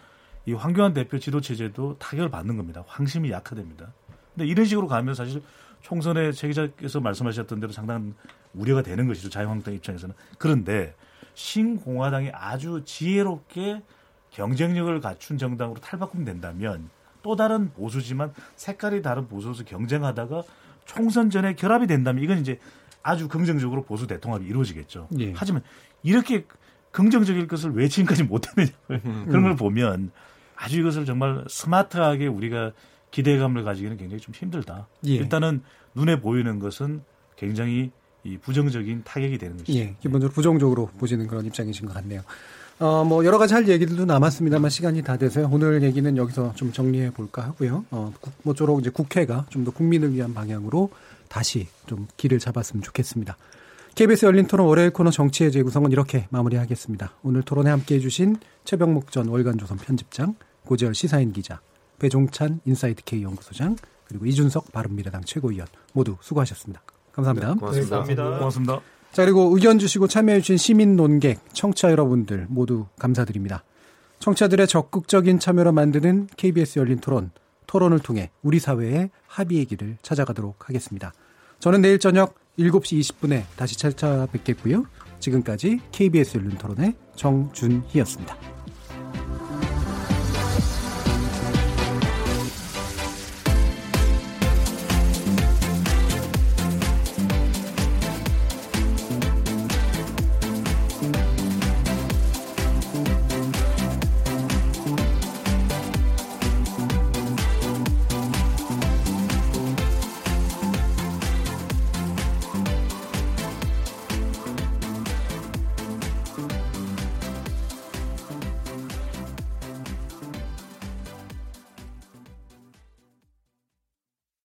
[0.45, 2.83] 이 황교안 대표 지도 체제도 타격을 받는 겁니다.
[2.87, 3.93] 황심이 약화됩니다.
[4.33, 5.43] 근데 이런 식으로 가면 사실
[5.81, 8.15] 총선에 최 기자께서 말씀하셨던 대로 상당한
[8.53, 9.29] 우려가 되는 것이죠.
[9.29, 10.15] 자유한국당 입장에서는.
[10.37, 10.95] 그런데
[11.33, 13.81] 신공화당이 아주 지혜롭게
[14.31, 16.89] 경쟁력을 갖춘 정당으로 탈바꿈된다면
[17.21, 20.43] 또 다른 보수지만 색깔이 다른 보수로서 경쟁하다가
[20.85, 22.59] 총선 전에 결합이 된다면 이건 이제
[23.03, 25.09] 아주 긍정적으로 보수 대통합이 이루어지겠죠.
[25.19, 25.33] 예.
[25.35, 25.61] 하지만
[26.03, 26.45] 이렇게
[26.97, 29.25] 긍정적일 것을 왜 지금까지 못했느냐 음.
[29.27, 30.09] 그런 걸 보면
[30.55, 32.71] 아주 이것을 정말 스마트하게 우리가
[33.11, 34.87] 기대감을 가지기는 굉장히 좀 힘들다.
[35.05, 35.13] 예.
[35.13, 35.61] 일단은
[35.93, 37.01] 눈에 보이는 것은
[37.35, 37.91] 굉장히
[38.23, 39.77] 이 부정적인 타격이 되는 것이죠.
[39.77, 42.21] 예, 기본적으로 부정적으로 보시는 그런 입장이신 것 같네요.
[42.79, 45.49] 어, 뭐 여러 가지 할 얘기들도 남았습니다만 시간이 다 돼서요.
[45.51, 47.85] 오늘 얘기는 여기서 좀 정리해 볼까 하고요.
[47.91, 48.11] 어,
[48.41, 50.89] 모쪼록 이제 국회가 좀 더 국민을 위한 방향으로
[51.27, 53.37] 다시 좀 길을 잡았으면 좋겠습니다.
[53.97, 57.13] KBS 열린 토론 월요일 코너 정치의 재구성은 이렇게 마무리하겠습니다.
[57.23, 60.35] 오늘 토론에 함께해 주신 최병목 전 월간조선 편집장,
[60.65, 61.61] 고재열 시사인 기자,
[61.97, 63.75] 배종찬 인사이트 K 연구소장,
[64.05, 66.83] 그리고 이준석 바른미래당 최고위원 모두 수고하셨습니다.
[67.11, 67.55] 감사합니다.
[67.55, 67.95] 네, 고맙습니다.
[67.95, 68.37] 고맙습니다.
[68.37, 68.81] 고맙습니다.
[69.13, 73.63] 자, 그리고 의견 주시고 참여해 주신 시민 논객, 청취자 여러분들 모두 감사드립니다.
[74.19, 77.31] 청취자들의 적극적인 참여로 만드는 KBS 열린 토론,
[77.65, 81.13] 토론을 통해 우리 사회의 합의의 길을 찾아가도록 하겠습니다.
[81.57, 84.85] 저는 내일 저녁 7시 20분에 다시 찾아뵙겠고요.
[85.19, 88.56] 지금까지 KBS 열린 토론의 정준희였습니다.